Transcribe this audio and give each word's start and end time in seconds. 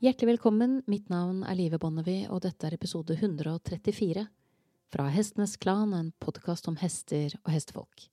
Hjertelig 0.00 0.30
velkommen, 0.30 0.78
mitt 0.88 1.10
navn 1.12 1.42
er 1.44 1.58
Live 1.58 1.76
Bonnevie, 1.76 2.24
og 2.32 2.38
dette 2.40 2.64
er 2.64 2.72
episode 2.72 3.12
134 3.12 4.22
fra 4.88 5.04
Hestenes 5.12 5.58
Klan, 5.60 5.90
en 5.92 6.06
podkast 6.24 6.70
om 6.70 6.78
hester 6.80 7.34
og 7.42 7.50
hestefolk. 7.52 8.06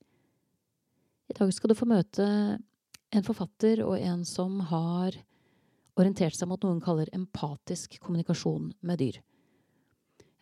I 1.32 1.36
dag 1.38 1.54
skal 1.56 1.72
du 1.72 1.78
få 1.80 1.88
møte 1.88 2.26
en 3.16 3.24
forfatter 3.24 3.80
og 3.86 3.96
en 4.04 4.26
som 4.28 4.58
har 4.68 5.16
orientert 5.96 6.36
seg 6.36 6.52
mot 6.52 6.68
noen 6.68 6.82
kaller 6.84 7.08
empatisk 7.16 7.96
kommunikasjon 8.04 8.74
med 8.84 9.00
dyr. 9.06 9.22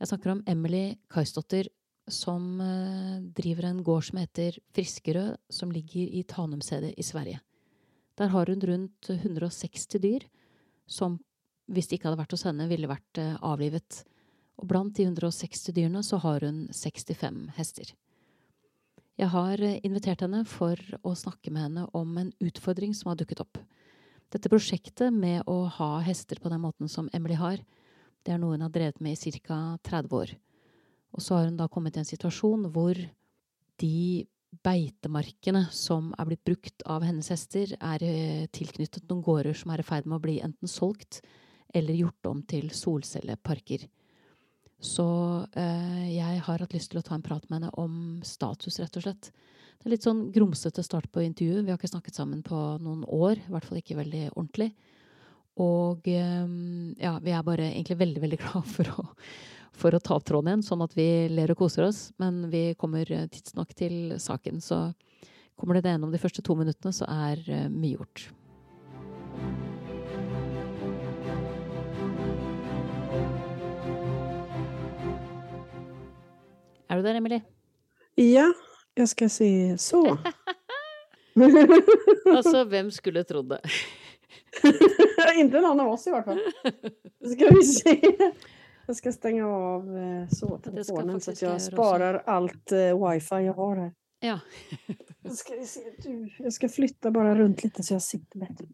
Jeg 0.02 0.09
snakker 0.09 0.34
om 0.34 0.41
Emily 0.49 0.95
Kaisdottir, 1.13 1.70
som 2.09 2.57
eh, 2.57 3.21
driver 3.38 3.70
en 3.70 3.84
gård 3.85 4.09
som 4.09 4.17
heter 4.23 4.57
Friskerød, 4.73 5.38
som 5.53 5.70
ligger 5.70 6.09
i 6.09 6.25
Tanumsedet 6.25 6.95
i 6.98 7.05
Sverige. 7.05 7.38
Der 8.17 8.34
har 8.34 8.49
hun 8.49 8.66
rundt 8.66 9.13
160 9.13 10.02
dyr 10.02 10.25
som 10.89 11.20
hvis 11.71 11.89
det 11.89 11.97
ikke 11.97 12.09
hadde 12.09 12.21
vært 12.21 12.35
hos 12.35 12.45
henne, 12.47 12.67
ville 12.69 12.89
vært 12.89 13.21
eh, 13.21 13.35
avlivet. 13.45 14.03
Og 14.61 14.67
blant 14.69 14.95
de 14.95 15.07
160 15.07 15.73
dyrene 15.75 16.03
så 16.05 16.19
har 16.23 16.45
hun 16.45 16.65
65 16.73 17.47
hester. 17.57 17.93
Jeg 19.19 19.31
har 19.31 19.61
eh, 19.63 19.79
invitert 19.88 20.25
henne 20.25 20.43
for 20.49 20.79
å 21.03 21.15
snakke 21.17 21.53
med 21.53 21.67
henne 21.67 21.88
om 21.97 22.17
en 22.21 22.33
utfordring 22.43 22.95
som 22.97 23.11
har 23.11 23.19
dukket 23.19 23.41
opp. 23.43 23.59
Dette 24.33 24.51
prosjektet 24.51 25.13
med 25.13 25.45
å 25.49 25.65
ha 25.77 25.91
hester 26.03 26.39
på 26.41 26.51
den 26.51 26.63
måten 26.63 26.89
som 26.91 27.09
Emily 27.13 27.38
har, 27.39 27.61
det 28.25 28.33
er 28.33 28.41
noe 28.41 28.57
hun 28.57 28.66
har 28.66 28.73
drevet 28.73 29.02
med 29.05 29.16
i 29.16 29.39
ca. 29.39 29.77
30 29.85 30.16
år. 30.17 30.33
Og 31.16 31.23
så 31.23 31.38
har 31.38 31.47
hun 31.47 31.59
da 31.59 31.69
kommet 31.71 31.95
i 31.95 32.02
en 32.02 32.07
situasjon 32.07 32.67
hvor 32.73 32.97
de 33.79 34.25
beitemarkene 34.66 35.66
som 35.75 36.11
er 36.17 36.29
blitt 36.29 36.43
brukt 36.47 36.83
av 36.89 37.03
hennes 37.05 37.27
hester, 37.31 37.75
er 37.79 38.03
eh, 38.03 38.45
tilknyttet 38.55 39.07
noen 39.09 39.23
gårder 39.25 39.57
som 39.57 39.73
er 39.73 39.83
i 39.83 39.88
ferd 39.88 40.07
med 40.07 40.19
å 40.19 40.23
bli 40.23 40.39
enten 40.44 40.72
solgt 40.72 41.22
eller 41.76 42.00
gjort 42.00 42.31
om 42.31 42.42
til 42.48 42.72
solcelleparker. 42.73 43.86
Så 44.86 45.08
eh, 45.58 46.08
jeg 46.14 46.42
har 46.45 46.62
hatt 46.62 46.76
lyst 46.76 46.92
til 46.92 47.02
å 47.02 47.06
ta 47.06 47.16
en 47.16 47.26
prat 47.26 47.45
med 47.50 47.62
henne 47.62 47.72
om 47.80 48.22
status, 48.26 48.80
rett 48.81 49.00
og 49.00 49.06
slett. 49.06 49.31
Det 49.80 49.90
er 49.90 49.96
litt 49.96 50.06
sånn 50.06 50.28
grumsete 50.34 50.84
start 50.86 51.08
på 51.14 51.23
intervjuet. 51.26 51.64
Vi 51.66 51.72
har 51.72 51.80
ikke 51.80 51.92
snakket 51.92 52.18
sammen 52.18 52.44
på 52.46 52.59
noen 52.81 53.03
år. 53.06 53.40
I 53.40 53.53
hvert 53.53 53.68
fall 53.68 53.81
ikke 53.81 54.00
veldig 54.00 54.28
ordentlig. 54.34 54.72
Og 55.62 56.08
eh, 56.12 56.48
ja, 57.02 57.18
vi 57.23 57.36
er 57.36 57.46
bare 57.48 57.70
egentlig 57.72 58.00
veldig, 58.00 58.23
veldig 58.23 58.40
glad 58.44 58.72
for 58.72 58.92
å, 58.92 59.06
for 59.76 59.96
å 59.96 60.02
ta 60.03 60.18
opp 60.18 60.28
tråden 60.28 60.52
igjen, 60.52 60.66
sånn 60.68 60.84
at 60.86 60.96
vi 60.98 61.09
ler 61.31 61.53
og 61.53 61.62
koser 61.64 61.88
oss. 61.88 62.08
Men 62.22 62.46
vi 62.53 62.68
kommer 62.80 63.09
eh, 63.12 63.28
tidsnok 63.31 63.76
til 63.78 64.18
saken. 64.22 64.64
Så 64.64 64.88
kommer 65.56 65.78
det 65.78 65.86
det 65.86 65.96
gjennom 65.96 66.14
de 66.14 66.22
første 66.22 66.44
to 66.46 66.58
minuttene, 66.59 66.96
så 66.96 67.08
er 67.09 67.46
eh, 67.48 67.70
mye 67.72 67.96
gjort. 67.96 68.28
Er 76.88 76.97
du 76.97 77.03
der, 77.03 77.16
Emily? 77.16 77.41
Ja, 78.16 78.53
jag 78.94 79.09
ska 79.09 79.30
se 79.30 79.78
så. 79.78 80.17
alltså, 82.36 82.64
vem 82.64 82.91
skulle 82.91 83.23
trodd 83.23 83.50
det? 83.50 83.61
Inte 85.36 85.61
någon 85.61 85.80
av 85.80 85.88
oss 85.88 86.08
i 86.08 86.09
alla 86.09 86.23
fall. 86.23 86.39
Ska 87.33 87.50
vi 87.50 87.63
se. 87.63 88.16
Jag 88.88 88.95
ska 88.95 89.11
stänga 89.11 89.47
av 89.47 89.97
eh, 89.97 90.30
så 90.30 90.58
telefonen 90.58 91.22
så 91.22 91.31
att 91.31 91.41
jag 91.41 91.61
sparar 91.61 92.16
också. 92.16 92.30
allt 92.30 92.72
uh, 92.72 93.09
wifi 93.09 93.36
jag 93.36 93.53
har 93.53 93.75
här. 93.75 93.94
Ja. 94.19 94.39
ska 95.36 95.56
vi 95.56 95.66
se. 95.66 95.80
Du, 95.97 96.30
jag 96.39 96.53
ska 96.53 96.69
flytta 96.69 97.11
bara 97.11 97.36
runt 97.36 97.63
lite 97.63 97.83
så 97.83 97.94
jag 97.94 98.02
sitter 98.02 98.39
bättre. 98.39 98.66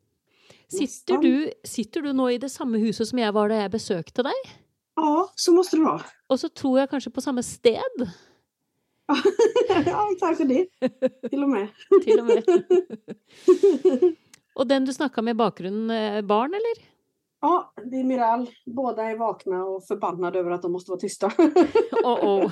Sitter 0.67 1.17
du, 1.17 1.51
sitter 1.63 2.01
du 2.01 2.13
nu 2.13 2.31
i 2.31 2.37
det 2.37 2.49
samma 2.49 2.77
huset 2.77 3.07
som 3.07 3.19
jag 3.19 3.33
var 3.33 3.49
där 3.49 3.61
jag 3.61 3.71
besökte 3.71 4.23
dig? 4.23 4.33
Ja, 4.95 5.31
så 5.35 5.53
måste 5.53 5.77
det 5.77 5.83
vara. 5.83 6.01
Och 6.27 6.39
så 6.39 6.49
tror 6.49 6.79
jag 6.79 6.89
kanske 6.89 7.09
på 7.09 7.21
samma 7.21 7.43
sted. 7.43 8.11
ja, 9.85 10.09
kanske 10.19 10.43
det. 10.43 10.67
Till 11.29 11.43
och 11.43 11.49
med. 11.49 11.67
Till 12.03 12.19
och 12.19 12.25
med. 12.25 12.43
och 14.55 14.67
den 14.67 14.85
du 14.85 14.93
snackade 14.93 15.25
med 15.25 15.31
i 15.31 15.35
bakgrunden, 15.35 16.27
barn 16.27 16.53
eller? 16.53 16.91
Ja, 17.41 17.73
det 17.85 17.99
är 17.99 18.03
Miral. 18.03 18.49
Båda 18.65 19.03
är 19.03 19.17
vakna 19.17 19.65
och 19.65 19.87
förbannade 19.87 20.39
över 20.39 20.51
att 20.51 20.61
de 20.61 20.71
måste 20.71 20.91
vara 20.91 20.99
tysta. 20.99 21.27
oh, 22.03 22.25
oh. 22.25 22.51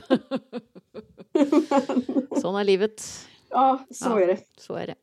Sån 2.42 2.56
är 2.56 2.64
livet. 2.64 3.04
Ja, 3.50 3.86
så 3.90 4.10
ja, 4.10 4.22
är 4.22 4.28
det. 4.28 4.40
Så 4.58 4.74
är 4.74 4.88
det. 4.88 4.96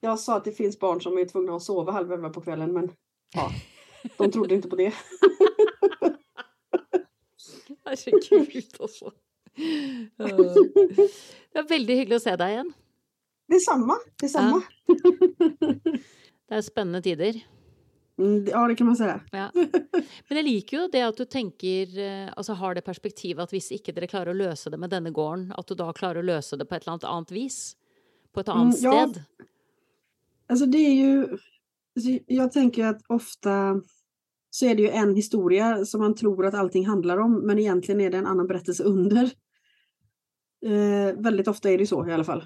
Jag 0.00 0.18
sa 0.18 0.36
att 0.36 0.44
det 0.44 0.52
finns 0.52 0.78
barn 0.78 1.00
som 1.00 1.18
är 1.18 1.24
tvungna 1.24 1.56
att 1.56 1.62
sova 1.62 1.92
halv 1.92 2.12
elva 2.12 2.30
på 2.30 2.40
kvällen, 2.40 2.72
men 2.72 2.90
ja, 3.34 3.50
de 4.16 4.30
trodde 4.30 4.54
inte 4.54 4.68
på 4.68 4.76
det. 4.76 4.94
Herregud, 7.84 8.80
altså. 8.80 9.12
Det 9.54 10.30
er 11.60 11.68
veldig 11.68 11.98
hyggelig 12.00 12.18
å 12.18 12.24
se 12.24 12.34
deg 12.40 12.54
igjen. 12.56 12.70
Detsamma. 13.54 13.98
Detsamma. 14.20 14.62
Ja. 14.88 16.04
Det 16.44 16.58
er 16.58 16.64
spennende 16.64 17.00
tider. 17.04 17.38
Mm, 18.18 18.46
ja, 18.46 18.68
det 18.68 18.76
kan 18.76 18.86
man 18.86 18.96
säga. 18.96 19.20
Ja. 19.32 19.50
Men 20.28 20.38
jeg 20.38 20.44
liker 20.44 20.76
jo 20.76 20.88
det 20.92 21.02
at 21.02 21.18
du 21.18 21.24
tenker, 21.24 21.94
eh, 21.98 22.28
altså 22.36 22.54
har 22.60 22.76
det 22.76 22.84
perspektivet 22.86 23.42
at 23.42 23.54
hvis 23.54 23.72
ikke 23.74 23.94
dere 23.96 24.08
klarer 24.10 24.34
å 24.34 24.38
løse 24.38 24.70
det 24.70 24.78
med 24.78 24.92
denne 24.94 25.10
gården, 25.14 25.48
at 25.56 25.66
du 25.66 25.74
da 25.78 25.88
klarer 25.96 26.22
å 26.22 26.26
løse 26.26 26.58
det 26.60 26.68
på 26.68 26.76
et 26.76 26.84
eller 26.84 26.96
annet 26.96 27.08
annet 27.10 27.34
vis? 27.34 27.58
På 28.34 28.44
ett 28.44 28.52
annat 28.52 28.78
mm, 28.78 28.84
ja. 28.84 29.08
sted? 29.08 29.48
Alltså 30.46 30.66
det 30.66 30.78
är 30.78 30.94
ju, 30.94 31.18
alltså 31.96 32.10
jag 32.26 32.52
tänker 32.52 32.86
att 32.86 33.02
ofta 33.06 33.80
så 34.54 34.66
är 34.66 34.74
det 34.74 34.82
ju 34.82 34.88
en 34.88 35.16
historia 35.16 35.84
som 35.84 36.00
man 36.00 36.14
tror 36.14 36.46
att 36.46 36.54
allting 36.54 36.86
handlar 36.86 37.18
om, 37.18 37.46
men 37.46 37.58
egentligen 37.58 38.00
är 38.00 38.10
det 38.10 38.18
en 38.18 38.26
annan 38.26 38.46
berättelse 38.46 38.84
under. 38.84 39.24
Eh, 40.66 41.22
väldigt 41.22 41.48
ofta 41.48 41.70
är 41.70 41.78
det 41.78 41.86
så 41.86 42.08
i 42.08 42.12
alla 42.12 42.24
fall. 42.24 42.44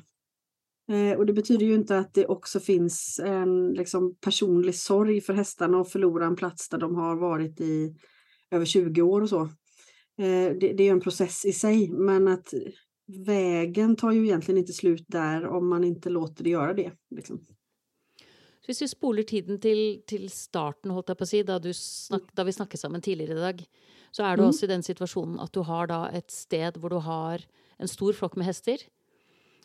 Eh, 0.90 1.18
och 1.18 1.26
det 1.26 1.32
betyder 1.32 1.66
ju 1.66 1.74
inte 1.74 1.98
att 1.98 2.14
det 2.14 2.26
också 2.26 2.60
finns 2.60 3.20
en 3.24 3.72
liksom, 3.72 4.16
personlig 4.20 4.74
sorg 4.74 5.20
för 5.20 5.32
hästarna 5.34 5.80
att 5.80 5.92
förlora 5.92 6.26
en 6.26 6.36
plats 6.36 6.68
där 6.68 6.78
de 6.78 6.94
har 6.94 7.16
varit 7.16 7.60
i 7.60 7.94
över 8.50 8.64
20 8.64 9.02
år 9.02 9.20
och 9.20 9.28
så. 9.28 9.40
Eh, 10.18 10.56
det, 10.60 10.72
det, 10.76 10.88
är 10.88 10.92
en 10.92 11.00
process 11.00 11.44
i 11.44 11.52
sig, 11.52 11.90
men 11.90 12.28
att 12.28 12.54
vägen 13.26 13.96
tar 13.96 14.12
ju 14.12 14.24
egentligen 14.24 14.58
inte 14.58 14.72
slut 14.72 15.04
där 15.08 15.46
om 15.46 15.68
man 15.68 15.84
inte 15.84 16.10
låter 16.10 16.44
det 16.44 16.50
göra 16.50 16.74
det. 16.74 16.92
Liksom. 17.10 17.44
Hvis 18.68 18.82
vi 18.84 18.90
spoler 18.90 19.24
tiden 19.24 19.56
til, 19.64 20.02
til 20.04 20.26
starten, 20.28 20.92
holdt 20.92 21.08
jeg 21.08 21.16
på 21.16 21.24
å 21.24 21.30
si, 21.30 21.38
da, 21.46 21.56
snak, 21.72 22.26
da 22.36 22.44
vi 22.44 22.52
snakket 22.52 22.82
sammen 22.82 23.04
tidligere 23.04 23.38
i 23.38 23.46
dag, 23.46 23.62
så 24.12 24.26
er 24.28 24.36
du 24.36 24.44
mm. 24.44 24.48
også 24.50 24.66
i 24.66 24.72
den 24.74 24.84
situasjonen 24.84 25.38
at 25.40 25.54
du 25.56 25.62
har 25.64 25.88
da 25.88 26.02
et 26.12 26.28
sted 26.32 26.76
hvor 26.76 26.92
du 26.92 27.00
har 27.04 27.44
en 27.80 27.88
stor 27.88 28.12
flokk 28.16 28.36
med 28.36 28.48
hester. 28.48 28.84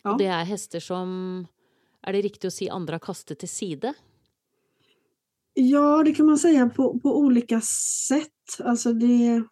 Ja. 0.00 0.14
Og 0.14 0.22
det 0.22 0.30
er 0.32 0.48
hester 0.48 0.80
som 0.84 1.10
Er 2.04 2.12
det 2.12 2.26
riktig 2.26 2.50
å 2.50 2.52
si 2.52 2.66
andre 2.68 2.98
har 2.98 3.04
kastet 3.04 3.38
til 3.40 3.48
side? 3.48 3.94
Ja, 5.56 6.02
det 6.04 6.12
kan 6.16 6.26
man 6.26 6.38
säga 6.38 6.66
på, 6.68 6.98
på 7.00 7.18
olika 7.18 7.60
sätt. 8.08 8.60
Alltså 8.60 8.92
det, 8.92 9.42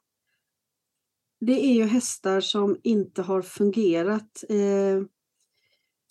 det 1.40 1.64
är 1.64 1.72
ju 1.72 1.84
hästar 1.84 2.40
som 2.40 2.76
inte 2.82 3.22
har 3.22 3.42
fungerat. 3.42 4.44
Eh, 4.48 5.02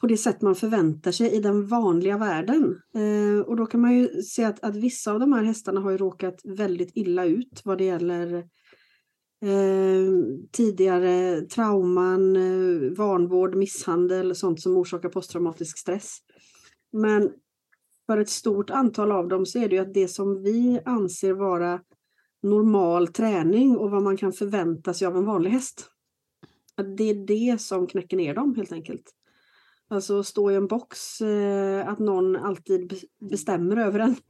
på 0.01 0.07
det 0.07 0.17
sätt 0.17 0.41
man 0.41 0.55
förväntar 0.55 1.11
sig 1.11 1.31
i 1.35 1.39
den 1.39 1.67
vanliga 1.67 2.17
världen. 2.17 2.81
Eh, 2.95 3.41
och 3.45 3.55
då 3.55 3.65
kan 3.65 3.81
man 3.81 3.97
ju 3.97 4.07
se 4.21 4.43
att, 4.43 4.63
att 4.63 4.75
vissa 4.75 5.11
av 5.11 5.19
de 5.19 5.33
här 5.33 5.43
hästarna 5.43 5.81
har 5.81 5.91
ju 5.91 5.97
råkat 5.97 6.41
väldigt 6.43 6.91
illa 6.95 7.25
ut 7.25 7.61
vad 7.65 7.77
det 7.77 7.83
gäller 7.83 8.35
eh, 9.45 10.11
tidigare 10.51 11.41
trauman, 11.41 12.35
eh, 12.35 12.91
vanvård, 12.97 13.55
misshandel, 13.55 14.35
sånt 14.35 14.61
som 14.61 14.77
orsakar 14.77 15.09
posttraumatisk 15.09 15.77
stress. 15.77 16.17
Men 16.91 17.31
för 18.05 18.17
ett 18.17 18.29
stort 18.29 18.69
antal 18.69 19.11
av 19.11 19.27
dem 19.27 19.45
så 19.45 19.59
är 19.59 19.69
det 19.69 19.75
ju 19.75 19.81
att 19.81 19.93
det 19.93 20.07
som 20.07 20.43
vi 20.43 20.79
anser 20.85 21.33
vara 21.33 21.79
normal 22.43 23.07
träning 23.07 23.77
och 23.77 23.91
vad 23.91 24.03
man 24.03 24.17
kan 24.17 24.33
förvänta 24.33 24.93
sig 24.93 25.07
av 25.07 25.17
en 25.17 25.25
vanlig 25.25 25.51
häst. 25.51 25.87
Att 26.75 26.97
det 26.97 27.09
är 27.09 27.27
det 27.27 27.61
som 27.61 27.87
knäcker 27.87 28.17
ner 28.17 28.35
dem 28.35 28.55
helt 28.55 28.71
enkelt. 28.71 29.15
Alltså 29.91 30.23
stå 30.23 30.51
i 30.51 30.55
en 30.55 30.67
box, 30.67 31.21
eh, 31.21 31.89
att 31.89 31.99
någon 31.99 32.35
alltid 32.35 32.93
bestämmer 33.19 33.77
över 33.77 33.99
en. 33.99 34.15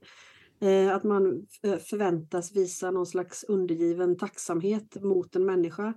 Eh, 0.63 0.95
att 0.95 1.03
man 1.03 1.47
eh, 1.63 1.77
förväntas 1.77 2.55
visa 2.55 2.91
någon 2.91 3.05
slags 3.05 3.43
undergiven 3.43 4.17
tacksamhet 4.17 5.01
mot 5.01 5.35
en 5.35 5.45
människa. 5.45 5.93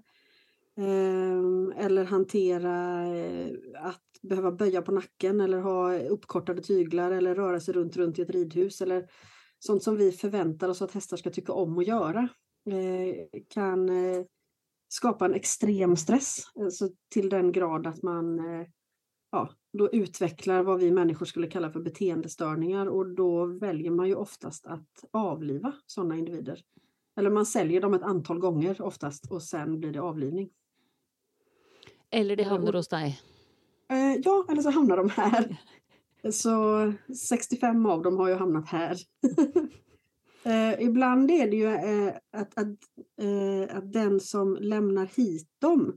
Eh, 0.78 1.84
eller 1.84 2.04
hantera 2.04 3.06
eh, 3.16 3.50
att 3.74 4.02
behöva 4.22 4.52
böja 4.52 4.82
på 4.82 4.92
nacken 4.92 5.40
eller 5.40 5.58
ha 5.58 5.98
uppkortade 5.98 6.62
tyglar 6.62 7.10
eller 7.10 7.34
röra 7.34 7.60
sig 7.60 7.74
runt, 7.74 7.96
runt 7.96 8.18
i 8.18 8.22
ett 8.22 8.30
ridhus. 8.30 8.80
Eller 8.80 9.06
sånt 9.58 9.82
som 9.82 9.96
vi 9.96 10.12
förväntar 10.12 10.68
oss 10.68 10.82
att 10.82 10.92
hästar 10.92 11.16
ska 11.16 11.30
tycka 11.30 11.52
om 11.52 11.78
att 11.78 11.86
göra. 11.86 12.28
Kan 13.48 13.90
skapa 14.88 15.24
en 15.24 15.34
extrem 15.34 15.96
stress 15.96 16.38
alltså 16.60 16.88
till 17.10 17.28
den 17.28 17.52
grad 17.52 17.86
att 17.86 18.02
man 18.02 18.40
ja, 19.34 19.48
då 19.72 19.90
utvecklar 19.90 20.62
vad 20.62 20.80
vi 20.80 20.90
människor 20.90 21.26
skulle 21.26 21.46
kalla 21.46 21.70
för 21.70 21.80
beteendestörningar 21.80 22.86
och 22.86 23.06
då 23.06 23.46
väljer 23.46 23.90
man 23.90 24.08
ju 24.08 24.14
oftast 24.14 24.66
att 24.66 25.04
avliva 25.10 25.72
sådana 25.86 26.16
individer. 26.16 26.60
Eller 27.16 27.30
man 27.30 27.46
säljer 27.46 27.80
dem 27.80 27.94
ett 27.94 28.02
antal 28.02 28.38
gånger 28.38 28.82
oftast 28.82 29.30
och 29.30 29.42
sen 29.42 29.80
blir 29.80 29.92
det 29.92 30.00
avlivning. 30.00 30.50
Eller 32.10 32.36
de 32.36 32.44
hamnar 32.44 32.72
hos 32.72 32.88
dig? 32.88 33.20
Eh, 33.90 34.20
ja, 34.24 34.46
eller 34.50 34.62
så 34.62 34.70
hamnar 34.70 34.96
de 34.96 35.10
här. 35.10 35.56
Så 36.30 36.92
65 37.28 37.86
av 37.86 38.02
dem 38.02 38.16
har 38.16 38.28
ju 38.28 38.34
hamnat 38.34 38.68
här. 38.68 38.96
eh, 40.44 40.82
ibland 40.82 41.30
är 41.30 41.50
det 41.50 41.56
ju 41.56 41.66
eh, 41.66 42.14
att, 42.32 42.58
att, 42.58 42.78
eh, 43.20 43.76
att 43.76 43.92
den 43.92 44.20
som 44.20 44.58
lämnar 44.60 45.06
hit 45.06 45.48
dem, 45.58 45.88
eh, 45.88 45.94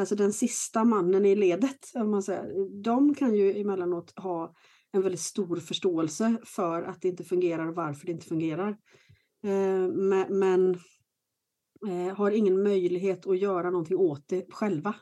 alltså 0.00 0.16
den 0.16 0.32
sista 0.32 0.84
mannen 0.84 1.24
i 1.24 1.36
ledet, 1.36 1.78
om 1.94 2.10
man 2.10 2.22
säger, 2.22 2.82
de 2.82 3.14
kan 3.14 3.34
ju 3.34 3.60
emellanåt 3.60 4.18
ha 4.18 4.54
en 4.92 5.02
väldigt 5.02 5.20
stor 5.20 5.56
förståelse 5.56 6.36
för 6.44 6.82
att 6.82 7.02
det 7.02 7.08
inte 7.08 7.24
fungerar 7.24 7.68
och 7.68 7.74
varför 7.74 8.06
det 8.06 8.12
inte 8.12 8.26
fungerar. 8.26 8.68
Eh, 9.44 9.88
men, 9.88 10.38
men 10.38 10.78
har 12.14 12.30
ingen 12.30 12.62
möjlighet 12.62 13.26
att 13.26 13.38
göra 13.38 13.70
någonting 13.70 13.96
åt 13.96 14.28
det 14.28 14.52
själva. 14.52 14.94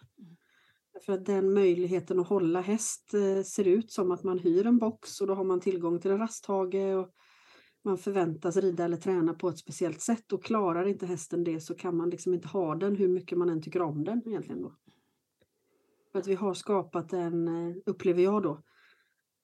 För 1.07 1.13
att 1.13 1.27
den 1.27 1.55
möjligheten 1.55 2.21
att 2.21 2.29
hålla 2.29 2.61
häst 2.61 3.15
eh, 3.15 3.43
ser 3.43 3.69
ut 3.69 3.93
som 3.93 4.11
att 4.11 4.23
man 4.23 4.39
hyr 4.39 4.67
en 4.67 4.79
box 4.79 5.21
och 5.21 5.27
då 5.27 5.35
har 5.35 5.45
man 5.45 5.61
tillgång 5.61 6.01
till 6.01 6.11
en 6.11 6.19
rasthage 6.19 6.97
och 6.97 7.11
man 7.85 7.99
förväntas 7.99 8.57
rida 8.57 8.85
eller 8.85 8.97
träna 8.97 9.35
på 9.35 9.49
ett 9.49 9.59
speciellt 9.59 10.01
sätt 10.01 10.33
och 10.33 10.45
klarar 10.45 10.87
inte 10.87 11.07
hästen 11.07 11.45
det 11.45 11.61
så 11.61 11.75
kan 11.75 11.97
man 11.97 12.11
liksom 12.11 12.35
inte 12.35 12.49
ha 12.49 12.75
den 12.75 12.97
hur 12.97 13.09
mycket 13.09 13.39
man 13.39 13.51
än 13.51 13.63
tycker 13.63 13.83
om 13.83 14.05
den 14.05 14.23
egentligen 14.27 14.63
då. 14.63 14.75
För 16.13 16.19
att 16.19 16.27
vi 16.27 16.35
har 16.35 16.55
skapat 16.55 17.13
en, 17.13 17.49
eh, 17.49 17.77
upplever 17.87 18.23
jag 18.23 18.43
då, 18.43 18.63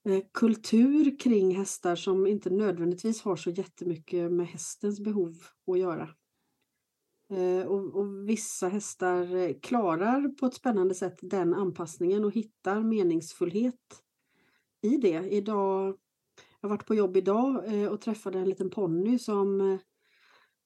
eh, 0.05 0.23
kultur 0.35 1.19
kring 1.19 1.57
hästar 1.57 1.97
som 1.97 2.27
inte 2.27 2.51
nödvändigtvis 2.51 3.23
har 3.23 3.37
så 3.37 3.51
jättemycket 3.51 4.33
med 4.33 4.47
hästens 4.47 5.01
behov 5.01 5.35
att 5.67 5.79
göra. 5.79 6.09
Eh, 7.31 7.67
och, 7.67 7.97
och, 7.97 8.29
vissa 8.29 8.69
hästar 8.69 9.53
klarar 9.63 10.29
på 10.29 10.47
ett 10.47 10.55
spännande 10.55 10.95
sätt 10.95 11.19
den 11.23 11.55
anpassningen 11.55 12.25
och 12.25 12.33
hittar 12.33 12.83
meningsfullhet 12.83 14.03
i 14.83 14.97
det. 14.97 15.29
Idag, 15.31 15.97
jag 16.61 16.69
har 16.69 16.77
varit 16.77 16.87
på 16.87 16.95
jobb 16.95 17.17
idag 17.17 17.75
eh, 17.75 17.89
och 17.89 18.01
träffade 18.01 18.39
en 18.39 18.49
liten 18.49 18.71
ponny 18.71 19.19
som 19.19 19.61
eh, 19.61 19.79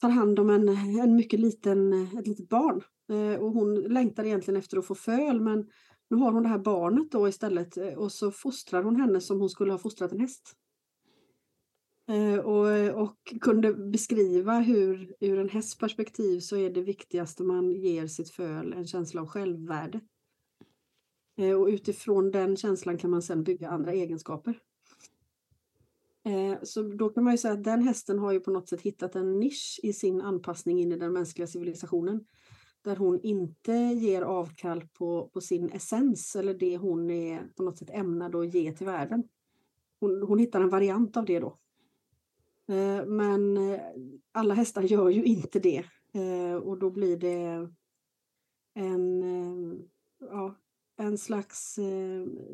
tar 0.01 0.09
hand 0.09 0.39
om 0.39 0.51
en, 0.51 0.69
en 1.01 1.17
mycket 1.17 1.41
liten, 1.41 1.93
eh, 1.93 2.19
ett 2.19 2.27
litet 2.27 2.49
barn. 2.49 2.83
Och 3.41 3.53
hon 3.53 3.75
längtar 3.75 4.25
egentligen 4.25 4.59
efter 4.59 4.79
att 4.79 4.87
få 4.87 4.95
föl 4.95 5.41
men 5.41 5.71
nu 6.11 6.17
har 6.17 6.33
hon 6.33 6.43
det 6.43 6.49
här 6.49 6.59
barnet 6.59 7.13
då 7.13 7.29
istället 7.29 7.77
och 7.97 8.13
så 8.13 8.31
fostrar 8.31 8.83
hon 8.83 8.97
henne 8.97 9.21
som 9.21 9.41
hon 9.41 9.49
skulle 9.49 9.73
ha 9.73 9.79
fostrat 9.79 10.13
en 10.13 10.21
häst. 10.21 10.57
Och, 12.45 13.03
och, 13.03 13.35
kunde 13.41 13.75
beskriva 13.75 14.59
hur 14.59 15.15
ur 15.21 15.39
en 15.39 15.49
hästs 15.49 15.79
perspektiv 15.79 16.41
så 16.41 16.57
är 16.57 16.71
det 16.71 16.83
viktigaste 16.83 17.43
man 17.43 17.71
ger 17.71 18.07
sitt 18.07 18.31
föl 18.31 18.73
en 18.73 18.87
känsla 18.87 19.21
av 19.21 19.27
självvärde. 19.27 20.01
Och 21.59 21.67
utifrån 21.67 22.31
den 22.31 22.57
känslan 22.57 22.99
kan 22.99 23.11
man 23.11 23.23
sedan 23.23 23.45
bygga 23.45 23.69
andra 23.69 23.93
egenskaper. 23.93 24.61
Eh, 26.25 26.59
så 26.63 26.83
då 26.83 27.09
kan 27.09 27.25
man 27.25 27.33
ju 27.33 27.39
säga 27.39 27.55
att 27.55 27.65
den 27.65 27.83
hästen 27.83 28.19
har 28.19 28.33
ju 28.33 28.41
på 28.41 28.51
något 28.51 28.69
sätt 28.69 28.81
hittat 28.81 29.15
en 29.17 29.39
nisch 29.41 29.81
i 29.83 29.93
sin 29.93 30.21
anpassning 30.21 30.81
in 30.81 30.93
i 30.93 30.97
den 30.97 31.13
mänskliga 31.13 31.47
civilisationen. 31.47 32.25
Där 32.83 32.97
hon 32.97 33.21
inte 33.21 33.73
ger 33.73 34.23
avkall 34.23 34.85
på, 34.99 35.31
på 35.33 35.41
sin 35.41 35.69
essens 35.69 36.37
eller 36.37 36.55
det 36.55 36.77
hon 36.77 37.11
är 37.11 37.49
på 37.57 37.63
något 37.63 37.79
sätt 37.79 37.91
ämnad 37.91 38.35
att 38.35 38.55
ge 38.55 38.73
till 38.73 38.87
världen. 38.87 39.25
Hon, 40.01 40.23
hon 40.23 40.39
hittar 40.39 40.61
en 40.61 40.69
variant 40.69 41.17
av 41.17 41.25
det 41.25 41.41
då. 41.41 41.59
Eh, 42.69 43.07
men 43.07 43.57
eh, 43.57 43.81
alla 44.33 44.55
hästar 44.55 44.83
gör 44.83 45.09
ju 45.09 45.25
inte 45.25 45.59
det 45.59 45.85
eh, 46.13 46.55
och 46.55 46.79
då 46.79 46.91
blir 46.91 47.17
det 47.17 47.69
en, 48.75 49.04
en 51.15 51.19
slags 51.19 51.79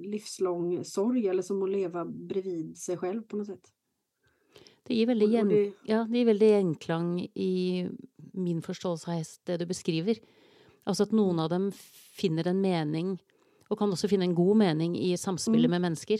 livslång 0.00 0.84
sorg 0.84 1.28
eller 1.28 1.42
som 1.42 1.62
att 1.62 1.70
leva 1.70 2.04
bredvid 2.04 2.78
sig 2.78 2.96
själv 2.96 3.22
på 3.22 3.36
något 3.36 3.46
sätt. 3.46 3.72
Det 4.86 4.94
ger 4.94 5.06
väldigt, 5.06 5.30
gen, 5.30 5.48
det, 5.48 5.72
ja, 5.84 6.06
det 6.10 6.18
ger 6.18 6.24
väldigt 6.24 6.48
genklang 6.48 7.20
i 7.34 7.88
min 8.32 8.62
förståelse 8.62 9.24
det 9.44 9.56
du 9.56 9.66
beskriver. 9.66 10.16
Alltså 10.84 11.02
att 11.02 11.12
någon 11.12 11.38
av 11.38 11.48
dem 11.48 11.72
finner 12.16 12.46
en 12.46 12.60
mening 12.60 13.18
och 13.68 13.78
kan 13.78 13.92
också 13.92 14.08
finna 14.08 14.24
en 14.24 14.34
god 14.34 14.56
mening 14.56 14.98
i 14.98 15.16
samspelet 15.16 15.58
mm. 15.58 15.70
med 15.70 15.80
människor. 15.80 16.18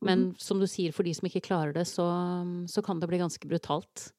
Men 0.00 0.18
mm. 0.18 0.34
som 0.38 0.58
du 0.58 0.66
säger, 0.66 0.92
för 0.92 1.04
de 1.04 1.14
som 1.14 1.26
inte 1.26 1.40
klarar 1.40 1.72
det 1.72 1.84
så, 1.84 2.12
så 2.68 2.82
kan 2.82 3.00
det 3.00 3.06
bli 3.06 3.18
ganska 3.18 3.48
brutalt. 3.48 4.14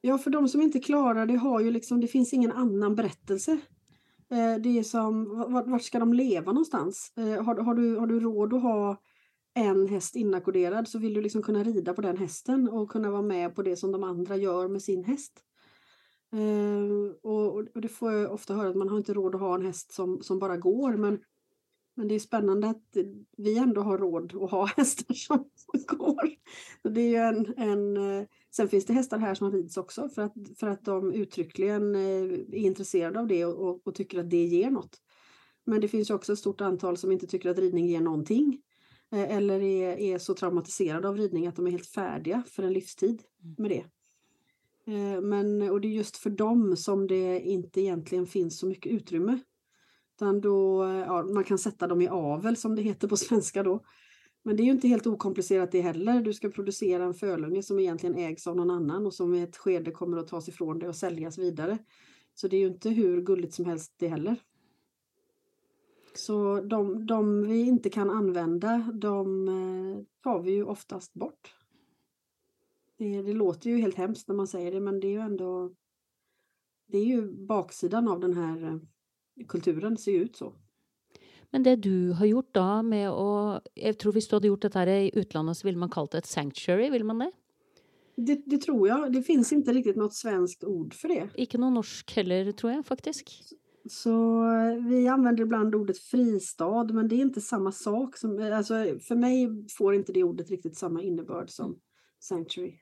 Ja, 0.00 0.18
för 0.18 0.30
de 0.30 0.48
som 0.48 0.62
inte 0.62 0.80
klarar 0.80 1.26
det 1.26 1.36
har 1.36 1.60
ju 1.60 1.70
liksom, 1.70 2.00
det 2.00 2.06
finns 2.06 2.32
ingen 2.32 2.52
annan 2.52 2.94
berättelse. 2.94 3.58
Eh, 4.34 4.60
det 4.60 4.78
är 4.78 4.82
som, 4.82 5.38
vart, 5.66 5.82
ska 5.82 5.98
de 5.98 6.12
leva 6.12 6.52
någonstans? 6.52 7.12
Eh, 7.16 7.44
har, 7.44 7.56
har, 7.56 7.74
du, 7.74 7.96
har 7.96 8.06
du 8.06 8.20
råd 8.20 8.54
att 8.54 8.62
ha 8.62 8.96
en 9.54 9.88
häst 9.88 10.16
inackorderad 10.16 10.88
så 10.88 10.98
vill 10.98 11.14
du 11.14 11.20
liksom 11.20 11.42
kunna 11.42 11.64
rida 11.64 11.94
på 11.94 12.00
den 12.00 12.16
hästen 12.16 12.68
och 12.68 12.90
kunna 12.90 13.10
vara 13.10 13.22
med 13.22 13.54
på 13.54 13.62
det 13.62 13.76
som 13.76 13.92
de 13.92 14.04
andra 14.04 14.36
gör 14.36 14.68
med 14.68 14.82
sin 14.82 15.04
häst. 15.04 15.32
Eh, 16.32 17.16
och, 17.22 17.54
och 17.56 17.80
det 17.80 17.88
får 17.88 18.12
jag 18.12 18.32
ofta 18.32 18.54
höra 18.54 18.68
att 18.68 18.76
man 18.76 18.88
har 18.88 18.96
inte 18.96 19.14
råd 19.14 19.34
att 19.34 19.40
ha 19.40 19.54
en 19.54 19.66
häst 19.66 19.92
som, 19.92 20.22
som 20.22 20.38
bara 20.38 20.56
går 20.56 20.96
men 20.96 21.18
men 21.96 22.08
det 22.08 22.14
är 22.14 22.18
spännande 22.18 22.68
att 22.68 22.96
vi 23.36 23.58
ändå 23.58 23.80
har 23.80 23.98
råd 23.98 24.34
att 24.42 24.50
ha 24.50 24.64
hästar 24.76 25.14
som 25.14 25.48
går. 25.86 26.30
Det 26.82 27.00
är 27.00 27.08
ju 27.08 27.16
en, 27.16 27.54
en, 27.56 27.96
sen 28.56 28.68
finns 28.68 28.84
det 28.84 28.92
hästar 28.92 29.18
här 29.18 29.34
som 29.34 29.52
rids 29.52 29.76
också 29.76 30.08
för 30.08 30.22
att, 30.22 30.34
för 30.58 30.66
att 30.66 30.84
de 30.84 31.12
uttryckligen 31.12 31.94
eh, 31.94 32.02
är 32.02 32.54
intresserade 32.54 33.20
av 33.20 33.26
det 33.26 33.44
och, 33.44 33.86
och 33.86 33.94
tycker 33.94 34.20
att 34.20 34.30
det 34.30 34.44
ger 34.44 34.70
något. 34.70 35.00
Men 35.66 35.80
det 35.80 35.88
finns 35.88 36.10
också 36.10 36.32
ett 36.32 36.38
stort 36.38 36.60
antal 36.60 36.96
som 36.96 37.12
inte 37.12 37.26
tycker 37.26 37.50
att 37.50 37.58
ridning 37.58 37.86
ger 37.86 38.00
någonting. 38.00 38.60
Eh, 39.12 39.36
eller 39.36 39.60
är, 39.60 39.98
är 39.98 40.18
så 40.18 40.34
traumatiserade 40.34 41.08
av 41.08 41.16
ridning 41.16 41.46
att 41.46 41.56
de 41.56 41.66
är 41.66 41.70
helt 41.70 41.86
färdiga 41.86 42.42
för 42.46 42.62
en 42.62 42.72
livstid 42.72 43.22
mm. 43.42 43.54
med 43.58 43.70
det. 43.70 43.84
Men, 45.22 45.70
och 45.70 45.80
det 45.80 45.88
är 45.88 45.92
just 45.92 46.16
för 46.16 46.30
dem 46.30 46.76
som 46.76 47.06
det 47.06 47.40
inte 47.40 47.80
egentligen 47.80 48.26
finns 48.26 48.58
så 48.58 48.66
mycket 48.66 48.92
utrymme 48.92 49.38
utan 50.14 50.40
då, 50.40 50.84
ja, 51.06 51.22
man 51.22 51.44
kan 51.44 51.58
sätta 51.58 51.86
dem 51.86 52.00
i 52.00 52.08
avel 52.08 52.56
som 52.56 52.76
det 52.76 52.82
heter 52.82 53.08
på 53.08 53.16
svenska 53.16 53.62
då. 53.62 53.84
Men 54.46 54.56
det 54.56 54.62
är 54.62 54.64
ju 54.64 54.70
inte 54.70 54.88
helt 54.88 55.06
okomplicerat 55.06 55.72
det 55.72 55.80
heller. 55.80 56.20
Du 56.20 56.32
ska 56.32 56.48
producera 56.48 57.04
en 57.04 57.14
fölunge 57.14 57.62
som 57.62 57.78
egentligen 57.78 58.16
ägs 58.16 58.46
av 58.46 58.56
någon 58.56 58.70
annan 58.70 59.06
och 59.06 59.14
som 59.14 59.34
i 59.34 59.42
ett 59.42 59.56
skede 59.56 59.90
kommer 59.90 60.18
att 60.18 60.28
tas 60.28 60.48
ifrån 60.48 60.78
dig 60.78 60.88
och 60.88 60.96
säljas 60.96 61.38
vidare. 61.38 61.78
Så 62.34 62.48
det 62.48 62.56
är 62.56 62.60
ju 62.60 62.66
inte 62.66 62.90
hur 62.90 63.22
gulligt 63.22 63.54
som 63.54 63.64
helst 63.64 63.94
det 63.96 64.08
heller. 64.08 64.36
Så 66.14 66.60
de, 66.60 67.06
de 67.06 67.42
vi 67.48 67.60
inte 67.60 67.90
kan 67.90 68.10
använda, 68.10 68.90
de 68.94 69.48
eh, 69.48 70.04
tar 70.22 70.42
vi 70.42 70.50
ju 70.50 70.64
oftast 70.64 71.14
bort. 71.14 71.54
Det, 72.96 73.22
det 73.22 73.32
låter 73.32 73.70
ju 73.70 73.76
helt 73.76 73.96
hemskt 73.96 74.28
när 74.28 74.34
man 74.34 74.46
säger 74.46 74.72
det, 74.72 74.80
men 74.80 75.00
det 75.00 75.06
är 75.06 75.12
ju 75.12 75.20
ändå 75.20 75.74
det 76.86 76.98
är 76.98 77.04
ju 77.04 77.46
baksidan 77.46 78.08
av 78.08 78.20
den 78.20 78.34
här 78.34 78.64
eh, 78.64 79.46
kulturen 79.46 79.96
ser 79.96 80.12
ju 80.12 80.22
ut 80.22 80.36
så. 80.36 80.54
Men 81.54 81.62
det 81.62 81.76
du 81.76 82.10
har 82.10 82.26
gjort 82.26 82.54
då 82.54 82.82
med 82.82 83.10
att, 83.10 83.66
jag 83.74 83.98
tror 83.98 84.12
hvis 84.12 84.28
du 84.28 84.36
hade 84.36 84.46
gjort 84.46 84.62
det 84.62 84.74
här 84.74 84.86
i 84.86 85.10
utlandet 85.14 85.56
så 85.56 85.66
vill 85.66 85.76
man 85.76 85.90
kalla 85.90 86.08
det 86.10 86.18
ett 86.18 86.26
sanctuary, 86.26 86.90
vill 86.90 87.04
man 87.04 87.18
det? 87.18 87.30
det? 88.16 88.42
Det 88.46 88.58
tror 88.58 88.88
jag. 88.88 89.12
Det 89.12 89.22
finns 89.22 89.52
inte 89.52 89.72
riktigt 89.72 89.96
något 89.96 90.14
svenskt 90.14 90.64
ord 90.64 90.94
för 90.94 91.08
det. 91.08 91.28
Inte 91.34 91.58
någon 91.58 91.74
norsk 91.74 92.16
heller 92.16 92.52
tror 92.52 92.72
jag 92.72 92.86
faktiskt. 92.86 93.28
Så 93.90 94.42
vi 94.88 95.08
använder 95.08 95.42
ibland 95.42 95.74
ordet 95.74 95.98
fristad, 95.98 96.84
men 96.84 97.08
det 97.08 97.14
är 97.14 97.20
inte 97.20 97.40
samma 97.40 97.72
sak. 97.72 98.16
Som, 98.16 98.52
alltså, 98.52 98.74
för 99.00 99.14
mig 99.14 99.66
får 99.78 99.94
inte 99.94 100.12
det 100.12 100.22
ordet 100.22 100.50
riktigt 100.50 100.76
samma 100.76 101.02
innebörd 101.02 101.50
som 101.50 101.78
sanctuary. 102.20 102.74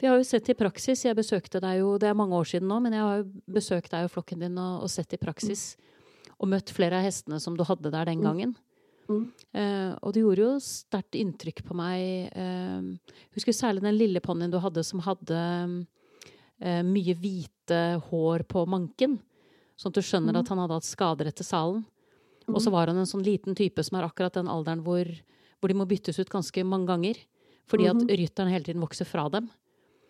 Vi 0.00 0.06
har 0.06 0.18
ju 0.18 0.24
sett 0.24 0.48
i 0.48 0.54
praxis, 0.54 1.04
jag 1.04 1.16
besökte 1.16 1.60
dig 1.60 1.78
ju, 1.78 1.98
det 1.98 2.06
är 2.06 2.14
många 2.14 2.36
år 2.36 2.44
sedan 2.44 2.68
nu, 2.68 2.80
men 2.80 2.92
jag 2.92 3.04
har 3.04 3.52
besökt 3.52 3.90
dig 3.90 4.04
och 4.04 4.12
flocken 4.12 4.38
din 4.38 4.58
och, 4.58 4.82
och 4.82 4.90
sett 4.90 5.12
i 5.12 5.16
praxis 5.16 5.76
mm. 5.78 5.95
Och 6.36 6.48
mött 6.48 6.70
flera 6.70 6.96
av 6.96 7.02
hästarna 7.02 7.40
som 7.40 7.56
du 7.56 7.64
hade 7.64 7.90
där 7.90 8.04
den 8.04 8.14
mm. 8.14 8.24
gången. 8.24 8.54
Mm. 9.08 9.32
Uh, 9.56 9.94
och 9.94 10.12
det 10.12 10.20
gjorde 10.20 10.42
ju 10.42 10.60
starkt 10.60 11.14
intryck 11.14 11.64
på 11.64 11.74
mig. 11.74 12.32
Uh, 12.36 12.96
husker 13.34 13.52
särskilt 13.52 13.82
den 13.82 13.96
lilla 13.96 14.20
ponnyn 14.20 14.50
du 14.50 14.58
hade 14.58 14.84
som 14.84 15.00
hade 15.00 15.68
uh, 16.64 16.82
mycket 16.82 17.18
vita 17.18 18.02
hår 18.08 18.38
på 18.38 18.66
manken. 18.66 19.18
Så 19.76 19.88
att 19.88 19.94
du 19.94 20.02
skönjer 20.02 20.30
mm. 20.30 20.42
att 20.42 20.48
han 20.48 20.58
hade 20.58 20.74
haft 20.74 20.86
skador 20.86 21.26
efter 21.26 21.44
salen. 21.44 21.84
Och 22.46 22.62
så 22.62 22.68
mm. 22.68 22.72
var 22.72 22.86
han 22.86 22.96
en 22.96 23.06
sån 23.06 23.22
liten 23.22 23.54
typ 23.54 23.84
som 23.84 23.98
är 23.98 24.02
akkurat 24.02 24.32
den 24.32 24.48
åldern 24.48 24.80
hvor, 24.80 25.22
hvor 25.60 25.68
de 25.68 25.74
må 25.74 25.84
byttes 25.84 26.18
ut 26.18 26.30
ganska 26.30 26.64
många 26.64 26.86
gånger. 26.86 27.16
Fordi 27.66 27.88
at 27.88 27.96
mhm. 27.96 28.08
rytteren 28.08 28.48
hele 28.48 28.64
tiden 28.64 28.80
vokser 28.80 29.04
fra 29.04 29.28
dem. 29.28 29.48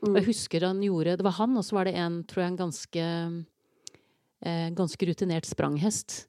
Og 0.05 0.13
jeg 0.13 0.23
mm. 0.23 0.29
husker 0.29 0.67
han 0.67 0.83
gjorde 0.85 1.17
Det 1.17 1.25
var 1.25 1.39
han, 1.39 1.57
og 1.57 1.65
så 1.65 1.79
var 1.79 1.89
det 1.89 1.95
en, 1.97 2.21
tror 2.29 2.43
jeg, 2.43 2.53
en 2.53 2.59
ganske, 2.61 3.05
eh, 4.41 4.69
ganske 4.71 5.07
rutinert 5.07 5.45
spranghest. 5.45 6.29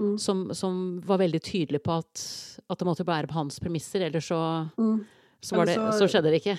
mm. 0.00 0.18
som, 0.18 0.54
som, 0.54 1.00
var 1.00 1.18
väldigt 1.18 1.52
tydlig 1.52 1.82
på 1.82 1.92
att, 1.92 2.58
att 2.66 2.78
det 2.78 2.84
måste 2.84 3.04
vara 3.04 3.26
på 3.26 3.34
hans 3.34 3.60
premisser, 3.60 4.00
eller 4.00 4.20
så, 4.20 4.68
mm. 4.78 5.04
så, 5.40 5.56
var 5.56 5.66
det, 5.66 5.74
så, 5.74 5.92
så 5.92 6.08
skedde 6.08 6.30
det 6.30 6.36
inte. 6.36 6.58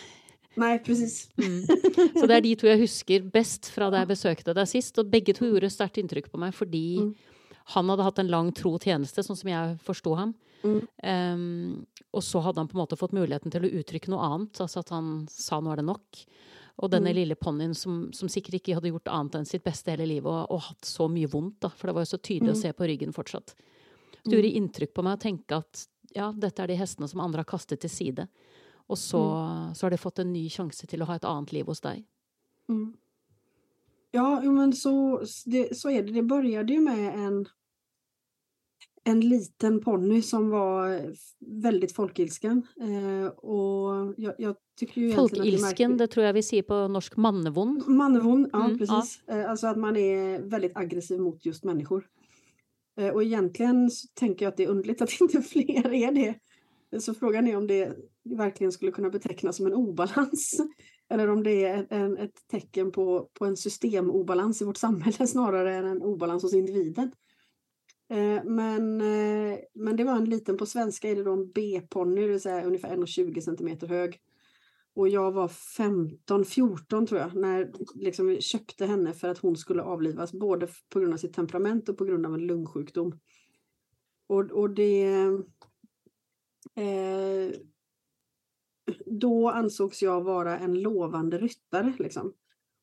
Nej, 0.56 0.80
precis. 0.84 1.30
Mm. 1.38 1.64
Så 2.20 2.28
det 2.28 2.36
är 2.36 2.42
de 2.42 2.56
två 2.56 2.68
jag 2.68 2.78
husker 2.78 3.22
bäst 3.22 3.66
från 3.66 3.92
där 3.92 4.00
jag 4.00 4.08
besökte 4.08 4.54
dig 4.54 4.68
sist, 4.68 4.98
och 4.98 5.06
bägge 5.06 5.34
två 5.34 5.46
gjorde 5.46 5.70
starkt 5.70 5.98
intryck 5.98 6.32
på 6.32 6.38
mig, 6.38 6.52
för 6.52 6.66
mm. 6.66 7.16
han 7.54 7.90
hade 7.90 8.04
haft 8.04 8.20
en 8.20 8.28
lång 8.28 8.52
tro 8.52 8.80
tjänst, 8.80 9.26
så 9.26 9.36
som 9.36 9.50
jag 9.50 9.82
förstod 9.82 10.18
honom. 10.18 10.34
Mm. 10.64 11.34
Um, 11.34 11.86
och 12.12 12.24
så 12.24 12.40
hade 12.40 12.60
han 12.60 12.68
på 12.68 12.78
något 12.78 13.00
fått 13.00 13.12
möjligheten 13.12 13.52
till 13.52 13.66
att 13.66 13.72
uttrycka 13.72 14.12
något 14.12 14.24
annat, 14.24 14.62
alltså 14.62 14.80
att 14.80 14.90
han 14.90 15.28
sa 15.30 15.62
nu 15.62 15.70
är 15.70 15.76
det 15.76 15.82
nog. 15.82 16.02
Och 16.82 16.90
den 16.90 17.04
mm. 17.04 17.16
lilla 17.16 17.36
ponnyn 17.36 17.76
som, 17.76 18.14
som 18.14 18.30
säkert 18.30 18.54
inte 18.54 18.74
hade 18.74 18.88
gjort 18.88 19.08
annat 19.08 19.36
än 19.36 19.46
sitt 19.46 19.64
bästa 19.64 19.92
hela 19.92 20.06
livet 20.06 20.26
och, 20.26 20.52
och 20.52 20.62
haft 20.62 20.86
så 20.86 21.08
mycket 21.08 21.36
ont, 21.36 21.62
då, 21.62 21.70
för 21.70 21.88
det 21.88 21.94
var 21.94 22.02
ju 22.02 22.06
så 22.06 22.18
tydligt 22.18 22.42
mm. 22.42 22.52
att 22.52 22.58
se 22.58 22.74
på 22.74 22.84
ryggen 22.84 23.14
fortsatt. 23.14 23.56
Så 24.24 24.30
det 24.30 24.36
gjorde 24.36 24.48
mm. 24.48 24.64
intryck 24.64 24.94
på 24.94 25.04
mig 25.04 25.14
att 25.14 25.22
tänka 25.22 25.56
att 25.56 25.86
ja, 26.14 26.34
detta 26.38 26.64
är 26.64 26.68
de 26.68 26.74
hästarna 26.74 27.08
som 27.08 27.20
andra 27.20 27.40
har 27.40 27.44
kastat 27.44 27.80
till 27.80 27.90
sida. 27.90 28.28
Och 28.72 28.98
så, 28.98 29.30
mm. 29.30 29.76
så 29.76 29.86
har 29.86 29.92
de 29.92 29.98
fått 29.98 30.20
en 30.20 30.34
ny 30.34 30.50
chans 30.50 30.78
till 30.78 31.02
att 31.02 31.08
ha 31.08 31.16
ett 31.16 31.24
annat 31.24 31.52
liv 31.52 31.66
hos 31.66 31.82
dig. 31.82 32.08
Mm. 32.70 32.94
Ja, 34.12 34.42
men 34.42 34.74
så, 34.74 35.24
det, 35.46 35.78
så 35.78 35.90
är 35.90 36.04
det. 36.04 36.12
Det 36.12 36.24
började 36.24 36.74
ju 36.74 36.80
med 36.80 37.16
en 37.16 37.46
en 39.04 39.20
liten 39.20 39.82
ponny 39.82 40.22
som 40.22 40.50
var 40.50 41.02
väldigt 41.62 41.92
folkilsken. 41.92 42.68
Eh, 42.82 43.28
och 43.28 44.14
jag, 44.18 44.34
jag 44.38 44.56
tycker 44.80 45.02
ju 45.02 45.12
Folkilsken, 45.12 45.92
det, 45.92 45.98
det, 45.98 46.08
tror 46.08 46.26
jag 46.26 46.34
vi 46.34 46.44
ser 46.44 46.62
på 46.62 46.88
norsk 46.88 47.18
mannevond. 47.18 47.88
Mannevond, 47.88 48.50
ja 48.54 48.66
mm, 48.66 48.78
precis. 48.78 49.22
Ja. 49.26 49.34
Eh, 49.34 49.50
alltså 49.50 49.68
att 49.68 49.78
man 49.78 49.98
är 49.98 50.42
väldigt 50.42 50.78
aggressiv 50.78 51.20
mot 51.20 51.46
just 51.46 51.64
människor. 51.64 52.08
Eh, 53.00 53.10
och 53.10 53.24
egentligen 53.24 53.90
tänker 54.14 54.46
jag 54.46 54.52
att 54.52 54.58
det 54.58 54.64
är 54.64 54.70
underligt 54.70 55.02
att 55.02 55.12
inte 55.22 55.42
fler 55.42 55.94
är 55.94 56.12
det. 56.12 56.36
Så 57.00 57.14
frågan 57.14 57.48
är 57.48 57.58
om 57.58 57.68
det 57.68 57.94
verkligen 58.24 58.72
skulle 58.72 58.92
kunna 58.92 59.10
betecknas 59.10 59.58
som 59.58 59.66
en 59.66 59.74
obalans. 59.74 60.62
Eller 61.10 61.30
om 61.30 61.44
det 61.44 61.66
är 61.66 61.88
en, 61.90 62.18
ett 62.18 62.48
tecken 62.52 62.92
på, 62.92 63.30
på 63.34 63.46
en 63.46 63.58
systemobalans 63.58 64.62
i 64.62 64.66
vårt 64.66 64.78
samhälle 64.78 65.28
snarare 65.28 65.76
än 65.76 65.86
en 65.86 66.02
obalans 66.02 66.44
hos 66.44 66.54
individen. 66.54 67.12
Eh, 68.10 68.44
men, 68.44 69.02
eh, 69.02 69.60
men 69.74 69.96
det 69.96 70.04
var 70.04 70.16
en 70.16 70.30
liten, 70.30 70.58
på 70.58 70.66
svenska 70.66 71.10
är 71.10 71.16
det 71.16 71.24
då 71.24 71.34
en 71.34 71.52
B-ponny, 71.52 72.22
det 72.22 72.28
vill 72.28 72.42
säga 72.42 72.66
ungefär 72.66 72.98
1,20 72.98 73.42
cm 73.42 73.90
hög. 73.90 74.20
Och 74.94 75.10
jag 75.10 75.32
var 75.32 75.48
15, 75.48 76.46
14 76.46 77.08
tror 77.08 77.22
jag, 77.22 77.36
när 77.36 77.72
liksom 77.96 78.28
vi 78.28 78.42
köpte 78.42 78.86
henne 78.86 79.14
för 79.14 79.30
att 79.30 79.38
hon 79.38 79.56
skulle 79.56 79.82
avlivas, 79.82 80.34
både 80.34 80.68
på 80.90 81.00
grund 81.00 81.14
av 81.14 81.18
sitt 81.18 81.34
temperament 81.34 81.90
och 81.90 81.98
på 81.98 82.06
grund 82.06 82.26
av 82.26 82.34
en 82.34 82.48
lungsjukdom. 82.48 83.20
Och, 84.28 84.52
och 84.52 84.70
det... 84.70 85.06
Eh, 86.76 87.52
då 89.06 89.50
ansågs 89.50 90.02
jag 90.02 90.22
vara 90.22 90.60
en 90.60 90.82
lovande 90.82 91.38
ryttare. 91.38 91.94
Liksom. 92.00 92.34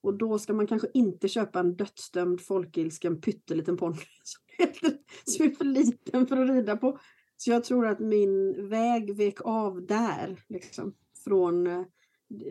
Och 0.00 0.14
då 0.14 0.38
ska 0.38 0.54
man 0.54 0.66
kanske 0.66 0.88
inte 0.94 1.28
köpa 1.28 1.60
en 1.60 1.76
dödsdömd 1.76 2.40
folkilsken 2.40 3.20
pytteliten 3.20 3.76
ponny 3.76 3.96
som 4.24 4.42
som 5.24 5.46
är 5.46 5.50
för 5.50 5.64
liten 5.64 6.26
för 6.26 6.36
att 6.36 6.50
rida 6.50 6.76
på. 6.76 6.98
Så 7.36 7.50
jag 7.50 7.64
tror 7.64 7.86
att 7.86 7.98
min 7.98 8.68
väg 8.68 9.16
vek 9.16 9.40
av 9.44 9.86
där. 9.86 10.44
Liksom, 10.48 10.94
från, 11.24 11.66
eh, 11.66 11.82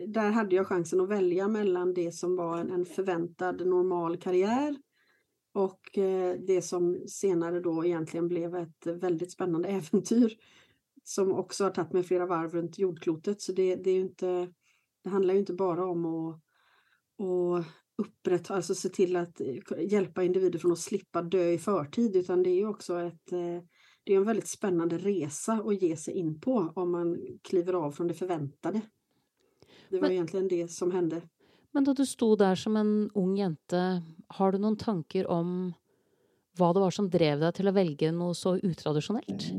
där 0.06 0.30
hade 0.30 0.56
jag 0.56 0.66
chansen 0.66 1.00
att 1.00 1.08
välja 1.08 1.48
mellan 1.48 1.94
det 1.94 2.12
som 2.12 2.36
var 2.36 2.58
en, 2.58 2.70
en 2.70 2.84
förväntad 2.84 3.66
normal 3.66 4.16
karriär 4.16 4.76
och 5.52 5.98
eh, 5.98 6.36
det 6.46 6.62
som 6.62 7.04
senare 7.08 7.60
då 7.60 7.84
egentligen 7.84 8.28
blev 8.28 8.56
ett 8.56 8.86
väldigt 8.86 9.32
spännande 9.32 9.68
äventyr 9.92 10.36
som 11.04 11.32
också 11.32 11.64
har 11.64 11.70
tagit 11.70 11.92
mig 11.92 12.02
flera 12.02 12.26
varv 12.26 12.54
runt 12.54 12.78
jordklotet. 12.78 13.40
Så 13.40 13.52
det, 13.52 13.76
det, 13.76 13.90
är 13.90 14.00
inte, 14.00 14.52
det 15.04 15.10
handlar 15.10 15.34
ju 15.34 15.40
inte 15.40 15.52
bara 15.52 15.86
om 15.86 16.06
att 16.06 16.40
och 17.18 17.64
upprätthålla, 17.98 18.56
alltså 18.56 18.74
se 18.74 18.88
till 18.88 19.16
att 19.16 19.40
eh, 19.40 19.92
hjälpa 19.92 20.22
individer 20.22 20.58
från 20.58 20.72
att 20.72 20.78
slippa 20.78 21.22
dö 21.22 21.48
i 21.48 21.58
förtid 21.58 22.16
utan 22.16 22.42
det 22.42 22.50
är 22.50 22.68
också 22.68 23.00
ett 23.00 23.32
eh, 23.32 23.60
det 24.06 24.12
är 24.12 24.16
en 24.16 24.24
väldigt 24.24 24.48
spännande 24.48 24.98
resa 24.98 25.52
att 25.52 25.82
ge 25.82 25.96
sig 25.96 26.14
in 26.14 26.40
på 26.40 26.72
om 26.74 26.90
man 26.90 27.18
kliver 27.42 27.72
av 27.72 27.92
från 27.92 28.08
det 28.08 28.14
förväntade. 28.14 28.80
Det 29.88 29.96
var 29.96 30.02
men, 30.02 30.12
egentligen 30.12 30.48
det 30.48 30.68
som 30.68 30.92
hände. 30.92 31.22
Men 31.72 31.84
då 31.84 31.92
du 31.92 32.06
stod 32.06 32.38
där 32.38 32.54
som 32.54 32.76
en 32.76 33.10
ung 33.14 33.36
jente, 33.36 34.02
har 34.26 34.52
du 34.52 34.58
någon 34.58 34.76
tankar 34.76 35.26
om 35.26 35.72
vad 36.58 36.76
det 36.76 36.80
var 36.80 36.90
som 36.90 37.10
drev 37.10 37.40
dig 37.40 37.52
till 37.52 37.68
att 37.68 37.74
välja 37.74 38.12
något 38.12 38.36
så 38.36 38.56
utraditionellt? 38.56 39.50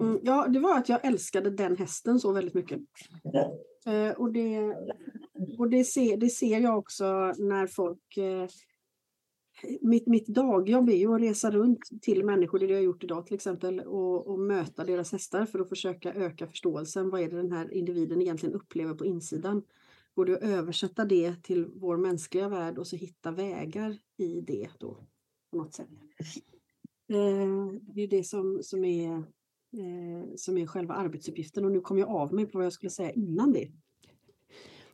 Mm, 0.00 0.20
ja, 0.22 0.48
det 0.48 0.58
var 0.58 0.78
att 0.78 0.88
jag 0.88 1.04
älskade 1.04 1.50
den 1.50 1.76
hästen 1.76 2.20
så 2.20 2.32
väldigt 2.32 2.54
mycket. 2.54 2.80
Eh, 3.86 4.10
och 4.10 4.32
det, 4.32 4.76
och 5.58 5.70
det, 5.70 5.84
ser, 5.84 6.16
det 6.16 6.28
ser 6.28 6.60
jag 6.60 6.78
också 6.78 7.04
när 7.38 7.66
folk... 7.66 8.16
Eh, 8.16 8.46
mitt, 9.80 10.06
mitt 10.06 10.26
dagjobb 10.26 10.88
är 10.88 10.96
ju 10.96 11.14
att 11.14 11.20
resa 11.20 11.50
runt 11.50 11.78
till 12.02 12.24
människor, 12.24 12.58
det 12.58 12.66
jag 12.66 12.76
har 12.76 12.82
gjort 12.82 13.04
idag 13.04 13.26
till 13.26 13.34
exempel, 13.34 13.80
och, 13.80 14.26
och 14.26 14.38
möta 14.38 14.84
deras 14.84 15.12
hästar 15.12 15.46
för 15.46 15.58
att 15.58 15.68
försöka 15.68 16.14
öka 16.14 16.46
förståelsen. 16.46 17.10
Vad 17.10 17.20
är 17.20 17.30
det 17.30 17.36
den 17.36 17.52
här 17.52 17.72
individen 17.72 18.22
egentligen 18.22 18.54
upplever 18.54 18.94
på 18.94 19.04
insidan? 19.06 19.62
Går 20.14 20.26
det 20.26 20.36
att 20.36 20.42
översätta 20.42 21.04
det 21.04 21.42
till 21.42 21.66
vår 21.74 21.96
mänskliga 21.96 22.48
värld 22.48 22.78
och 22.78 22.86
så 22.86 22.96
hitta 22.96 23.30
vägar 23.30 23.98
i 24.16 24.40
det 24.40 24.68
då 24.78 25.06
på 25.50 25.56
något 25.56 25.74
sätt? 25.74 25.88
Eh, 27.08 27.72
det 27.94 28.02
är 28.02 28.08
det 28.08 28.24
som, 28.24 28.58
som 28.62 28.84
är 28.84 29.24
eh, 29.72 30.34
som 30.36 30.58
är 30.58 30.66
själva 30.66 30.94
arbetsuppgiften 30.94 31.64
och 31.64 31.72
nu 31.72 31.80
kom 31.80 31.98
jag 31.98 32.08
av 32.08 32.34
mig 32.34 32.46
på 32.46 32.58
vad 32.58 32.64
jag 32.64 32.72
skulle 32.72 32.90
säga 32.90 33.10
innan 33.10 33.52
det. 33.52 33.68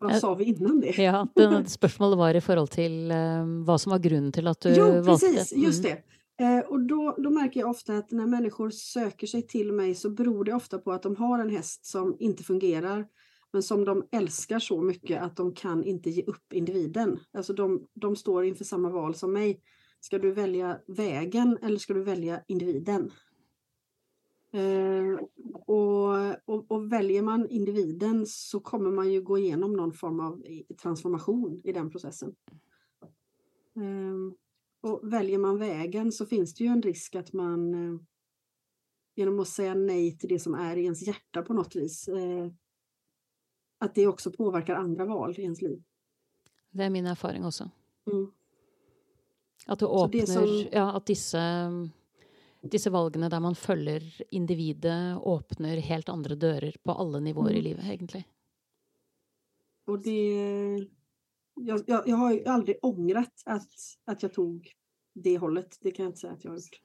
Vad 0.01 0.17
sa 0.17 0.35
vi 0.35 0.45
innan 0.45 0.81
det? 0.81 0.99
Ja, 0.99 1.29
den 1.35 1.67
spörsmålet 1.69 2.19
var 2.19 2.35
i 2.35 2.41
förhållande 2.41 2.73
till 2.73 3.11
eh, 3.11 3.17
vad 3.65 3.81
som 3.81 3.91
var 3.91 3.99
grunden 3.99 4.33
till 4.33 4.47
att 4.47 4.61
du 4.61 4.75
jo, 4.75 4.85
valde. 4.85 5.05
precis, 5.05 5.53
mm. 5.53 5.65
just 5.65 5.83
det. 5.83 6.03
Eh, 6.41 6.59
och 6.59 6.81
då, 6.81 7.15
då 7.19 7.31
märker 7.31 7.61
jag 7.61 7.71
ofta 7.71 7.97
att 7.97 8.11
när 8.11 8.27
människor 8.27 8.71
söker 8.71 9.27
sig 9.27 9.47
till 9.47 9.73
mig 9.73 9.95
så 9.95 10.11
beror 10.11 10.45
det 10.45 10.53
ofta 10.53 10.79
på 10.79 10.93
att 10.93 11.03
de 11.03 11.17
har 11.17 11.39
en 11.39 11.51
häst 11.51 11.87
som 11.87 12.17
inte 12.19 12.43
fungerar 12.43 13.07
men 13.53 13.63
som 13.63 13.85
de 13.85 14.05
älskar 14.13 14.59
så 14.59 14.83
mycket 14.83 15.23
att 15.23 15.37
de 15.37 15.55
kan 15.55 15.85
inte 15.85 16.11
ge 16.11 16.23
upp 16.23 16.53
individen. 16.53 17.21
Alltså 17.33 17.53
de, 17.53 17.87
de 17.95 18.17
står 18.17 18.45
inför 18.45 18.65
samma 18.65 18.91
val 18.91 19.15
som 19.15 19.33
mig. 19.33 19.61
Ska 20.01 20.19
du 20.19 20.33
välja 20.33 20.79
vägen 20.87 21.59
eller 21.63 21.79
ska 21.79 21.95
du 21.95 22.03
välja 22.03 22.41
individen? 22.49 23.11
Eh, 24.51 25.21
och, 25.53 26.09
och, 26.45 26.71
och, 26.71 26.93
väljer 26.93 27.23
man 27.23 27.49
individen 27.49 28.27
så 28.27 28.61
kommer 28.61 28.91
man 28.91 29.13
ju 29.13 29.23
gå 29.23 29.39
igenom 29.39 29.73
någon 29.73 29.93
form 29.93 30.21
av 30.21 30.43
transformation 30.83 31.61
i 31.65 31.73
den 31.73 31.91
processen. 31.91 32.35
Eh, 33.77 34.35
och 34.81 35.13
väljer 35.13 35.39
man 35.39 35.59
vägen 35.59 36.13
så 36.13 36.27
finns 36.27 36.55
det 36.55 36.65
ju 36.65 36.71
en 36.71 36.83
risk 36.83 37.15
att 37.15 37.33
man 37.33 37.75
eh, 37.75 38.01
genom 39.15 39.41
att 39.41 39.49
säga 39.49 39.75
nej 39.75 40.19
till 40.19 40.29
det 40.29 40.39
som 40.39 40.55
är 40.55 40.77
i 40.77 40.85
ens 40.85 41.03
hjärta 41.03 41.43
på 41.43 41.55
något 41.55 41.77
vis 41.77 42.09
eh, 42.09 42.51
att 43.79 43.95
det 43.95 44.07
också 44.07 44.33
påverkar 44.33 44.75
andra 44.75 45.05
val 45.05 45.35
i 45.39 45.43
ens 45.43 45.63
liv. 45.63 45.83
Det 46.71 46.85
är 46.85 46.91
min 46.91 47.07
erfarenhet 47.07 47.47
också. 47.47 47.71
Mm. 48.13 48.33
Att 49.67 49.79
du 49.79 49.87
öppnar, 49.87 50.27
som... 50.27 50.69
ja, 50.73 50.93
att 50.93 51.07
dessa 51.07 51.39
disse 52.63 52.91
valgene 52.91 53.29
der 53.31 53.41
man 53.41 53.55
følger 53.55 54.05
individet, 54.31 55.19
åpner 55.19 55.81
helt 55.85 56.09
andre 56.09 56.35
dører 56.35 56.77
på 56.83 56.93
alle 56.93 57.21
nivåer 57.21 57.51
mm. 57.55 57.59
i 57.59 57.63
livet, 57.63 57.85
egentlig. 57.85 58.25
Och 59.87 60.03
det... 60.03 60.89
Jag, 61.61 61.81
jag, 61.87 62.09
jag 62.09 62.17
har 62.17 62.33
ju 62.33 62.45
aldrig 62.45 62.77
ångrat 62.83 63.43
att, 63.47 63.71
att 64.05 64.23
jag 64.23 64.33
tog 64.33 64.73
det 65.15 65.39
hållet. 65.39 65.79
Det 65.81 65.91
kan 65.91 66.05
jag 66.05 66.11
inte 66.11 66.21
säga 66.21 66.33
att 66.33 66.45
jag 66.45 66.51
har 66.51 66.57
gjort. 66.57 66.81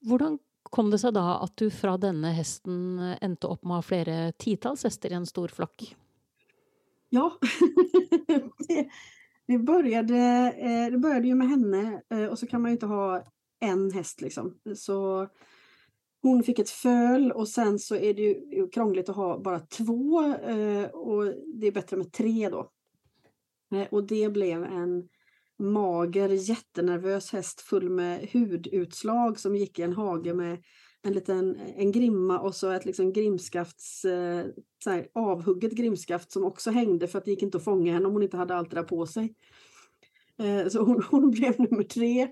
Hvordan 0.00 0.38
kom 0.62 0.90
det 0.90 0.98
sig 0.98 1.12
då 1.12 1.20
att 1.20 1.56
du 1.56 1.70
från 1.70 2.00
denna 2.00 2.32
hästen 2.32 2.98
endte 3.20 3.46
upp 3.46 3.64
med 3.64 3.84
flera 3.84 4.32
tiotals 4.32 4.84
hästar 4.84 5.10
i 5.10 5.12
en 5.12 5.26
stor 5.26 5.48
flock? 5.48 5.96
Ja, 7.08 7.38
det, 8.68 8.88
det, 9.46 9.58
började, 9.58 10.18
eh, 10.58 10.92
det 10.92 10.98
började 10.98 11.28
ju 11.28 11.34
med 11.34 11.48
henne 11.48 12.02
eh, 12.10 12.24
och 12.24 12.38
så 12.38 12.46
kan 12.46 12.62
man 12.62 12.70
ju 12.70 12.72
inte 12.72 12.86
ha 12.86 13.24
en 13.60 13.90
häst 13.90 14.20
liksom. 14.20 14.58
Så 14.76 15.28
hon 16.26 16.42
fick 16.42 16.58
ett 16.58 16.70
föl 16.70 17.32
och 17.32 17.48
sen 17.48 17.78
så 17.78 17.96
är 17.96 18.14
det 18.14 18.22
ju 18.22 18.68
krångligt 18.68 19.08
att 19.08 19.16
ha 19.16 19.38
bara 19.38 19.60
två 19.60 20.22
eh, 20.34 20.84
och 20.84 21.24
det 21.54 21.66
är 21.66 21.72
bättre 21.72 21.96
med 21.96 22.12
tre 22.12 22.48
då. 22.48 22.70
Eh, 23.74 23.88
och 23.90 24.06
det 24.06 24.28
blev 24.28 24.64
en 24.64 25.08
mager 25.58 26.28
jättenervös 26.28 27.32
häst 27.32 27.60
full 27.60 27.90
med 27.90 28.28
hudutslag 28.32 29.40
som 29.40 29.56
gick 29.56 29.78
i 29.78 29.82
en 29.82 29.92
hage 29.92 30.34
med 30.34 30.62
en 31.02 31.12
liten 31.12 31.56
en 31.76 31.92
grimma 31.92 32.40
och 32.40 32.54
så 32.54 32.70
ett 32.70 32.86
liksom 32.86 33.12
grimskafts, 33.12 34.04
eh, 34.04 34.46
så 34.84 34.90
här, 34.90 35.08
avhugget 35.14 35.72
grimskaft 35.72 36.32
som 36.32 36.44
också 36.44 36.70
hängde 36.70 37.08
för 37.08 37.18
att 37.18 37.24
det 37.24 37.30
gick 37.30 37.42
inte 37.42 37.58
att 37.58 37.64
fånga 37.64 37.92
henne 37.92 38.06
om 38.06 38.12
hon 38.12 38.22
inte 38.22 38.36
hade 38.36 38.54
allt 38.54 38.70
det 38.70 38.76
där 38.76 38.82
på 38.82 39.06
sig. 39.06 39.34
Så 40.68 40.82
hon, 40.82 41.02
hon 41.10 41.30
blev 41.30 41.60
nummer 41.60 41.84
tre 41.84 42.28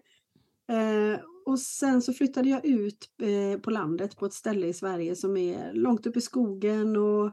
Eh, 0.68 1.20
och 1.46 1.60
sen 1.60 2.02
så 2.02 2.12
flyttade 2.12 2.48
jag 2.48 2.64
ut 2.64 3.10
eh, 3.22 3.60
på 3.60 3.70
landet 3.70 4.16
på 4.16 4.26
ett 4.26 4.32
ställe 4.32 4.66
i 4.66 4.72
Sverige 4.72 5.16
som 5.16 5.36
är 5.36 5.72
långt 5.72 6.06
upp 6.06 6.16
i 6.16 6.20
skogen 6.20 6.96
och 6.96 7.30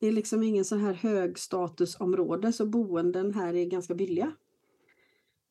det 0.00 0.06
är 0.06 0.12
liksom 0.12 0.42
ingen 0.42 0.64
sån 0.64 0.80
här 0.80 0.94
högstatusområde 0.94 2.52
så 2.52 2.66
boenden 2.66 3.34
här 3.34 3.54
är 3.54 3.64
ganska 3.64 3.94
billiga. 3.94 4.32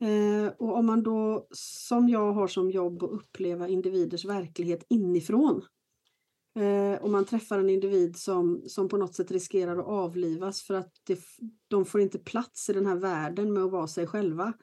Eh, 0.01 0.53
och 0.57 0.77
om 0.77 0.85
man 0.85 1.03
då 1.03 1.47
som 1.51 2.09
jag 2.09 2.33
har 2.33 2.47
som 2.47 2.71
jobb 2.71 3.03
att 3.03 3.11
uppleva 3.11 3.67
individers 3.67 4.25
verklighet 4.25 4.85
inifrån 4.89 5.61
Eh, 6.57 7.01
och 7.01 7.09
man 7.09 7.25
träffar 7.25 7.59
en 7.59 7.69
individ 7.69 8.17
som, 8.17 8.61
som 8.67 8.89
på 8.89 8.97
något 8.97 9.15
sätt 9.15 9.31
riskerar 9.31 9.77
att 9.77 9.85
avlivas 9.85 10.61
för 10.61 10.73
att 10.73 10.91
det, 11.03 11.19
de 11.67 11.85
får 11.85 12.01
inte 12.01 12.19
plats 12.19 12.69
i 12.69 12.73
den 12.73 12.85
här 12.85 12.95
världen 12.95 13.53
med 13.53 13.63
att 13.63 13.71
vara 13.71 13.87
sig 13.87 14.07
själva. 14.07 14.53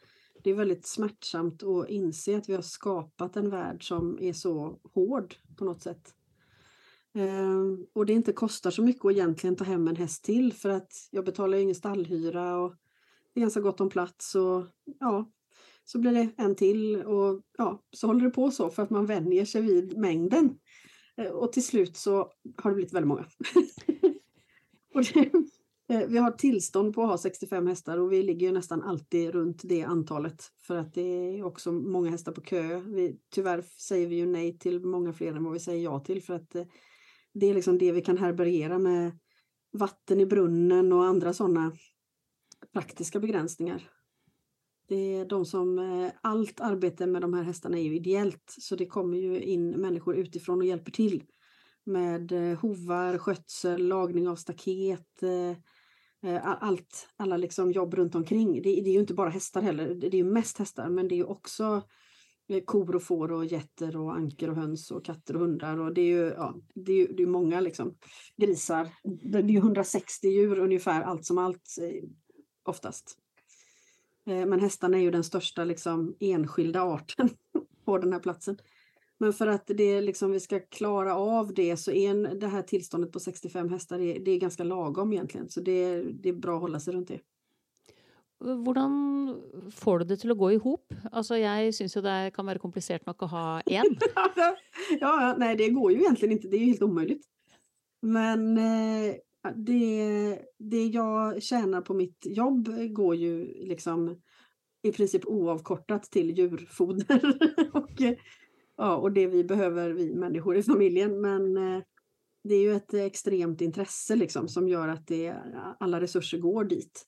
Det 0.44 0.50
är 0.50 0.54
väldigt 0.54 0.86
smärtsamt 0.86 1.62
att 1.62 1.88
inse 1.88 2.36
att 2.36 2.48
vi 2.48 2.54
har 2.54 2.62
skapat 2.62 3.36
en 3.36 3.50
värld 3.50 3.88
som 3.88 4.18
är 4.20 4.32
så 4.32 4.80
hård 4.94 5.34
på 5.56 5.64
något 5.64 5.82
sätt. 5.82 6.14
Eh, 7.14 7.60
och 7.92 8.06
det 8.06 8.12
inte 8.12 8.32
kostar 8.32 8.70
så 8.70 8.82
mycket 8.82 9.04
att 9.04 9.12
egentligen 9.12 9.56
ta 9.56 9.64
hem 9.64 9.88
en 9.88 9.96
häst 9.96 10.24
till 10.24 10.52
för 10.52 10.68
att 10.68 10.92
jag 11.10 11.24
betalar 11.24 11.58
ingen 11.58 11.74
stallhyra 11.74 12.56
och 12.56 12.74
det 13.34 13.40
är 13.40 13.42
ganska 13.42 13.60
gott 13.60 13.80
om 13.80 13.88
plats 13.88 14.34
och 14.34 14.66
ja, 15.00 15.30
så 15.84 15.98
blir 15.98 16.12
det 16.12 16.30
en 16.36 16.54
till 16.56 16.96
och 16.96 17.42
ja, 17.58 17.82
så 17.90 18.06
håller 18.06 18.24
det 18.24 18.30
på 18.30 18.50
så 18.50 18.70
för 18.70 18.82
att 18.82 18.90
man 18.90 19.06
vänjer 19.06 19.44
sig 19.44 19.62
vid 19.62 19.98
mängden. 19.98 20.58
Eh, 21.16 21.30
och 21.30 21.52
till 21.52 21.64
slut 21.64 21.96
så 21.96 22.32
har 22.56 22.70
det 22.70 22.74
blivit 22.74 22.94
väldigt 22.94 23.08
många. 23.08 23.26
och 24.94 25.02
det, 25.14 25.30
Eh, 25.88 26.07
vi 26.09 26.19
har 26.19 26.31
tillstånd 26.31 26.95
på 26.95 27.03
att 27.03 27.09
ha 27.09 27.19
65 27.19 27.67
hästar 27.67 27.99
och 27.99 28.12
vi 28.12 28.23
ligger 28.23 28.53
nästan 28.53 28.83
alltid 28.83 29.31
runt 29.31 29.61
det 29.64 29.83
antalet 29.83 30.43
för 30.67 30.76
att 30.76 30.95
det 30.95 31.00
är 31.00 31.45
också 31.45 31.73
många 31.73 32.11
hästar 32.11 32.33
på 32.33 32.41
kö. 32.41 32.81
Vi, 32.81 33.19
tyvärr 33.31 33.62
säger 33.62 34.09
vi 34.09 34.17
ju 34.17 34.26
nej 34.26 34.59
till 34.59 34.81
många 34.81 35.12
fler 35.12 35.35
än 35.35 35.45
vad 35.45 35.53
vi 35.53 35.61
säger 35.61 35.85
ja 35.85 36.00
till 36.00 36.23
för 36.23 36.35
att 36.35 36.55
eh, 36.55 36.64
det 37.35 37.47
är 37.47 37.55
liksom 37.55 37.79
det 37.79 37.93
vi 37.93 38.00
kan 38.00 38.19
härbärgera 38.19 38.79
med 38.79 39.19
vatten 39.73 40.21
i 40.21 40.26
brunnen 40.26 40.93
och 40.93 41.05
andra 41.05 41.33
sådana 41.33 41.73
praktiska 42.73 43.21
begränsningar. 43.21 43.91
Det 44.88 45.14
är 45.14 45.25
de 45.25 45.45
som, 45.45 45.79
eh, 45.79 46.12
allt 46.21 46.61
arbete 46.61 47.07
med 47.07 47.23
de 47.23 47.35
här 47.35 47.43
hästarna 47.43 47.79
är 47.79 47.83
ju 47.83 47.97
ideellt 47.97 48.55
så 48.59 48.76
det 48.76 48.87
kommer 48.87 49.19
ju 49.19 49.41
in 49.41 49.71
människor 49.71 50.17
utifrån 50.17 50.59
och 50.59 50.67
hjälper 50.67 50.93
till 50.93 51.23
med 51.85 52.33
hovar, 52.61 53.19
skötsel, 53.19 53.88
lagning 53.88 54.29
av 54.29 54.37
staket, 54.37 55.23
eh, 55.23 55.57
Eh, 56.25 56.62
allt, 56.62 57.09
alla 57.16 57.37
liksom 57.37 57.73
jobb 57.73 57.95
runt 57.95 58.14
omkring. 58.14 58.52
Det, 58.52 58.81
det 58.81 58.90
är 58.90 58.93
ju 58.93 59.00
inte 59.00 59.14
bara 59.14 59.31
hästar 59.31 59.62
heller, 59.62 59.95
det 59.95 60.07
är 60.07 60.14
ju 60.14 60.25
mest 60.25 60.59
hästar 60.59 60.88
men 60.88 61.09
det 61.09 61.14
är 61.14 61.16
ju 61.16 61.25
också 61.25 61.83
eh, 62.49 62.64
kor 62.64 62.97
och 62.97 63.02
får 63.02 63.33
och 63.33 63.45
getter 63.45 63.97
och 63.97 64.14
anker 64.16 64.50
och 64.50 64.57
höns 64.57 64.90
och 64.90 65.04
katter 65.04 65.35
och 65.35 65.40
hundar 65.40 65.81
och 65.81 65.95
det 65.95 66.00
är 66.00 66.07
ju, 66.07 66.35
ja, 66.37 66.54
det 66.75 66.93
är 66.93 66.97
ju 66.97 67.07
det 67.07 67.23
är 67.23 67.26
många 67.26 67.61
liksom 67.61 67.97
grisar. 68.37 68.88
Det 69.02 69.38
är 69.38 69.43
ju 69.43 69.59
160 69.59 70.28
djur 70.28 70.59
ungefär 70.59 71.02
allt 71.02 71.25
som 71.25 71.38
allt 71.38 71.76
eh, 71.81 72.09
oftast. 72.62 73.19
Men 74.26 74.61
hästarna 74.61 74.97
är 74.97 75.02
ju 75.02 75.11
den 75.11 75.25
största 75.25 75.64
liksom, 75.64 76.16
enskilda 76.21 76.83
arten 76.83 77.28
på 77.85 77.99
den 77.99 78.12
här 78.12 78.21
platsen. 78.21 78.59
Men 79.18 79.33
för 79.33 79.47
att 79.47 79.66
det, 79.66 80.00
liksom, 80.00 80.30
vi 80.30 80.40
ska 80.40 80.61
klara 80.61 81.16
av 81.16 81.54
det 81.54 81.76
så 81.76 81.90
är 81.90 82.35
det 82.35 82.47
här 82.47 82.62
tillståndet 82.62 83.12
på 83.12 83.21
65 83.21 83.68
hästar 83.68 83.99
det, 83.99 84.18
det 84.18 84.30
är 84.30 84.38
ganska 84.38 84.64
lagom 84.64 85.12
egentligen. 85.12 85.49
Så 85.49 85.61
det, 85.61 86.02
det 86.02 86.28
är 86.28 86.33
bra 86.33 86.54
att 86.54 86.61
hålla 86.61 86.80
sig 86.80 86.94
runt 86.94 87.09
det. 87.09 87.21
Hur 88.44 89.71
får 89.71 89.99
du 89.99 90.04
det 90.04 90.16
till 90.16 90.30
att 90.30 90.38
gå 90.38 90.52
ihop? 90.52 90.94
Alltså 91.12 91.37
jag 91.37 91.75
syns 91.75 91.97
ju 91.97 92.00
det 92.00 92.30
kan 92.35 92.47
vara 92.47 92.59
komplicerat 92.59 93.06
nog 93.06 93.25
att 93.25 93.30
ha 93.30 93.61
en. 93.61 93.85
ja, 95.00 95.35
nej 95.38 95.56
det 95.56 95.68
går 95.68 95.92
ju 95.92 95.99
egentligen 95.99 96.33
inte. 96.33 96.49
Det 96.49 96.56
är 96.56 96.61
ju 96.61 96.66
helt 96.66 96.83
omöjligt. 96.83 97.26
Men 98.02 98.59
eh, 98.59 99.14
det, 99.54 100.38
det 100.59 100.87
jag 100.87 101.42
tjänar 101.42 101.81
på 101.81 101.94
mitt 101.94 102.27
jobb 102.27 102.68
går 102.90 103.14
ju 103.14 103.44
liksom 103.64 104.20
i 104.83 104.92
princip 104.92 105.27
oavkortat 105.27 106.03
till 106.03 106.38
djurfoder 106.38 107.38
och, 107.72 108.03
ja, 108.76 108.96
och 108.96 109.12
det 109.12 109.26
vi 109.26 109.44
behöver, 109.44 109.90
vi 109.90 110.14
människor 110.14 110.56
i 110.56 110.62
familjen. 110.62 111.20
Men 111.20 111.56
eh, 111.56 111.82
det 112.44 112.54
är 112.54 112.60
ju 112.60 112.72
ett 112.72 112.94
extremt 112.94 113.60
intresse 113.60 114.16
liksom 114.16 114.48
som 114.48 114.68
gör 114.68 114.88
att 114.88 115.06
det, 115.06 115.37
alla 115.80 116.00
resurser 116.00 116.38
går 116.38 116.64
dit. 116.64 117.06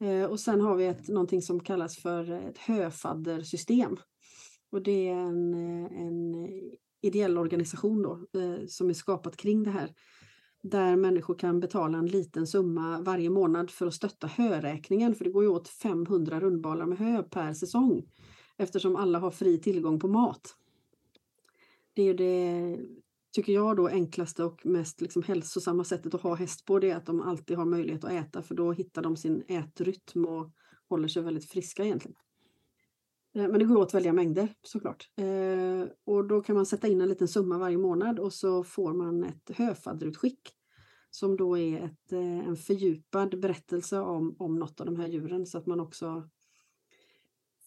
Eh, 0.00 0.24
och 0.24 0.40
sen 0.40 0.60
har 0.60 0.76
vi 0.76 0.86
ett, 0.86 1.08
någonting 1.08 1.42
som 1.42 1.60
kallas 1.60 1.96
för 1.96 2.30
ett 2.30 2.58
höfaddersystem. 2.58 3.96
Och 4.72 4.82
det 4.82 5.08
är 5.08 5.16
en, 5.16 5.54
en 5.84 6.50
ideell 7.02 7.38
organisation 7.38 8.02
då, 8.02 8.40
eh, 8.40 8.66
som 8.66 8.90
är 8.90 8.94
skapat 8.94 9.36
kring 9.36 9.62
det 9.62 9.70
här 9.70 9.90
där 10.64 10.96
människor 10.96 11.34
kan 11.34 11.60
betala 11.60 11.98
en 11.98 12.06
liten 12.06 12.46
summa 12.46 13.00
varje 13.00 13.30
månad 13.30 13.70
för 13.70 13.86
att 13.86 13.94
stötta 13.94 14.26
höräkningen, 14.26 15.14
för 15.14 15.24
det 15.24 15.30
går 15.30 15.42
ju 15.42 15.48
åt 15.48 15.68
500 15.68 16.40
rundbalar 16.40 16.86
med 16.86 16.98
hö 16.98 17.22
per 17.22 17.54
säsong 17.54 18.02
eftersom 18.56 18.96
alla 18.96 19.18
har 19.18 19.30
fri 19.30 19.58
tillgång 19.58 20.00
på 20.00 20.08
mat. 20.08 20.56
Det 21.94 22.02
är 22.02 22.14
det, 22.14 22.78
tycker 23.34 23.52
jag, 23.52 23.76
då 23.76 23.88
enklaste 23.88 24.44
och 24.44 24.66
mest 24.66 25.00
liksom 25.00 25.22
hälsosamma 25.22 25.84
sättet 25.84 26.14
att 26.14 26.20
ha 26.20 26.34
häst 26.34 26.64
på, 26.64 26.78
det 26.78 26.90
är 26.90 26.96
att 26.96 27.06
de 27.06 27.20
alltid 27.20 27.56
har 27.56 27.64
möjlighet 27.64 28.04
att 28.04 28.12
äta 28.12 28.42
för 28.42 28.54
då 28.54 28.72
hittar 28.72 29.02
de 29.02 29.16
sin 29.16 29.44
ätrytm 29.48 30.24
och 30.24 30.52
håller 30.88 31.08
sig 31.08 31.22
väldigt 31.22 31.50
friska 31.50 31.84
egentligen. 31.84 32.16
Eh, 33.34 33.48
men 33.48 33.58
det 33.58 33.64
går 33.64 33.76
åt 33.76 33.94
väldiga 33.94 34.12
mängder 34.12 34.48
såklart. 34.62 35.10
Eh, 35.16 35.88
och 36.04 36.24
då 36.26 36.40
kan 36.40 36.56
man 36.56 36.66
sätta 36.66 36.88
in 36.88 37.00
en 37.00 37.08
liten 37.08 37.28
summa 37.28 37.58
varje 37.58 37.78
månad 37.78 38.18
och 38.18 38.32
så 38.32 38.64
får 38.64 38.92
man 38.92 39.24
ett 39.24 39.50
höfadderutskick 39.56 40.40
som 41.10 41.36
då 41.36 41.58
är 41.58 41.84
ett, 41.84 42.12
eh, 42.12 42.48
en 42.48 42.56
fördjupad 42.56 43.40
berättelse 43.40 44.00
om, 44.00 44.36
om 44.38 44.58
något 44.58 44.80
av 44.80 44.86
de 44.86 44.96
här 44.96 45.08
djuren 45.08 45.46
så 45.46 45.58
att 45.58 45.66
man 45.66 45.80
också 45.80 46.28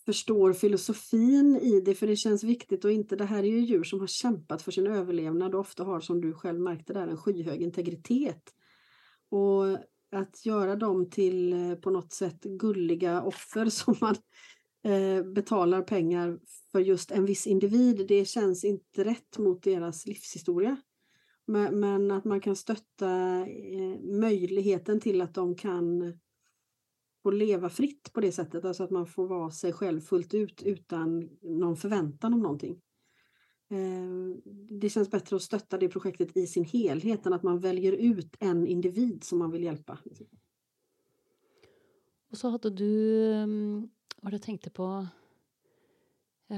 förstår 0.08 0.54
filosofin 0.54 1.60
i 1.62 1.82
det, 1.82 1.96
för 1.96 2.08
det 2.08 2.16
känns 2.16 2.44
viktigt 2.44 2.86
och 2.86 2.92
inte, 2.92 3.16
det 3.16 3.26
här 3.26 3.44
är 3.44 3.48
ju 3.48 3.60
djur 3.60 3.84
som 3.84 4.00
har 4.00 4.08
kämpat 4.08 4.62
för 4.62 4.72
sin 4.72 4.88
överlevnad 4.88 5.56
och 5.56 5.62
ofta 5.62 5.84
har, 5.84 6.00
som 6.00 6.22
du 6.22 6.34
själv 6.34 6.60
märkte 6.60 6.94
där, 6.94 7.08
en 7.08 7.18
skyhög 7.18 7.62
integritet. 7.62 8.44
Och 9.30 9.64
att 10.12 10.46
göra 10.46 10.76
dem 10.76 11.10
till 11.10 11.54
eh, 11.54 11.76
på 11.76 11.90
något 11.90 12.12
sätt 12.12 12.44
gulliga 12.44 13.22
offer 13.22 13.66
som 13.70 13.96
man 14.02 14.16
Eh, 14.88 15.24
betalar 15.24 15.82
pengar 15.82 16.40
för 16.72 16.80
just 16.80 17.12
en 17.12 17.26
viss 17.26 17.48
individ, 17.48 18.06
det 18.08 18.26
känns 18.26 18.64
inte 18.64 19.04
rätt 19.04 19.38
mot 19.38 19.64
deras 19.64 20.06
livshistoria. 20.06 20.78
Men, 21.46 21.80
men 21.80 22.12
att 22.12 22.26
man 22.26 22.42
kan 22.42 22.56
stötta 22.56 23.12
eh, 23.40 24.00
möjligheten 24.04 25.00
till 25.00 25.22
att 25.22 25.34
de 25.34 25.56
kan 25.56 26.14
få 27.28 27.32
leva 27.32 27.70
fritt 27.70 28.14
på 28.14 28.22
det 28.22 28.32
sättet, 28.32 28.66
alltså 28.66 28.84
att 28.84 28.92
man 28.92 29.08
får 29.08 29.28
vara 29.28 29.52
sig 29.52 29.74
själv 29.74 30.02
fullt 30.02 30.34
ut 30.34 30.64
utan 30.64 31.30
någon 31.42 31.78
förväntan 31.78 32.34
om 32.34 32.40
någonting. 32.40 32.82
Eh, 33.70 34.36
det 34.70 34.90
känns 34.90 35.12
bättre 35.12 35.36
att 35.36 35.42
stötta 35.42 35.78
det 35.78 35.90
projektet 35.90 36.38
i 36.38 36.48
sin 36.48 36.64
helhet 36.64 37.26
än 37.26 37.34
att 37.34 37.44
man 37.44 37.60
väljer 37.60 37.92
ut 37.92 38.36
en 38.40 38.68
individ 38.68 39.24
som 39.24 39.40
man 39.40 39.52
vill 39.52 39.64
hjälpa. 39.64 40.00
Och 42.32 42.38
så 42.38 42.50
hade 42.50 42.70
du 42.70 42.92
hva 44.18 44.24
var 44.24 44.32
det 44.32 44.38
jeg 44.40 44.46
tenkte 44.46 44.70
på 44.70 44.88
uh, 46.52 46.58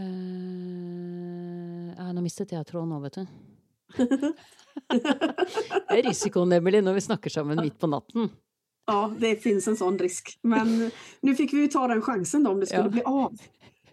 ja, 1.97 2.11
Nå 2.13 2.21
mistet 2.21 2.53
jeg 2.53 2.65
tråden 2.69 2.89
nå, 2.93 2.99
vet 3.03 3.17
du. 3.17 3.25
det 5.89 5.97
är 5.97 6.03
risikoen, 6.03 6.51
Emelie, 6.51 6.81
när 6.81 6.93
vi 6.93 7.01
snackar 7.01 7.29
samman 7.29 7.61
mitt 7.61 7.79
på 7.79 7.87
natten. 7.87 8.29
Ja, 8.89 9.11
det 9.19 9.35
finns 9.43 9.67
en 9.67 9.77
sån 9.77 9.97
risk. 9.99 10.37
Men 10.41 10.91
nu 11.21 11.35
fick 11.35 11.53
vi 11.53 11.61
ju 11.61 11.67
ta 11.67 11.87
den 11.87 12.01
chansen 12.01 12.43
då, 12.43 12.51
om 12.51 12.59
det 12.59 12.65
skulle 12.65 12.83
ja. 12.83 12.89
bli 12.89 13.01
av. 13.05 13.37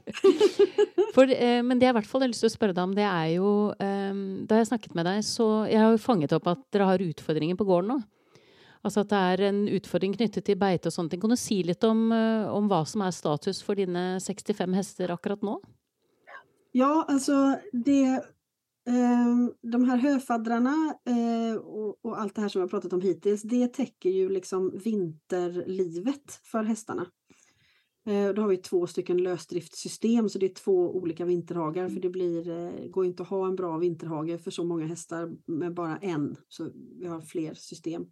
For, 1.15 1.31
eh, 1.31 1.63
men 1.67 1.79
det 1.79 1.89
jeg 1.89 1.95
i 1.95 1.97
hvert 1.99 2.09
fall 2.09 2.23
har 2.23 2.31
lyst 2.31 2.45
til 2.45 2.51
å 2.51 2.55
spørre 2.55 2.75
deg 2.77 2.85
om, 2.87 2.93
det 2.95 3.07
er 3.07 3.31
jo 3.35 3.49
eh, 3.83 4.19
Da 4.47 4.61
jeg 4.61 4.69
snakket 4.69 4.95
med 4.95 5.09
deg, 5.09 5.25
så 5.27 5.47
Jeg 5.67 5.81
har 5.83 5.97
jo 5.97 6.03
fanget 6.03 6.35
opp 6.37 6.47
at 6.53 6.61
dere 6.75 6.87
har 6.93 7.03
utfordringer 7.03 7.59
på 7.59 7.67
gården 7.67 7.91
nå. 7.97 7.97
Altså 8.87 9.03
at 9.03 9.11
det 9.11 9.23
er 9.33 9.49
en 9.49 9.65
utfordring 9.75 10.15
knyttet 10.15 10.47
til 10.47 10.59
beite 10.61 10.87
og 10.87 10.95
sånne 10.95 11.11
ting. 11.11 11.21
Kan 11.25 11.33
du 11.35 11.39
si 11.41 11.59
litt 11.67 11.83
om, 11.89 12.07
eh, 12.15 12.47
om 12.55 12.69
hva 12.71 12.85
som 12.87 13.03
er 13.03 13.15
status 13.17 13.59
for 13.67 13.79
dine 13.79 14.21
65 14.23 14.77
hester 14.79 15.11
akkurat 15.11 15.43
nå? 15.43 15.57
Ja, 16.77 17.05
alltså 17.09 17.57
det, 17.73 18.21
Ehm, 18.89 19.53
de 19.63 19.85
här 19.85 19.97
höfaddrarna 19.97 20.95
eh, 21.05 21.57
och, 21.57 22.05
och, 22.05 22.21
allt 22.21 22.35
det 22.35 22.41
här 22.41 22.49
som 22.49 22.61
jag 22.61 22.71
pratat 22.71 22.93
om 22.93 23.01
hittills, 23.01 23.43
det 23.43 23.69
täcker 23.69 24.11
ju 24.11 24.29
liksom 24.29 24.79
vinterlivet 24.85 26.41
för 26.45 26.63
hästarna. 26.63 27.07
Eh, 28.07 28.29
då 28.29 28.43
har 28.43 28.49
vi 28.49 28.57
två 28.57 28.87
stycken 28.87 29.17
lösdriftssystem 29.17 30.29
så 30.29 30.39
det 30.39 30.47
är 30.47 30.55
två 30.55 30.97
olika 30.97 31.25
vinterhagar 31.25 31.89
för 31.89 32.01
det 32.01 32.11
blir, 32.11 32.49
eh, 32.49 32.87
går 32.89 33.07
inte 33.07 33.23
att 33.23 33.29
ha 33.29 33.47
en 33.47 33.57
bra 33.57 33.79
vinterhage 33.79 34.41
för 34.43 34.51
så 34.51 34.65
många 34.65 34.87
hästar 34.87 35.33
med 35.47 35.75
bara 35.75 35.97
en. 35.97 36.37
Så 36.49 36.71
vi 37.01 37.07
har 37.07 37.21
fler 37.21 37.55
system. 37.55 38.07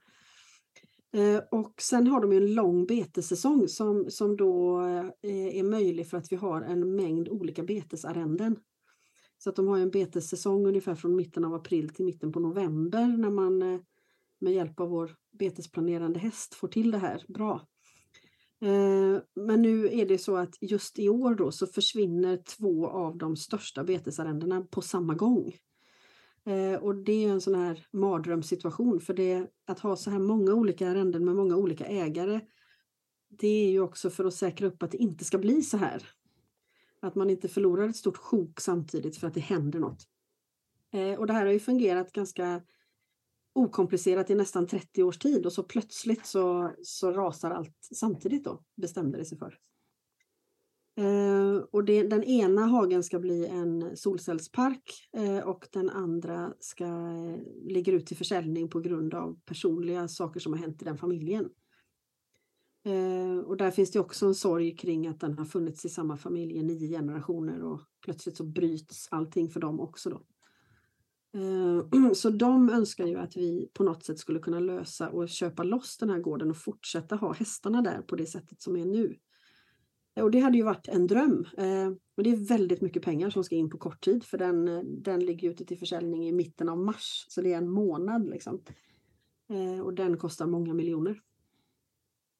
Eh, 1.14 1.42
och 1.50 1.74
sen 1.80 2.06
har 2.06 2.20
de 2.20 2.32
en 2.32 2.54
lång 2.54 2.86
betesäsong 2.86 3.68
som, 3.68 4.10
som 4.10 4.36
då 4.36 4.80
eh, 5.22 5.58
är 5.58 5.62
möjlig 5.62 6.08
för 6.08 6.16
att 6.18 6.32
vi 6.32 6.36
har 6.36 6.62
en 6.62 6.96
mängd 6.96 7.28
olika 7.28 7.62
betesarrenden. 7.62 8.56
Så 9.44 9.50
att 9.50 9.56
de 9.56 9.68
har 9.68 9.78
en 9.78 9.90
betessäsong 9.90 10.66
ungefär 10.66 10.94
från 10.94 11.16
mitten 11.16 11.44
av 11.44 11.54
april 11.54 11.88
till 11.88 12.04
mitten 12.04 12.32
på 12.32 12.40
november 12.40 13.06
när 13.06 13.30
man 13.30 13.62
eh, 13.62 13.80
med 14.38 14.52
hjälp 14.52 14.80
av 14.80 14.88
vår 14.88 15.16
betesplanerande 15.38 16.18
häst 16.18 16.54
får 16.54 16.68
till 16.68 16.90
det 16.90 16.98
här 16.98 17.22
bra. 17.28 17.66
Eh, 18.60 19.22
men 19.34 19.62
nu 19.62 19.88
är 19.92 20.06
det 20.06 20.18
så 20.18 20.36
att 20.36 20.54
just 20.60 20.98
i 20.98 21.08
år 21.08 21.34
då 21.34 21.52
så 21.52 21.66
försvinner 21.66 22.36
två 22.36 22.88
av 22.88 23.18
de 23.18 23.36
största 23.36 23.84
betesarrendena 23.84 24.66
på 24.70 24.82
samma 24.82 25.14
gång. 25.14 25.54
Eh, 26.46 26.74
och 26.74 26.94
det 26.94 27.24
är 27.24 27.28
en 27.28 27.40
sån 27.40 27.54
här 27.54 27.86
mardrömssituation 27.92 29.00
för 29.00 29.14
det, 29.14 29.46
att 29.66 29.78
ha 29.78 29.96
så 29.96 30.10
här 30.10 30.18
många 30.18 30.54
olika 30.54 30.88
arrenden 30.88 31.24
med 31.24 31.36
många 31.36 31.56
olika 31.56 31.84
ägare 31.84 32.40
det 33.38 33.66
är 33.66 33.70
ju 33.70 33.80
också 33.80 34.10
för 34.10 34.24
att 34.24 34.34
säkra 34.34 34.66
upp 34.66 34.82
att 34.82 34.90
det 34.90 34.98
inte 34.98 35.24
ska 35.24 35.38
bli 35.38 35.62
så 35.62 35.76
här. 35.76 36.02
Att 37.04 37.14
man 37.14 37.30
inte 37.30 37.48
förlorar 37.48 37.88
ett 37.88 37.96
stort 37.96 38.16
sjok 38.16 38.60
samtidigt 38.60 39.16
för 39.16 39.26
att 39.26 39.34
det 39.34 39.40
händer 39.40 39.78
något. 39.78 40.02
Eh, 40.92 41.18
och 41.18 41.26
det 41.26 41.32
här 41.32 41.46
har 41.46 41.52
ju 41.52 41.60
fungerat 41.60 42.12
ganska 42.12 42.62
okomplicerat 43.52 44.30
i 44.30 44.34
nästan 44.34 44.66
30 44.66 45.02
års 45.02 45.18
tid 45.18 45.46
och 45.46 45.52
så 45.52 45.62
plötsligt 45.62 46.26
så, 46.26 46.72
så 46.82 47.12
rasar 47.12 47.50
allt 47.50 47.88
samtidigt 47.94 48.44
då, 48.44 48.62
bestämde 48.76 49.18
det 49.18 49.24
sig 49.24 49.38
för. 49.38 49.58
Eh, 50.96 51.56
och 51.56 51.84
det, 51.84 52.02
den 52.02 52.24
ena 52.24 52.66
hagen 52.66 53.02
ska 53.02 53.18
bli 53.18 53.46
en 53.46 53.96
solcellspark 53.96 55.08
eh, 55.16 55.38
och 55.38 55.68
den 55.72 55.90
andra 55.90 56.54
ska 56.60 56.84
eh, 56.84 57.38
ligger 57.62 57.92
ut 57.92 58.06
till 58.06 58.16
försäljning 58.16 58.68
på 58.68 58.80
grund 58.80 59.14
av 59.14 59.38
personliga 59.44 60.08
saker 60.08 60.40
som 60.40 60.52
har 60.52 60.60
hänt 60.60 60.82
i 60.82 60.84
den 60.84 60.98
familjen. 60.98 61.50
Eh, 62.84 63.38
och 63.38 63.56
där 63.56 63.70
finns 63.70 63.90
det 63.90 64.00
också 64.00 64.26
en 64.26 64.34
sorg 64.34 64.76
kring 64.76 65.06
att 65.06 65.20
den 65.20 65.38
har 65.38 65.44
funnits 65.44 65.84
i 65.84 65.88
samma 65.88 66.16
familj 66.16 66.56
i 66.56 66.62
nio 66.62 66.88
generationer 66.88 67.62
och 67.62 67.80
plötsligt 68.04 68.36
så 68.36 68.44
bryts 68.44 69.08
allting 69.10 69.48
för 69.48 69.60
dem 69.60 69.80
också 69.80 70.10
då. 70.10 70.20
Eh, 71.34 72.12
så 72.14 72.30
de 72.30 72.70
önskar 72.70 73.06
ju 73.06 73.16
att 73.18 73.36
vi 73.36 73.70
på 73.74 73.84
något 73.84 74.04
sätt 74.04 74.18
skulle 74.18 74.38
kunna 74.38 74.60
lösa 74.60 75.10
och 75.10 75.28
köpa 75.28 75.62
loss 75.62 75.98
den 75.98 76.10
här 76.10 76.18
gården 76.18 76.50
och 76.50 76.56
fortsätta 76.56 77.16
ha 77.16 77.32
hästarna 77.32 77.82
där 77.82 78.02
på 78.02 78.16
det 78.16 78.26
sättet 78.26 78.62
som 78.62 78.76
är 78.76 78.84
nu. 78.84 79.16
Eh, 80.16 80.24
och 80.24 80.30
det 80.30 80.40
hade 80.40 80.56
ju 80.56 80.62
varit 80.62 80.88
en 80.88 81.06
dröm. 81.06 81.46
Eh, 81.58 81.88
och 82.16 82.22
det 82.22 82.30
är 82.30 82.48
väldigt 82.48 82.80
mycket 82.80 83.02
pengar 83.02 83.30
som 83.30 83.44
ska 83.44 83.56
in 83.56 83.70
på 83.70 83.78
kort 83.78 84.04
tid 84.04 84.24
för 84.24 84.38
den, 84.38 84.68
eh, 84.68 84.82
den 84.82 85.20
ligger 85.24 85.50
ute 85.50 85.64
till 85.64 85.78
försäljning 85.78 86.28
i 86.28 86.32
mitten 86.32 86.68
av 86.68 86.78
mars. 86.78 87.26
Så 87.28 87.40
det 87.42 87.52
är 87.52 87.58
en 87.58 87.70
månad 87.70 88.30
liksom. 88.30 88.60
Eh, 89.50 89.80
och 89.84 89.94
den 89.94 90.16
kostar 90.16 90.46
många 90.46 90.74
miljoner. 90.74 91.20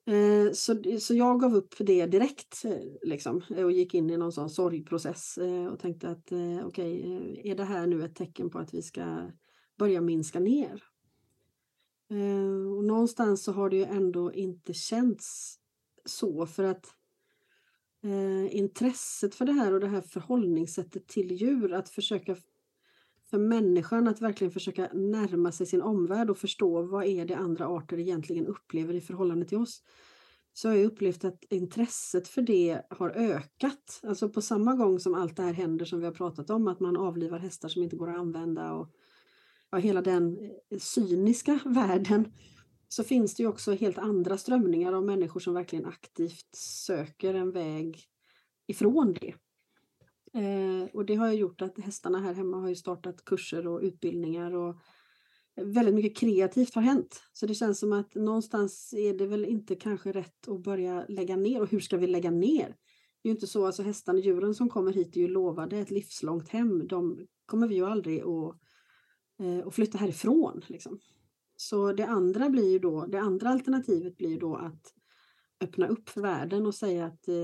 Eh, 0.07 0.53
så, 0.53 0.83
så 1.01 1.15
jag 1.15 1.41
gav 1.41 1.55
upp 1.55 1.75
för 1.75 1.85
det 1.85 2.07
direkt 2.07 2.65
eh, 2.65 2.79
liksom, 3.03 3.43
och 3.49 3.73
gick 3.73 3.95
in 3.95 4.11
i 4.11 4.17
någon 4.17 4.33
sån 4.33 4.51
sorgprocess 4.51 5.39
eh, 5.39 5.67
och 5.67 5.79
tänkte 5.79 6.09
att 6.09 6.33
okej, 6.65 6.65
okay, 6.65 7.51
är 7.51 7.55
det 7.55 7.65
här 7.65 7.87
nu 7.87 8.05
ett 8.05 8.15
tecken 8.15 8.51
på 8.51 8.59
att 8.59 8.75
vi 8.75 8.83
ska 8.83 9.31
börja 9.79 10.01
minska 10.01 10.41
ner? 10.41 10.83
Och 12.77 12.85
någonstans 12.85 13.45
så 13.45 13.53
har 13.53 13.71
det 13.71 13.77
ju 13.77 13.85
ändå 13.85 14.33
inte 14.33 14.75
känts 14.75 15.59
så 16.05 16.47
för 16.47 16.65
att 16.65 16.87
intresset 18.51 19.35
för 19.35 19.45
det 19.45 19.53
här 19.53 19.73
och 19.73 19.81
det 19.81 19.87
här 19.87 20.01
förhållningssättet 20.01 21.09
till 21.09 21.33
djur, 21.33 21.73
att 21.73 21.89
försöka 21.89 22.37
för 23.35 23.39
människan 23.39 24.09
att 24.09 24.21
verkligen 24.21 24.51
försöka 24.51 24.89
närma 24.93 25.53
sig 25.53 25.67
sin 25.67 25.83
omvärld 25.83 26.31
och 26.31 26.39
förstå 26.39 26.83
vad 26.83 27.05
är 27.05 27.25
det 27.25 27.35
andra 27.35 27.67
arter 27.67 27.99
egentligen 27.99 28.47
upplever 28.47 28.95
i 28.95 29.01
förhållande 29.01 29.47
till 29.47 29.59
oss. 29.59 29.83
Så 30.53 30.69
har 30.69 30.77
jag 30.77 30.85
upplevt 30.85 31.25
att 31.25 31.45
intresset 31.51 32.29
för 32.29 32.43
det 32.43 32.83
har 32.91 33.11
ökat. 33.11 34.01
Alltså 34.03 34.29
på 34.29 34.43
samma 34.43 34.75
gång 34.75 35.01
som 35.01 35.15
allt 35.15 35.37
det 35.37 35.43
här 35.43 35.53
händer 35.53 35.85
som 35.85 35.99
vi 35.99 36.05
har 36.05 36.13
pratat 36.13 36.51
om, 36.51 36.69
att 36.69 36.81
man 36.81 36.97
avlivar 36.97 37.39
hästar 37.39 37.69
som 37.69 37.83
inte 37.83 37.97
går 37.97 38.11
att 38.11 38.19
använda 38.19 38.73
och 38.73 38.91
ja, 39.71 39.79
hela 39.79 40.03
den 40.03 40.39
eh, 40.71 40.79
cyniska 40.79 41.61
världen 41.65 42.33
så 42.89 43.05
finns 43.05 43.35
det 43.35 43.43
ju 43.43 43.49
också 43.49 43.73
helt 43.73 43.99
andra 43.99 44.39
strömningar 44.39 44.93
av 44.93 45.05
människor 45.05 45.41
som 45.41 45.55
verkligen 45.55 45.87
aktivt 45.87 46.57
söker 46.57 47.35
en 47.35 47.53
väg 47.53 48.05
ifrån 48.67 49.17
det. 49.21 49.35
Eh, 50.35 50.89
och 50.93 51.05
det 51.05 51.15
har 51.15 51.33
ju 51.33 51.39
gjort 51.39 51.63
att 51.63 51.79
hästarna 51.79 52.21
här 52.21 52.35
hemma 52.35 52.61
har 52.61 52.69
ju 52.69 52.75
startat 52.75 53.25
kurser 53.25 53.67
och 53.67 53.81
utbildningar 53.81 54.55
och 54.55 54.77
väldigt 55.57 55.95
mycket 55.95 56.17
kreativt 56.17 56.75
har 56.75 56.83
hänt. 56.83 57.23
Så 57.33 57.47
det 57.47 57.55
känns 57.55 57.79
som 57.79 57.93
att 57.93 58.15
någonstans 58.15 58.95
är 58.97 59.15
det 59.19 59.27
väl 59.27 59.45
inte 59.45 59.75
kanske 59.75 60.13
rätt 60.13 60.49
att 60.49 60.63
börja 60.63 61.05
lägga 61.09 61.37
ner. 61.37 61.61
Och 61.61 61.71
hur 61.71 61.81
ska 61.81 61.97
vi 61.97 62.07
lägga 62.07 62.31
ner? 62.31 62.77
Det 63.23 63.29
är 63.29 63.31
ju 63.31 63.35
inte 63.35 63.47
så, 63.47 63.67
alltså 63.67 63.83
hästarna, 63.83 64.19
och 64.19 64.25
djuren 64.25 64.55
som 64.55 64.69
kommer 64.69 64.93
hit 64.93 65.17
är 65.17 65.21
ju 65.21 65.29
lovade 65.29 65.79
ett 65.79 65.91
livslångt 65.91 66.49
hem. 66.49 66.87
De 66.89 67.27
kommer 67.47 67.69
vi 67.69 67.75
ju 67.75 67.87
aldrig 67.87 68.21
att, 68.21 68.57
eh, 69.41 69.67
att 69.67 69.75
flytta 69.75 69.99
härifrån. 69.99 70.63
Liksom. 70.67 70.99
Så 71.57 71.93
det 71.93 72.07
andra 72.07 72.51
blir 72.51 72.71
ju 72.71 72.79
då, 72.79 73.07
det 73.07 73.21
andra 73.21 73.49
alternativet 73.49 74.17
blir 74.17 74.29
ju 74.29 74.39
då 74.39 74.57
att 74.57 74.95
öppna 75.61 75.87
upp 75.87 76.09
för 76.09 76.21
världen 76.21 76.67
och 76.67 76.75
säga 76.75 77.07
att 77.07 77.29
eh, 77.29 77.35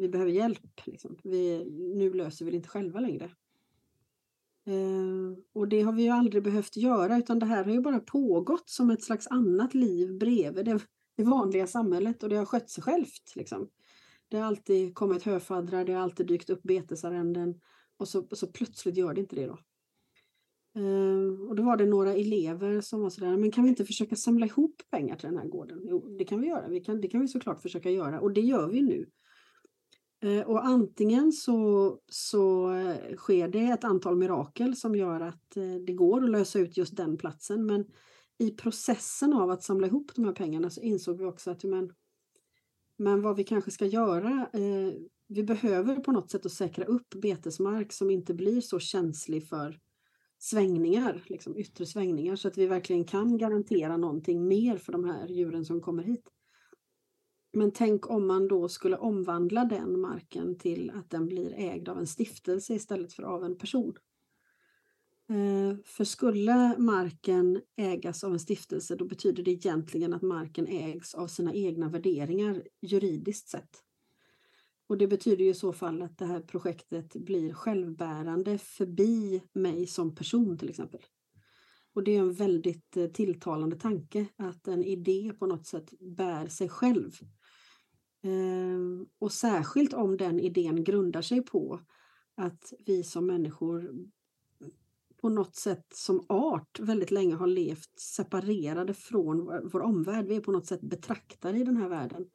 vi 0.00 0.08
behöver 0.08 0.32
hjälp. 0.32 0.86
Liksom. 0.86 1.18
Vi, 1.24 1.64
nu 1.96 2.12
löser 2.12 2.44
vi 2.44 2.50
det 2.50 2.56
inte 2.56 2.68
själva 2.68 3.00
längre. 3.00 3.24
Eh, 4.66 5.38
och 5.52 5.68
det 5.68 5.82
har 5.82 5.92
vi 5.92 6.02
ju 6.02 6.08
aldrig 6.08 6.42
behövt 6.42 6.76
göra 6.76 7.18
utan 7.18 7.38
det 7.38 7.46
här 7.46 7.64
har 7.64 7.72
ju 7.72 7.80
bara 7.80 8.00
pågått 8.00 8.68
som 8.68 8.90
ett 8.90 9.02
slags 9.02 9.26
annat 9.26 9.74
liv 9.74 10.18
bredvid 10.18 10.64
det, 10.64 10.80
det 11.16 11.24
vanliga 11.24 11.66
samhället 11.66 12.22
och 12.22 12.28
det 12.28 12.36
har 12.36 12.44
skött 12.44 12.70
sig 12.70 12.82
självt. 12.82 13.36
Liksom. 13.36 13.68
Det 14.28 14.36
har 14.36 14.46
alltid 14.46 14.94
kommit 14.94 15.22
höfaddrar, 15.22 15.84
det 15.84 15.92
har 15.92 16.02
alltid 16.02 16.26
dykt 16.26 16.50
upp 16.50 16.62
betesarrenden 16.62 17.60
och 17.96 18.08
så, 18.08 18.26
så 18.32 18.46
plötsligt 18.46 18.96
gör 18.96 19.14
det 19.14 19.20
inte 19.20 19.36
det 19.36 19.46
då. 19.46 19.58
Eh, 20.78 21.48
och 21.48 21.56
då 21.56 21.62
var 21.62 21.76
det 21.76 21.86
några 21.86 22.14
elever 22.14 22.80
som 22.80 23.00
var 23.00 23.10
sådär, 23.10 23.36
men 23.36 23.50
kan 23.50 23.64
vi 23.64 23.70
inte 23.70 23.84
försöka 23.84 24.16
samla 24.16 24.46
ihop 24.46 24.82
pengar 24.90 25.16
till 25.16 25.28
den 25.28 25.38
här 25.38 25.48
gården? 25.48 25.80
Jo, 25.84 26.16
det 26.18 26.24
kan 26.24 26.40
vi 26.40 26.46
göra. 26.46 26.68
Vi 26.68 26.80
kan, 26.80 27.00
det 27.00 27.08
kan 27.08 27.20
vi 27.20 27.28
såklart 27.28 27.62
försöka 27.62 27.90
göra 27.90 28.20
och 28.20 28.32
det 28.32 28.40
gör 28.40 28.68
vi 28.68 28.82
nu. 28.82 29.10
Eh, 30.20 30.46
och 30.48 30.66
antingen 30.66 31.32
så, 31.32 31.98
så 32.08 32.72
eh, 32.72 33.16
sker 33.16 33.48
det 33.48 33.64
ett 33.64 33.84
antal 33.84 34.16
mirakel 34.16 34.76
som 34.76 34.94
gör 34.94 35.20
att 35.20 35.56
det 35.86 35.92
går 35.92 36.24
att 36.24 36.30
lösa 36.30 36.58
ut 36.58 36.76
just 36.76 36.96
den 36.96 37.16
platsen. 37.16 37.66
Men 37.66 37.84
i 38.38 38.50
processen 38.50 39.32
av 39.32 39.50
att 39.50 39.62
samla 39.62 39.86
ihop 39.86 40.14
de 40.14 40.24
här 40.24 40.32
pengarna 40.32 40.70
så 40.70 40.80
insåg 40.80 41.18
vi 41.18 41.24
också 41.24 41.50
att 41.50 41.64
men, 41.64 41.92
men 42.96 43.22
vad 43.22 43.36
vi 43.36 43.44
kanske 43.44 43.70
ska 43.70 43.86
göra 43.86 44.48
vi 45.28 45.42
behöver 45.42 45.96
på 45.96 46.12
något 46.12 46.30
sätt 46.30 46.46
att 46.46 46.52
säkra 46.52 46.84
upp 46.84 47.14
betesmark 47.14 47.92
som 47.92 48.10
inte 48.10 48.34
blir 48.34 48.60
så 48.60 48.78
känslig 48.78 49.48
för 49.48 49.78
svängningar, 50.38 51.24
liksom 51.26 51.56
yttre 51.56 51.86
svängningar, 51.86 52.36
så 52.36 52.48
att 52.48 52.58
vi 52.58 52.66
verkligen 52.66 53.04
kan 53.04 53.38
garantera 53.38 53.96
någonting 53.96 54.48
mer 54.48 54.78
för 54.78 54.92
de 54.92 55.04
här 55.04 55.28
djuren 55.28 55.64
som 55.64 55.80
kommer 55.80 56.02
hit. 56.02 56.28
Men 57.52 57.72
tänk 57.72 58.10
om 58.10 58.26
man 58.26 58.48
då 58.48 58.68
skulle 58.68 58.96
omvandla 58.96 59.64
den 59.64 60.00
marken 60.00 60.58
till 60.58 60.90
att 60.90 61.10
den 61.10 61.26
blir 61.26 61.54
ägd 61.56 61.88
av 61.88 61.98
en 61.98 62.06
stiftelse 62.06 62.74
istället 62.74 63.12
för 63.12 63.22
av 63.22 63.44
en 63.44 63.58
person. 63.58 63.94
Eh, 65.30 65.76
för 65.84 66.04
skulle 66.04 66.78
marken 66.78 67.60
ägas 67.76 68.24
av 68.24 68.32
en 68.32 68.40
stiftelse 68.40 68.96
då 68.96 69.04
betyder 69.04 69.42
det 69.42 69.50
egentligen 69.50 70.12
att 70.12 70.22
marken 70.22 70.66
ägs 70.66 71.14
av 71.14 71.26
sina 71.26 71.54
egna 71.54 71.88
värderingar 71.88 72.62
juridiskt 72.82 73.48
sett. 73.48 73.82
Och 74.88 74.98
det 74.98 75.06
betyder 75.06 75.44
i 75.44 75.54
så 75.54 75.72
fall 75.72 76.02
att 76.02 76.18
det 76.18 76.26
här 76.26 76.40
projektet 76.40 77.14
blir 77.14 77.52
självbärande 77.52 78.58
förbi 78.58 79.42
mig 79.52 79.86
som 79.86 80.14
person 80.14 80.58
till 80.58 80.70
exempel. 80.70 81.00
Och 81.94 82.04
det 82.04 82.16
är 82.16 82.20
en 82.20 82.32
väldigt 82.32 82.96
eh, 82.96 83.06
tilltalande 83.06 83.76
tanke 83.76 84.26
att 84.36 84.68
en 84.68 84.84
idé 84.84 85.32
på 85.38 85.46
något 85.46 85.66
sätt 85.66 85.94
bär 86.00 86.46
sig 86.46 86.68
själv. 86.68 87.12
Ehm, 88.22 89.06
och 89.18 89.32
särskilt 89.32 89.94
om 89.94 90.16
den 90.16 90.40
idén 90.40 90.84
grundar 90.84 91.22
sig 91.22 91.42
på 91.42 91.80
att 92.34 92.72
vi 92.86 93.04
som 93.04 93.26
människor 93.26 93.94
på 95.20 95.28
något 95.28 95.56
sätt 95.56 95.86
som 95.94 96.26
art 96.28 96.80
väldigt 96.80 97.10
länge 97.10 97.34
har 97.34 97.46
levt 97.46 98.00
separerade 98.00 98.94
från 98.94 99.68
vår 99.68 99.80
omvärld. 99.80 100.26
Vi 100.26 100.36
är 100.36 100.40
på 100.40 100.52
något 100.52 100.66
sätt 100.66 100.80
betraktare 100.80 101.58
i 101.58 101.64
den 101.64 101.76
här 101.76 101.88
världen. 101.88 102.26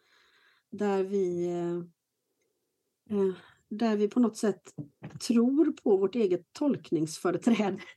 Där 0.72 1.04
vi 1.04 1.46
eh, 1.48 1.84
Eh, 3.10 3.36
där 3.70 3.98
vi 3.98 4.08
på 4.08 4.20
något 4.20 4.38
sätt 4.38 4.62
tror 5.28 5.72
på 5.72 5.98
vårt 5.98 6.16
eget 6.16 6.54
tolkningsföreträde. 6.54 7.78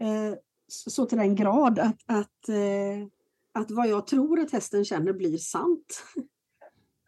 Eh, 0.00 0.34
så 0.68 1.06
till 1.06 1.18
den 1.18 1.36
grad 1.36 1.78
att, 1.78 2.02
att, 2.06 2.48
eh, 2.48 3.08
att 3.52 3.70
vad 3.70 3.88
jag 3.88 4.06
tror 4.06 4.40
att 4.40 4.50
hästen 4.50 4.84
känner 4.84 5.12
blir 5.12 5.38
sant. 5.38 6.02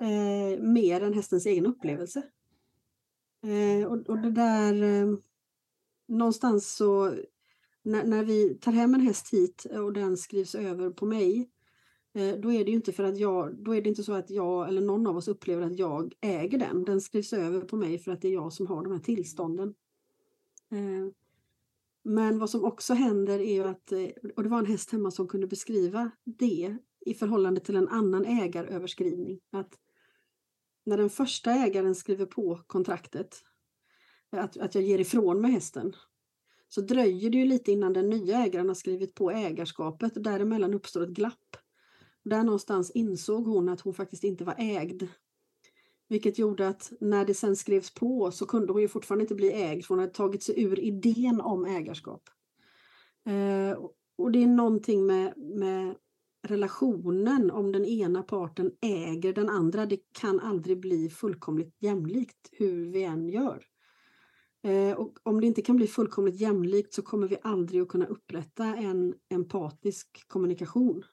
Eh, 0.03 0.61
mer 0.61 1.00
än 1.00 1.14
hästens 1.14 1.46
egen 1.46 1.66
upplevelse. 1.66 2.22
Eh, 3.46 3.87
och, 3.87 4.09
och 4.09 4.18
det 4.18 4.31
där 4.31 4.74
någonstans 6.09 6.74
så 6.76 7.14
när, 7.83 8.05
när 8.05 8.24
vi 8.24 8.55
tar 8.55 8.72
hem 8.72 8.94
en 8.94 9.00
häst 9.00 9.33
hit 9.33 9.64
och 9.64 9.92
den 9.92 10.16
skrivs 10.16 10.55
över 10.55 10.90
på 10.90 11.07
mig 11.07 11.50
Eh, 11.50 11.60
Eh, 12.14 12.37
då 12.37 12.53
är 12.53 12.64
det 12.64 12.70
ju 12.70 12.77
inte 12.77 12.92
för 12.92 13.05
att 13.05 13.18
jag, 13.18 13.55
då 13.64 13.75
är 13.75 13.83
det 13.83 13.88
inte 13.88 14.03
så 14.03 14.12
att 14.12 14.31
jag 14.31 14.68
eller 14.68 14.81
någon 14.81 15.07
av 15.07 15.16
oss 15.16 15.29
upplever 15.29 15.62
att 15.62 15.79
jag 15.79 16.14
äger 16.20 16.59
den. 16.59 16.85
Den 16.85 17.01
skrivs 17.01 17.33
över 17.33 17.61
på 17.61 17.77
mig 17.77 17.99
för 17.99 18.12
att 18.12 18.23
det 18.23 18.29
är 18.29 18.33
jag 18.33 18.53
som 18.53 18.66
har 18.66 18.83
de 18.83 18.92
här 18.92 19.01
tillstånden. 19.01 19.75
Eh, 20.70 21.12
men 22.03 22.38
vad 22.38 22.51
som 22.51 22.64
också 22.64 22.94
händer 22.94 23.38
är 23.38 23.55
ju 23.55 23.64
att, 23.64 23.92
eh, 23.92 24.09
och 24.37 24.42
det 24.42 24.49
var 24.49 24.59
en 24.59 24.66
häst 24.66 24.92
hemma 24.92 25.11
som 25.11 25.29
kunde 25.29 25.46
beskriva 25.46 26.11
det 26.25 26.77
i 27.07 27.14
förhållande 27.14 27.61
till 27.61 27.77
en 27.77 27.88
annan 27.88 28.25
ägaröverskrivning. 28.25 29.40
Att 29.51 29.79
när 30.85 30.96
den 30.96 31.11
första 31.11 31.51
ägaren 31.53 31.94
skriver 31.94 32.27
på 32.27 32.61
kontraktet, 32.66 33.42
att, 34.31 34.57
att 34.57 34.75
jag 34.75 34.85
ger 34.85 34.99
ifrån 34.99 35.40
mig 35.40 35.51
hästen, 35.51 35.92
så 36.68 36.81
dröjer 36.81 37.31
det 37.31 37.38
ju 37.38 37.44
lite 37.44 37.73
innan 37.73 37.92
den 37.92 38.11
nya 38.11 38.44
ägaren 38.44 38.68
har 38.68 38.75
skrivit 38.75 39.14
på 39.14 39.31
ägarskapet. 39.31 40.25
Däremellan 40.25 40.75
uppstår 40.75 41.03
ett 41.03 41.09
glapp. 41.09 41.57
Där 42.24 42.44
någonstans 42.44 42.90
insåg 42.90 43.46
hon 43.46 43.68
att 43.68 43.80
hon 43.80 43.94
faktiskt 43.94 44.24
inte 44.24 44.44
var 44.44 44.54
ägd. 44.59 45.02
Vilket 46.09 46.38
gjorde 46.38 46.68
att 46.68 46.92
när 47.00 47.24
det 47.24 47.35
sen 47.35 47.56
skrevs 47.56 47.94
på 47.94 48.30
så 48.30 48.46
kunde 48.46 48.72
hon 48.72 48.83
ju 48.83 48.88
fortfarande 48.88 49.22
inte 49.22 49.35
bli 49.35 49.52
ägd 49.52 49.85
för 49.85 49.94
hon 49.94 49.98
hade 49.98 50.12
tagit 50.12 50.42
sig 50.42 50.62
ur 50.62 50.80
idén 50.80 51.40
om 51.40 51.64
ägarskap. 51.64 52.22
Eh, 53.26 53.78
och 54.18 54.33
det 54.33 54.42
är 54.42 54.46
någonting 54.46 55.06
med, 55.06 55.35
med 55.37 55.94
relationen 56.42 57.50
om 57.50 57.72
den 57.72 57.85
ena 57.85 58.22
parten 58.22 58.72
äger 58.80 59.33
den 59.33 59.48
andra. 59.48 59.87
Det 59.87 60.00
kan 60.12 60.40
aldrig 60.40 60.80
bli 60.80 61.11
fullkomligt 61.11 61.76
jämlikt 61.78 62.48
hur 62.52 62.92
vi 62.92 63.02
än 63.02 63.28
gör. 63.28 63.64
Eh, 64.62 64.92
och 64.92 65.18
om 65.22 65.40
det 65.40 65.46
inte 65.46 65.62
kan 65.62 65.76
bli 65.76 65.87
fullkomligt 65.87 66.40
jämlikt 66.40 66.94
så 66.94 67.02
kommer 67.02 67.28
vi 67.28 67.37
aldrig 67.42 67.83
att 67.83 67.88
kunna 67.88 68.06
upprätta 68.06 68.64
en 68.64 69.14
empatisk 69.28 70.28
kommunikation 70.28 71.04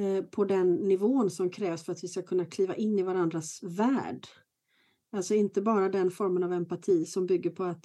Eh, 0.00 0.22
på 0.22 0.44
den 0.44 0.74
nivån 0.74 1.30
som 1.30 1.50
krävs 1.50 1.84
för 1.84 1.92
att 1.92 2.04
vi 2.04 2.08
ska 2.08 2.22
kunna 2.22 2.44
kliva 2.44 2.74
in 2.74 2.98
i 2.98 3.02
varandras 3.02 3.62
värld. 3.62 4.26
Alltså 5.12 5.34
inte 5.34 5.62
bara 5.62 5.88
den 5.88 6.10
formen 6.10 6.42
av 6.42 6.52
empati 6.52 7.04
som 7.04 7.26
bygger 7.26 7.50
på 7.50 7.64
att 7.64 7.84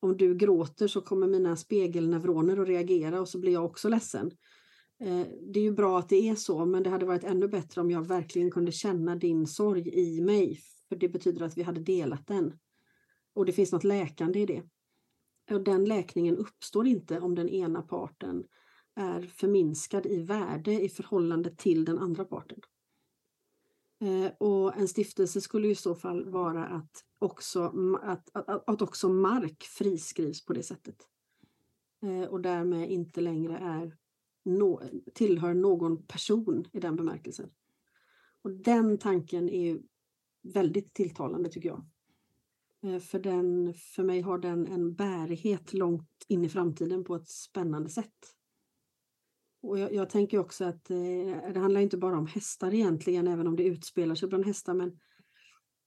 om 0.00 0.16
du 0.16 0.34
gråter 0.34 0.88
så 0.88 1.00
kommer 1.00 1.26
mina 1.26 1.56
spegelneuroner 1.56 2.60
att 2.60 2.68
reagera 2.68 3.20
och 3.20 3.28
så 3.28 3.38
blir 3.38 3.52
jag 3.52 3.64
också 3.64 3.88
ledsen. 3.88 4.30
Eh, 5.00 5.26
det 5.52 5.60
är 5.60 5.64
ju 5.64 5.72
bra 5.72 5.98
att 5.98 6.08
det 6.08 6.28
är 6.28 6.34
så, 6.34 6.66
men 6.66 6.82
det 6.82 6.90
hade 6.90 7.06
varit 7.06 7.24
ännu 7.24 7.48
bättre 7.48 7.80
om 7.80 7.90
jag 7.90 8.06
verkligen 8.06 8.50
kunde 8.50 8.72
känna 8.72 9.16
din 9.16 9.46
sorg 9.46 9.88
i 9.94 10.20
mig, 10.20 10.60
för 10.88 10.96
det 10.96 11.08
betyder 11.08 11.42
att 11.42 11.58
vi 11.58 11.62
hade 11.62 11.80
delat 11.80 12.26
den. 12.26 12.58
Och 13.34 13.46
det 13.46 13.52
finns 13.52 13.72
något 13.72 13.84
läkande 13.84 14.40
i 14.40 14.46
det. 14.46 14.62
Och 15.50 15.64
den 15.64 15.84
läkningen 15.84 16.36
uppstår 16.36 16.86
inte 16.86 17.20
om 17.20 17.34
den 17.34 17.48
ena 17.48 17.82
parten 17.82 18.44
är 18.98 19.22
förminskad 19.22 20.06
i 20.06 20.22
värde 20.22 20.80
i 20.80 20.88
förhållande 20.88 21.50
till 21.50 21.84
den 21.84 21.98
andra 21.98 22.24
parten. 22.24 22.60
Eh, 24.00 24.32
och 24.38 24.76
en 24.76 24.88
stiftelse 24.88 25.40
skulle 25.40 25.68
i 25.68 25.74
så 25.74 25.94
fall 25.94 26.30
vara 26.30 26.66
att 26.66 27.04
också, 27.18 27.72
att, 28.02 28.30
att, 28.32 28.68
att 28.68 28.82
också 28.82 29.08
mark 29.08 29.62
friskrivs 29.62 30.44
på 30.44 30.52
det 30.52 30.62
sättet. 30.62 31.08
Eh, 32.02 32.28
och 32.28 32.40
därmed 32.40 32.90
inte 32.90 33.20
längre 33.20 33.58
är 33.58 33.96
no, 34.44 34.82
tillhör 35.14 35.54
någon 35.54 36.06
person 36.06 36.64
i 36.72 36.80
den 36.80 36.96
bemärkelsen. 36.96 37.50
Och 38.42 38.50
den 38.50 38.98
tanken 38.98 39.48
är 39.48 39.78
väldigt 40.42 40.94
tilltalande 40.94 41.48
tycker 41.48 41.68
jag. 41.68 41.86
Eh, 42.82 43.00
för, 43.00 43.18
den, 43.18 43.74
för 43.74 44.02
mig 44.02 44.20
har 44.20 44.38
den 44.38 44.66
en 44.66 44.94
bärighet 44.94 45.72
långt 45.72 46.24
in 46.28 46.44
i 46.44 46.48
framtiden 46.48 47.04
på 47.04 47.14
ett 47.14 47.28
spännande 47.28 47.88
sätt. 47.88 48.37
Och 49.62 49.78
jag, 49.78 49.94
jag 49.94 50.10
tänker 50.10 50.38
också 50.38 50.64
att 50.64 50.90
eh, 50.90 51.52
det 51.54 51.60
handlar 51.60 51.80
inte 51.80 51.96
bara 51.96 52.18
om 52.18 52.26
hästar 52.26 52.74
egentligen, 52.74 53.28
även 53.28 53.46
om 53.46 53.56
det 53.56 53.64
utspelar 53.64 54.14
sig 54.14 54.28
bland 54.28 54.46
hästar, 54.46 54.74
men, 54.74 54.98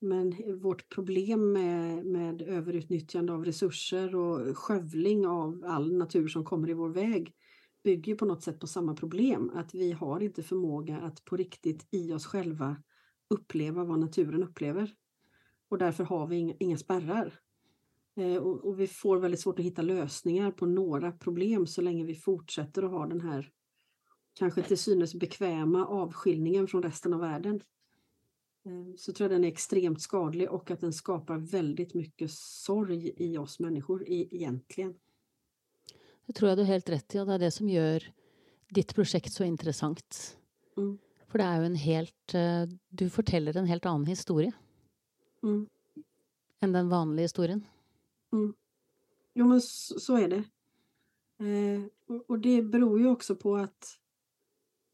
men 0.01 0.59
vårt 0.59 0.89
problem 0.89 1.51
med, 1.51 2.05
med 2.05 2.41
överutnyttjande 2.41 3.33
av 3.33 3.45
resurser 3.45 4.15
och 4.15 4.57
skövling 4.57 5.27
av 5.27 5.63
all 5.67 5.97
natur 5.97 6.27
som 6.27 6.45
kommer 6.45 6.69
i 6.69 6.73
vår 6.73 6.89
väg 6.89 7.33
bygger 7.83 8.15
på 8.15 8.25
något 8.25 8.43
sätt 8.43 8.59
på 8.59 8.67
samma 8.67 8.93
problem, 8.93 9.51
att 9.53 9.73
vi 9.73 9.91
har 9.91 10.19
inte 10.19 10.43
förmåga 10.43 10.97
att 10.97 11.25
på 11.25 11.37
riktigt 11.37 11.87
i 11.91 12.13
oss 12.13 12.25
själva 12.25 12.75
uppleva 13.29 13.83
vad 13.83 13.99
naturen 13.99 14.43
upplever 14.43 14.95
och 15.69 15.77
därför 15.77 16.03
har 16.03 16.27
vi 16.27 16.35
inga, 16.35 16.53
inga 16.59 16.77
spärrar. 16.77 17.39
Eh, 18.15 18.35
och, 18.35 18.65
och, 18.65 18.79
vi 18.79 18.87
får 18.87 19.17
väldigt 19.17 19.39
svårt 19.39 19.59
att 19.59 19.65
hitta 19.65 19.81
lösningar 19.81 20.51
på 20.51 20.65
några 20.65 21.11
problem 21.11 21.67
så 21.67 21.81
länge 21.81 22.05
vi 22.05 22.15
fortsätter 22.15 22.83
att 22.83 22.91
ha 22.91 23.07
den 23.07 23.21
här 23.21 23.51
kanske 24.33 24.63
till 24.63 24.77
synes 24.77 25.15
bekväma 25.15 25.85
avskiljningen 25.85 26.67
från 26.67 26.83
resten 26.83 27.13
av 27.13 27.19
världen. 27.19 27.63
Eh, 28.65 28.95
så 28.97 29.13
tror 29.13 29.25
jag 29.25 29.39
den 29.39 29.43
är 29.43 29.51
extremt 29.51 30.01
skadlig 30.01 30.49
och 30.49 30.71
att 30.71 30.81
den 30.81 30.93
skapar 30.93 31.37
väldigt 31.37 31.93
mycket 31.93 32.31
sorg 32.31 33.13
i 33.17 33.37
oss 33.37 33.59
människor 33.59 34.03
egentligen. 34.07 34.93
Det 36.25 36.33
tror 36.33 36.49
jag 36.49 36.57
du 36.57 36.61
har 36.61 36.67
helt 36.67 36.89
rätt 36.89 37.15
i 37.15 37.19
och 37.19 37.25
det 37.25 37.33
är 37.33 37.39
det 37.39 37.51
som 37.51 37.69
gör 37.69 38.03
ditt 38.69 38.95
projekt 38.95 39.33
så 39.33 39.43
intressant. 39.43 40.37
Mm. 40.77 40.97
För 41.27 41.37
det 41.37 41.43
är 41.43 41.59
ju 41.59 41.65
en 41.65 41.75
helt, 41.75 42.33
eh, 42.33 42.63
du 42.89 43.09
berättar 43.09 43.57
en 43.57 43.65
helt 43.65 43.85
annan 43.85 44.05
historia. 44.05 44.51
Mm. 45.43 45.67
Än 46.59 46.71
den 46.71 46.89
vanliga 46.89 47.23
historien. 47.23 47.65
Mm. 48.33 48.53
Jo 49.33 49.47
men 49.47 49.61
så, 49.61 49.99
så 49.99 50.17
är 50.17 50.27
det. 50.27 50.43
Eh, 51.45 51.83
och, 52.27 52.39
det 52.39 52.61
beror 52.61 52.99
ju 52.99 53.07
också 53.07 53.35
på 53.35 53.55
att 53.55 53.99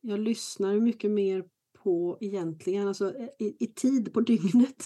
jag 0.07 0.19
lyssnar 0.19 0.79
mycket 0.79 1.11
mer 1.11 1.45
på 1.83 2.17
egentligen, 2.21 2.87
alltså 2.87 3.15
eh, 3.15 3.29
i, 3.39 3.55
i 3.59 3.67
tid 3.67 4.13
på 4.13 4.21
dygnet 4.31 4.85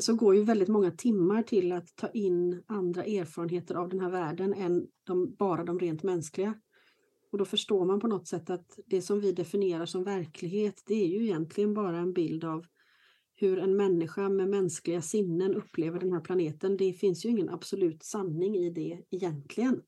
så 0.00 0.14
går 0.14 0.36
ju 0.36 0.42
väldigt 0.42 0.68
många 0.68 0.90
timmar 0.90 1.42
till 1.42 1.72
att 1.72 1.96
ta 1.96 2.08
in 2.08 2.62
andra 2.66 3.04
erfarenheter 3.04 3.74
av 3.74 3.88
den 3.88 4.00
här 4.00 4.10
världen 4.10 4.54
än 4.54 4.86
de, 5.04 5.34
bara 5.34 5.64
de 5.64 5.78
rent 5.78 6.02
mänskliga. 6.02 6.54
Och 7.32 7.38
då 7.38 7.44
förstår 7.44 7.84
man 7.84 8.00
på 8.00 8.06
något 8.06 8.28
sätt 8.28 8.50
att 8.50 8.78
det 8.86 9.02
som 9.02 9.20
vi 9.20 9.32
definierar 9.32 9.86
som 9.86 10.04
verklighet, 10.04 10.82
det 10.86 10.94
är 10.94 11.06
ju 11.06 11.24
egentligen 11.24 11.74
bara 11.74 11.98
en 11.98 12.12
bild 12.12 12.44
av 12.44 12.66
hur 13.34 13.58
en 13.58 13.76
människa 13.76 14.28
med 14.28 14.48
mänskliga 14.48 15.02
sinnen 15.02 15.54
upplever 15.54 16.00
den 16.00 16.12
här 16.12 16.20
planeten. 16.20 16.76
Det 16.76 16.92
finns 16.92 17.24
ju 17.24 17.28
ingen 17.28 17.48
absolut 17.48 18.02
sanning 18.02 18.56
i 18.56 18.70
det 18.70 19.02
egentligen. 19.10 19.82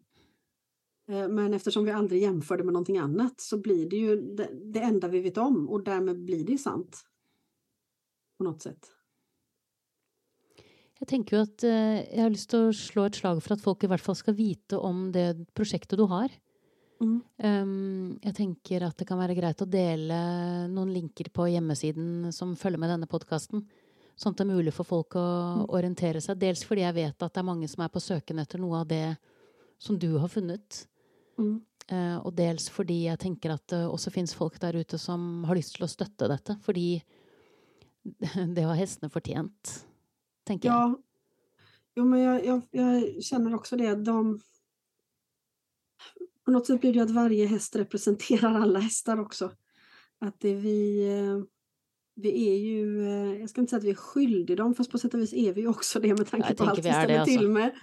Eh, 1.13 1.29
men 1.29 1.55
eftersom 1.55 1.85
vi 1.85 1.91
aldrig 1.91 2.23
jämför 2.23 2.59
det 2.59 2.65
med 2.65 2.73
någonting 2.73 2.99
annat 2.99 3.41
så 3.41 3.59
blir 3.59 3.91
det 3.91 3.97
ju 3.97 4.17
det, 4.73 4.81
enda 4.81 5.09
vi 5.09 5.21
vet 5.21 5.39
om 5.39 5.69
och 5.69 5.85
därmed 5.85 6.25
blir 6.25 6.45
det 6.45 6.59
sant. 6.59 7.05
På 8.39 8.45
något 8.45 8.63
sätt. 8.63 8.91
Jag 10.99 11.09
tänker 11.09 11.37
ju 11.37 11.43
att 11.43 11.65
eh, 11.65 12.17
jag 12.17 12.23
har 12.23 12.31
lust 12.31 12.55
att 12.55 12.77
slå 12.77 13.05
ett 13.05 13.15
slag 13.15 13.43
för 13.43 13.55
att 13.55 13.63
folk 13.63 13.85
i 13.85 13.87
hvert 13.87 14.01
fall 14.01 14.17
ska 14.17 14.33
veta 14.33 14.79
om 14.79 15.13
det 15.13 15.47
projektet 15.55 15.99
du 15.99 16.03
har. 16.03 16.29
Mm. 17.03 17.21
Um, 17.43 18.19
jeg 18.23 18.35
tenker 18.37 18.85
at 18.87 18.95
det 18.99 19.09
kan 19.09 19.19
være 19.19 19.35
greit 19.35 19.63
å 19.65 19.67
dele 19.67 20.19
noen 20.71 20.93
linker 20.95 21.33
på 21.35 21.49
hjemmesiden 21.51 22.31
som 22.33 22.55
følger 22.57 22.79
med 22.79 22.93
denne 22.93 23.09
podkasten. 23.11 23.65
Sånn 24.15 24.37
at 24.37 24.39
det 24.39 24.45
er 24.47 24.53
mulig 24.55 24.75
for 24.77 24.87
folk 24.87 25.17
å 25.19 25.25
mm. 25.27 25.65
orientere 25.75 26.23
seg. 26.23 26.39
Dels 26.39 26.63
fordi 26.69 26.85
jeg 26.85 26.95
vet 27.01 27.27
at 27.27 27.35
det 27.35 27.43
er 27.43 27.49
mange 27.49 27.67
som 27.69 27.83
er 27.83 27.91
på 27.91 28.05
søken 28.05 28.39
etter 28.39 28.63
noe 28.63 28.85
av 28.85 28.87
det 28.93 29.17
som 29.83 29.99
du 29.99 30.13
har 30.23 30.31
funnet. 30.31 30.85
Mm. 31.39 31.61
Uh, 31.93 32.19
og 32.23 32.35
dels 32.39 32.69
fordi 32.73 33.05
jeg 33.09 33.19
tenker 33.21 33.57
at 33.57 33.65
det 33.73 33.81
også 33.85 34.13
fins 34.15 34.35
folk 34.39 34.61
der 34.63 34.79
ute 34.79 34.99
som 35.01 35.43
har 35.49 35.59
lyst 35.59 35.77
til 35.77 35.87
å 35.87 35.91
støtte 35.91 36.29
dette. 36.31 36.57
Fordi 36.65 37.03
det 38.57 38.67
har 38.67 38.79
hestene 38.79 39.13
fortjent, 39.13 39.79
tenker 40.49 40.71
ja. 40.71 40.85
jeg. 40.87 41.01
Jo, 41.95 42.05
men 42.05 42.21
jag, 42.21 42.45
jag, 42.47 42.63
jag 42.71 43.25
känner 43.25 43.55
också 43.55 43.77
det. 43.77 43.95
De, 43.95 44.41
på 46.45 46.51
något 46.51 46.67
sätt 46.67 46.81
blir 46.81 46.93
det 46.93 47.03
att 47.03 47.11
varje 47.11 47.47
häst 47.47 47.77
representerar 47.77 48.55
alla 48.55 48.79
hästar 48.79 49.21
också. 49.21 49.51
Att 50.19 50.41
det 50.41 50.55
vi, 50.55 51.09
eh, 51.09 51.43
vi 52.15 52.49
är 52.49 52.57
ju, 52.57 53.09
eh, 53.09 53.41
jag 53.41 53.51
ska 53.51 53.61
inte 53.61 53.71
säga 53.71 53.79
att 53.79 53.85
vi 53.85 53.91
är 53.91 53.95
skyldiga 53.95 54.57
dem, 54.57 54.75
fast 54.75 54.91
på 54.91 54.99
sätt 54.99 55.15
och 55.15 55.21
vis 55.21 55.33
är 55.33 55.53
vi 55.53 55.67
också 55.67 56.01
det 56.01 56.19
med 56.19 56.27
tanke 56.27 56.55
på 56.55 56.65
allt 56.65 56.79
vi 56.79 56.83
ställer 56.83 57.19
alltså. 57.19 57.39
till 57.39 57.49
med. 57.49 57.75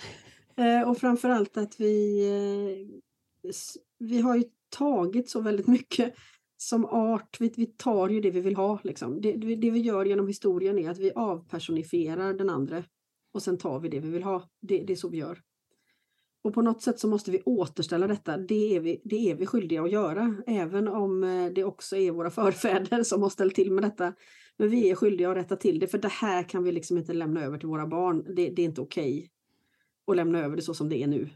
Eh, 0.56 0.90
och 0.90 0.98
framförallt 0.98 1.58
att 1.58 1.80
vi, 1.80 2.22
vi 4.00 4.22
har 4.22 4.36
ju 4.36 4.44
tagit 4.70 5.30
så 5.30 5.42
väldigt 5.42 5.68
mycket 5.68 6.14
som 6.58 6.86
art, 6.86 7.38
vi, 7.40 7.54
vi 7.58 7.66
tar 7.66 8.10
ju 8.10 8.22
det 8.22 8.32
vi 8.32 8.42
vill 8.42 8.56
ha. 8.56 8.80
Liksom. 8.84 9.22
Det, 9.22 9.34
det 9.34 9.72
vi 9.72 9.80
gör 9.80 10.06
genom 10.06 10.28
historien 10.28 10.80
är 10.80 10.90
att 10.90 11.00
vi 11.00 11.12
avpersonifierar 11.12 12.34
den 12.34 12.50
andra 12.50 12.84
och 13.34 13.42
sen 13.42 13.58
tar 13.58 13.80
vi 13.80 13.90
det 13.90 14.00
vi 14.00 14.10
vill 14.10 14.24
ha. 14.24 14.50
Det, 14.62 14.84
det 14.84 14.94
är 14.94 14.98
så 14.98 15.10
vi 15.10 15.18
gör. 15.18 15.42
Och 16.42 16.54
på 16.54 16.62
något 16.62 16.82
sätt 16.82 17.00
så 17.00 17.08
måste 17.08 17.32
vi 17.32 17.42
återställa 17.46 18.08
detta. 18.08 18.38
Det 18.38 18.76
är 18.76 18.80
vi, 18.80 19.02
det 19.04 19.32
är 19.32 19.36
vi 19.36 19.46
skyldiga 19.46 19.84
att 19.84 19.92
göra, 19.92 20.36
även 20.48 20.88
om 20.88 21.24
eh, 21.24 21.46
det 21.46 21.64
också 21.64 21.96
är 21.96 22.12
våra 22.12 22.30
förfäder 22.32 23.04
som 23.04 23.22
har 23.22 23.30
ställt 23.30 23.56
till 23.56 23.72
med 23.72 23.84
detta. 23.84 24.14
Men 24.58 24.70
vi 24.70 24.90
är 24.90 24.96
skyldiga 24.96 25.32
att 25.32 25.38
rätta 25.38 25.56
till 25.56 25.80
det, 25.80 25.88
för 25.88 25.98
det 25.98 26.12
här 26.12 26.44
kan 26.44 26.64
vi 26.64 26.72
liksom 26.72 26.98
inte 26.98 27.14
lämna 27.14 27.42
över 27.42 27.58
till 27.58 27.68
våra 27.68 27.88
barn. 27.88 28.24
Det, 28.36 28.50
det 28.50 28.62
är 28.62 28.66
inte 28.66 28.82
okej 28.82 29.18
okay 29.18 29.30
att 30.08 30.16
lämna 30.16 30.40
över 30.40 30.56
det 30.56 30.62
så 30.62 30.74
som 30.74 30.90
det 30.90 31.04
är 31.04 31.08
nu, 31.08 31.30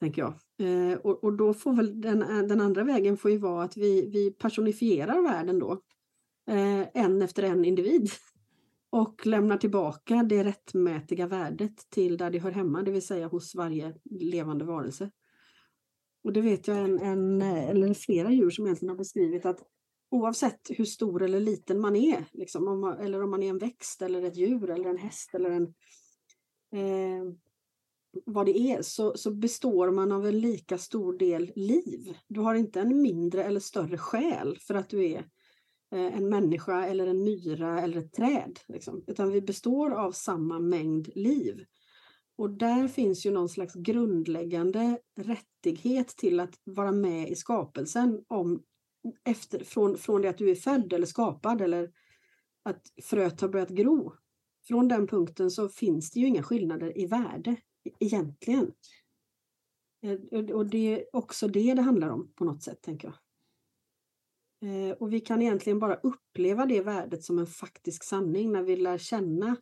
tänker 0.00 0.22
jag. 0.22 0.34
Eh, 0.58 0.98
och, 0.98 1.24
och, 1.24 1.36
då 1.36 1.54
får 1.54 1.72
väl 1.72 2.00
den, 2.00 2.22
eh, 2.22 2.42
den 2.42 2.60
andra 2.60 2.84
vägen 2.84 3.16
får 3.16 3.30
ju 3.30 3.38
vara 3.38 3.64
att 3.64 3.76
vi, 3.76 4.10
vi 4.10 4.30
personifierar 4.30 5.22
världen 5.22 5.58
då, 5.58 5.72
eh, 6.50 6.86
en 6.94 7.22
efter 7.22 7.42
en 7.42 7.64
individ. 7.64 8.10
och 8.90 9.26
lämnar 9.26 9.56
tillbaka 9.56 10.22
det 10.22 10.44
rättmätiga 10.44 11.26
värdet 11.26 11.90
till 11.90 12.16
där 12.16 12.30
det 12.30 12.38
hör 12.38 12.50
hemma, 12.50 12.82
det 12.82 12.90
vill 12.90 13.06
säga 13.06 13.26
hos 13.26 13.54
varje 13.54 13.94
levande 14.10 14.64
varelse. 14.64 15.10
Och 16.24 16.32
det 16.32 16.40
vet 16.40 16.68
jag 16.68 16.78
en, 16.78 16.98
en 16.98 17.42
eh, 17.42 17.68
eller 17.68 17.94
flera 17.94 18.30
djur 18.30 18.50
som 18.50 18.66
egentligen 18.66 18.90
har 18.90 18.98
beskrivit 18.98 19.46
att 19.46 19.62
oavsett 20.10 20.60
hur 20.70 20.84
stor 20.84 21.22
eller 21.22 21.40
liten 21.40 21.80
man 21.80 21.96
är, 21.96 22.24
liksom, 22.32 22.68
om 22.68 22.80
man, 22.80 22.98
eller 22.98 23.22
om 23.22 23.30
man 23.30 23.42
är 23.42 23.50
en 23.50 23.58
växt 23.58 24.02
eller 24.02 24.22
ett 24.22 24.36
djur 24.36 24.70
eller 24.70 24.90
en 24.90 24.98
häst 24.98 25.34
eller 25.34 25.50
en 25.50 25.74
eh, 26.72 27.34
vad 28.26 28.46
det 28.46 28.58
är, 28.58 28.82
så, 28.82 29.16
så 29.16 29.30
består 29.30 29.90
man 29.90 30.12
av 30.12 30.26
en 30.26 30.40
lika 30.40 30.78
stor 30.78 31.18
del 31.18 31.52
liv. 31.56 32.16
Du 32.28 32.40
har 32.40 32.54
inte 32.54 32.80
en 32.80 33.02
mindre 33.02 33.44
eller 33.44 33.60
större 33.60 33.98
själ 33.98 34.58
för 34.60 34.74
att 34.74 34.88
du 34.88 35.04
är 35.04 35.18
eh, 35.92 36.16
en 36.16 36.28
människa 36.28 36.86
eller 36.86 37.06
en 37.06 37.24
myra 37.24 37.82
eller 37.82 37.98
ett 37.98 38.12
träd. 38.12 38.58
Liksom. 38.68 39.04
Utan 39.06 39.30
vi 39.30 39.40
består 39.40 39.90
av 39.90 40.12
samma 40.12 40.58
mängd 40.58 41.08
liv. 41.14 41.64
Och 42.38 42.50
där 42.50 42.88
finns 42.88 43.26
ju 43.26 43.30
någon 43.30 43.48
slags 43.48 43.74
grundläggande 43.74 44.98
rättighet 45.20 46.08
till 46.08 46.40
att 46.40 46.54
vara 46.64 46.92
med 46.92 47.28
i 47.28 47.34
skapelsen 47.34 48.24
om, 48.28 48.62
efter, 49.24 49.64
från, 49.64 49.98
från 49.98 50.22
det 50.22 50.28
att 50.28 50.38
du 50.38 50.50
är 50.50 50.54
född 50.54 50.92
eller 50.92 51.06
skapad 51.06 51.60
eller 51.60 51.90
att 52.62 52.82
fröet 53.02 53.40
har 53.40 53.48
börjat 53.48 53.68
gro. 53.68 54.12
Från 54.66 54.88
den 54.88 55.06
punkten 55.06 55.50
så 55.50 55.68
finns 55.68 56.10
det 56.10 56.20
ju 56.20 56.26
inga 56.26 56.42
skillnader 56.42 56.98
i 56.98 57.06
värde 57.06 57.56
egentligen. 57.98 58.72
Eh, 60.02 60.50
och 60.50 60.66
det 60.66 60.94
är 60.94 61.16
också 61.16 61.48
det 61.48 61.74
det 61.74 61.82
handlar 61.82 62.08
om 62.08 62.32
på 62.34 62.44
något 62.44 62.62
sätt, 62.62 62.82
tänker 62.82 63.08
jag. 63.08 63.16
Eh, 64.60 64.92
och 64.92 65.12
vi 65.12 65.20
kan 65.20 65.42
egentligen 65.42 65.78
bara 65.78 65.94
uppleva 65.94 66.66
det 66.66 66.80
värdet 66.80 67.24
som 67.24 67.38
en 67.38 67.46
faktisk 67.46 68.04
sanning 68.04 68.52
när 68.52 68.62
vi 68.62 68.76
lär 68.76 68.98
känna 68.98 69.56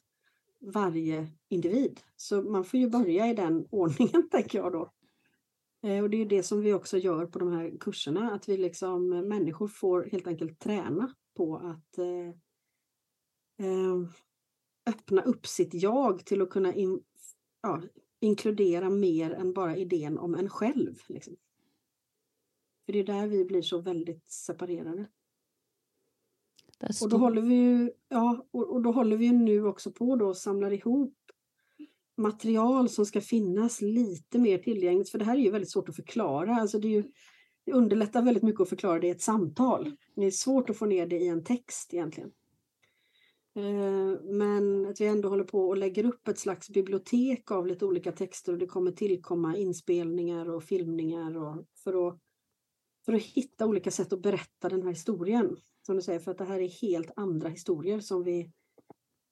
varje 0.61 1.29
individ. 1.49 2.01
Så 2.17 2.43
man 2.43 2.65
får 2.65 2.81
ju 2.81 2.91
börja 2.91 3.27
i 3.27 3.35
den 3.35 3.67
ordningen, 3.71 4.29
tänker 4.31 4.59
jag 4.59 4.73
då. 4.73 4.93
Eh, 5.83 6.03
och 6.03 6.11
det 6.11 6.17
är 6.17 6.27
det 6.27 6.43
som 6.43 6.61
vi 6.61 6.73
också 6.73 6.99
gör 6.99 7.27
på 7.27 7.39
de 7.39 7.53
här 7.53 7.77
kurserna, 7.81 8.31
att 8.31 8.49
vi 8.49 8.57
liksom, 8.57 9.09
människor 9.09 9.69
får 9.69 10.05
helt 10.05 10.27
enkelt 10.27 10.59
träna 10.59 11.15
på 11.37 11.57
att 11.57 11.99
eh, 11.99 12.35
öppna 14.87 15.23
upp 15.23 15.47
sitt 15.47 15.75
jag 15.75 16.27
till 16.27 16.43
att 16.43 16.51
kunna 16.51 16.75
in, 16.75 17.01
ja, 17.63 17.83
inkludera 18.21 18.91
mer 18.91 19.31
än 19.31 19.53
bara 19.53 19.77
idén 19.77 20.19
om 20.19 20.35
en 20.35 20.49
själv. 20.49 21.03
Liksom. 21.09 21.37
För 22.87 22.93
det 22.93 22.99
är 22.99 23.05
där 23.05 23.27
vi 23.27 23.45
blir 23.45 23.63
så 23.63 23.81
väldigt 23.81 24.31
separerade. 24.31 25.07
Och 27.03 27.09
då 27.09 27.17
håller 27.17 27.43
vi 27.43 27.55
ju, 27.55 27.91
ja, 28.09 28.47
och, 28.51 28.73
och, 28.73 28.83
då 28.83 28.93
håller 28.93 29.17
vi 29.17 29.33
nu 29.33 29.67
också 29.67 29.93
på 29.93 30.17
då 30.17 30.29
och 30.29 30.37
samlar 30.37 30.73
ihop 30.73 31.15
material 32.17 32.89
som 32.89 33.07
ska 33.07 33.21
finnas 33.21 33.81
lite 33.81 34.39
mer 34.39 34.59
tillgängligt. 34.59 35.11
För 35.11 35.19
det 35.19 35.25
här 35.25 35.37
är 35.37 35.41
ju 35.41 35.51
väldigt 35.51 35.71
svårt 35.71 35.89
att 35.89 35.97
förklara. 35.97 36.57
Alltså 36.57 36.79
det, 36.79 36.89
är 36.89 36.91
ju, 36.91 37.05
det 37.65 37.73
underlättar 37.73 38.23
väldigt 38.23 38.43
mycket 38.43 38.61
att 38.61 38.69
förklara 38.69 38.99
det 38.99 39.07
i 39.07 39.11
ett 39.11 39.23
samtal. 39.23 39.97
Det 40.17 40.27
är 40.27 40.31
svårt 40.31 40.71
att 40.71 40.77
få 40.77 40.87
ner 40.87 41.07
det 41.07 41.19
i 41.19 41.29
en 41.29 41.45
text 41.45 41.95
egentligen. 41.95 42.31
Eh, 43.57 44.21
men 44.23 44.87
att 44.87 45.01
vi 45.01 45.07
ändå 45.07 45.29
håller 45.29 45.45
på 45.45 45.69
och 45.69 45.77
lägger 45.77 46.05
upp 46.07 46.29
ett 46.29 46.39
slags 46.39 46.71
bibliotek 46.71 47.51
av 47.51 47.67
lite 47.67 47.85
olika 47.85 48.13
texter 48.13 48.53
och 48.53 48.59
det 48.59 48.67
kommer 48.67 48.93
tillkomma 48.93 49.57
inspelningar 49.57 50.49
och 50.51 50.65
filmningar 50.65 51.37
och 51.37 51.65
för, 51.85 52.09
att, 52.09 52.19
för 53.05 53.13
att 53.13 53.23
hitta 53.23 53.67
olika 53.67 53.91
sätt 53.91 54.13
att 54.13 54.23
berätta 54.23 54.69
den 54.69 54.83
här 54.83 54.91
historien. 54.91 55.57
Som 55.87 55.97
du 55.97 56.03
säger, 56.03 56.21
för 56.21 56.31
att 56.31 56.39
det 56.39 56.45
här 56.45 56.61
är 56.61 56.69
helt 56.69 57.11
andra 57.17 57.49
historier 57.49 58.01
som 58.01 58.25
vi 58.25 58.51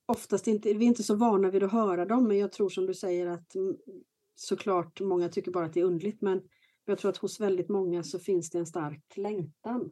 oftast 0.06 0.46
inte, 0.46 0.74
vi 0.74 0.84
är 0.84 0.88
inte 0.88 1.02
så 1.02 1.14
vana 1.14 1.50
vid 1.50 1.62
att 1.62 1.72
höra 1.72 2.04
dem, 2.04 2.28
men 2.28 2.38
jag 2.38 2.52
tror 2.52 2.68
som 2.68 2.86
du 2.86 2.94
säger 2.94 3.26
att 3.26 3.56
såklart 4.34 5.00
många 5.00 5.28
tycker 5.28 5.50
bara 5.50 5.66
att 5.66 5.72
det 5.72 5.80
är 5.80 5.84
undligt, 5.84 6.20
men 6.20 6.42
jag 6.84 6.98
tror 6.98 7.08
att 7.10 7.16
hos 7.16 7.40
väldigt 7.40 7.68
många 7.68 8.02
så 8.02 8.18
finns 8.18 8.50
det 8.50 8.58
en 8.58 8.66
stark 8.66 9.16
längtan 9.16 9.90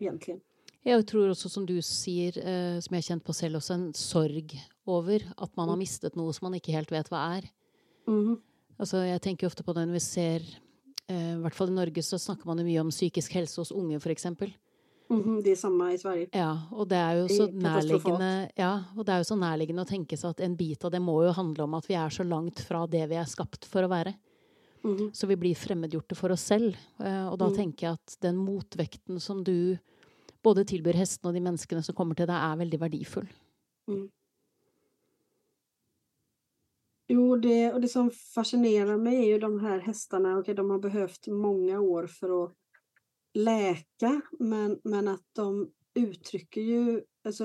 egentligen. 0.00 0.40
Jag 0.86 1.06
tror 1.06 1.30
också 1.30 1.48
som 1.48 1.66
du 1.66 1.82
säger, 1.82 2.38
eh, 2.38 2.80
som 2.80 2.94
jag 2.94 3.04
känt 3.04 3.24
på 3.24 3.32
själv, 3.32 3.56
också 3.56 3.72
en 3.72 3.94
sorg 3.94 4.62
över 4.86 5.32
att 5.36 5.56
man 5.56 5.68
har 5.68 5.74
mm. 5.74 5.78
mistat 5.78 6.14
något 6.14 6.36
som 6.36 6.44
man 6.44 6.54
inte 6.54 6.72
helt 6.72 6.92
vet 6.92 7.10
vad 7.10 7.20
är. 7.20 7.48
Mm. 8.08 8.40
Alltså, 8.76 8.96
jag 8.96 9.22
tänker 9.22 9.46
ofta 9.46 9.62
på 9.62 9.72
det 9.72 9.86
när 9.86 9.92
vi 9.92 10.00
ser, 10.00 10.42
eh, 11.06 11.32
i 11.32 11.36
hvert 11.36 11.54
fall 11.54 11.68
i 11.68 11.72
Norge 11.72 12.02
så 12.02 12.18
snackar 12.18 12.44
man 12.44 12.64
mycket 12.64 12.80
om 12.80 12.90
psykisk 12.90 13.34
hälsa 13.34 13.60
hos 13.60 13.70
unga 13.70 14.00
för 14.00 14.10
exempel. 14.10 14.52
Mm, 15.10 15.42
det 15.42 15.50
är 15.50 15.56
samma 15.56 15.92
i 15.92 15.98
Sverige. 15.98 16.28
Ja, 16.32 16.62
och 16.70 16.88
det 16.88 16.96
är 16.96 17.14
ju 17.14 17.28
så 17.28 17.46
närliggande, 17.46 18.50
ja, 18.54 18.84
och 18.96 19.04
det 19.04 19.12
är 19.12 19.18
ju 19.18 19.24
så 19.24 19.36
närliggande 19.36 19.82
att 19.82 19.88
tänka 19.88 20.16
sig 20.16 20.30
att 20.30 20.40
en 20.40 20.56
bit 20.56 20.84
av 20.84 20.90
det 20.90 21.00
må 21.00 21.24
ju 21.24 21.30
handla 21.30 21.64
om 21.64 21.74
att 21.74 21.90
vi 21.90 21.94
är 21.94 22.10
så 22.10 22.22
långt 22.22 22.60
från 22.60 22.90
det 22.90 23.06
vi 23.06 23.14
är 23.14 23.24
skapt 23.24 23.64
för 23.64 23.82
att 23.82 23.90
vara. 23.90 24.12
Mm. 24.84 25.14
Så 25.14 25.26
vi 25.26 25.36
blir 25.36 25.54
främmedgjorta 25.54 26.14
för 26.14 26.32
oss 26.32 26.48
själva. 26.48 26.76
Eh, 26.98 27.28
och 27.28 27.38
då 27.38 27.44
mm. 27.44 27.56
tänker 27.56 27.86
jag 27.86 27.94
att 27.94 28.16
den 28.20 28.36
motvikten 28.36 29.20
som 29.20 29.44
du 29.44 29.78
både 30.44 30.64
tilbyr 30.64 30.92
hästen 30.92 31.28
och 31.28 31.34
de 31.34 31.40
människorna 31.40 31.82
som 31.82 31.94
kommer 31.94 32.14
till 32.14 32.26
dig 32.26 32.36
är 32.36 32.56
väldigt 32.56 32.80
värdefull. 32.80 33.32
Mm. 33.88 34.10
Jo, 37.08 37.36
det, 37.36 37.72
och 37.72 37.80
det 37.80 37.88
som 37.88 38.10
fascinerar 38.10 38.96
mig 38.96 39.16
är 39.16 39.26
ju 39.26 39.38
de 39.38 39.60
här 39.60 39.78
hästarna. 39.78 40.38
Okay, 40.38 40.54
de 40.54 40.70
har 40.70 40.78
behövt 40.78 41.26
många 41.26 41.80
år 41.80 42.06
för 42.06 42.44
att 42.44 42.54
läka, 43.34 44.20
men, 44.38 44.80
men 44.84 45.08
att 45.08 45.24
de 45.32 45.70
uttrycker 45.94 46.60
ju, 46.60 47.02
alltså 47.24 47.44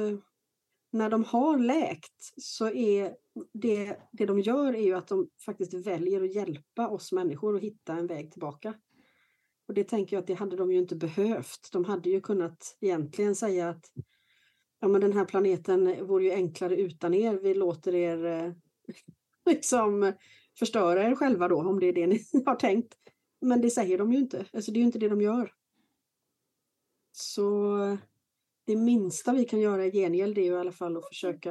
när 0.91 1.09
de 1.09 1.23
har 1.23 1.57
läkt 1.57 2.41
så 2.41 2.69
är 2.69 3.15
det, 3.53 3.97
det 4.12 4.25
de 4.25 4.39
gör 4.39 4.73
är 4.73 4.83
ju 4.83 4.93
att 4.93 5.07
de 5.07 5.29
faktiskt 5.45 5.73
väljer 5.73 6.23
att 6.23 6.35
hjälpa 6.35 6.88
oss 6.88 7.12
människor 7.12 7.55
att 7.55 7.62
hitta 7.62 7.93
en 7.93 8.07
väg 8.07 8.31
tillbaka. 8.31 8.73
Och 9.69 9.75
det 9.75 9.84
tänker 9.84 10.15
jag 10.15 10.21
att 10.21 10.27
det 10.27 10.34
hade 10.34 10.55
de 10.55 10.71
ju 10.71 10.77
inte 10.77 10.95
behövt. 10.95 11.69
De 11.71 11.86
hade 11.86 12.10
ju 12.10 12.21
kunnat 12.21 12.77
egentligen 12.82 13.36
säga 13.36 13.69
att 13.69 13.91
ja, 14.79 14.88
men 14.88 15.01
den 15.01 15.13
här 15.13 15.25
planeten 15.25 16.08
vore 16.08 16.23
ju 16.23 16.32
enklare 16.32 16.75
utan 16.75 17.13
er. 17.13 17.34
Vi 17.34 17.53
låter 17.53 17.95
er 17.95 18.25
eh, 18.25 18.53
liksom 19.45 20.13
förstöra 20.60 21.03
er 21.03 21.15
själva 21.15 21.47
då, 21.47 21.60
om 21.62 21.79
det 21.79 21.86
är 21.86 21.93
det 21.93 22.08
ni 22.08 22.25
har 22.45 22.55
tänkt. 22.55 22.95
Men 23.41 23.62
det 23.62 23.69
säger 23.69 23.97
de 23.97 24.13
ju 24.13 24.19
inte. 24.19 24.45
Alltså, 24.53 24.71
det 24.71 24.77
är 24.77 24.82
ju 24.82 24.86
inte 24.86 24.99
det 24.99 25.10
de 25.10 25.21
gör. 25.21 25.53
Så 27.12 27.77
det 28.65 28.75
minsta 28.75 29.34
vi 29.34 29.45
kan 29.45 29.60
göra 29.60 29.86
i 29.86 29.91
gengäld 29.91 30.38
är 30.38 30.41
ju 30.41 30.51
i 30.51 30.58
alla 30.58 30.71
fall 30.71 30.97
att 30.97 31.08
försöka 31.08 31.49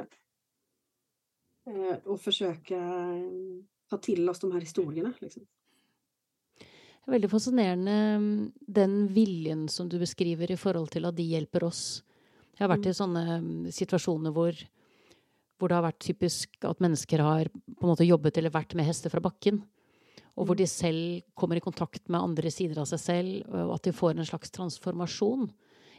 eh, 1.65 1.97
och 2.05 2.21
försöka 2.21 2.77
eh, 2.77 3.31
ta 3.89 3.97
till 3.97 4.29
oss 4.29 4.39
de 4.39 4.51
här 4.51 4.59
historierna. 4.59 5.13
Liksom. 5.19 5.47
Det 7.09 7.11
är 7.11 7.15
väldigt 7.15 7.31
fascinerande 7.31 7.91
mm, 7.91 8.51
den 8.59 9.07
viljan 9.07 9.69
som 9.69 9.89
du 9.89 9.99
beskriver 9.99 10.51
i 10.51 10.57
förhållande 10.57 10.91
till 10.91 11.05
att 11.05 11.15
de 11.15 11.23
hjälper 11.23 11.63
oss. 11.63 12.03
Jag 12.57 12.63
har 12.63 12.69
varit 12.69 12.85
i 12.85 12.89
mm. 12.89 12.93
sådana 12.93 13.35
mm, 13.35 13.71
situationer 13.71 14.31
hvor, 14.31 14.55
hvor 15.57 15.69
det 15.69 15.75
har 15.75 15.81
varit 15.81 16.07
typiskt 16.07 16.65
att 16.65 16.79
människor 16.79 17.17
har 17.17 17.49
på 17.79 17.87
något 17.87 17.99
jobbat 17.99 18.37
eller 18.37 18.49
varit 18.49 18.73
med 18.73 18.85
hästar 18.85 19.09
från 19.09 19.21
backen. 19.21 19.61
Och 20.23 20.45
hvor 20.45 20.55
de 20.55 20.67
själv 20.67 21.21
kommer 21.33 21.55
i 21.55 21.59
kontakt 21.59 22.07
med 22.07 22.21
andra 22.21 22.51
sidor 22.51 22.81
av 22.81 22.85
sig 22.85 22.99
själva 22.99 23.65
och 23.65 23.75
att 23.75 23.83
de 23.83 23.93
får 23.93 24.17
en 24.17 24.25
slags 24.25 24.51
transformation 24.51 25.51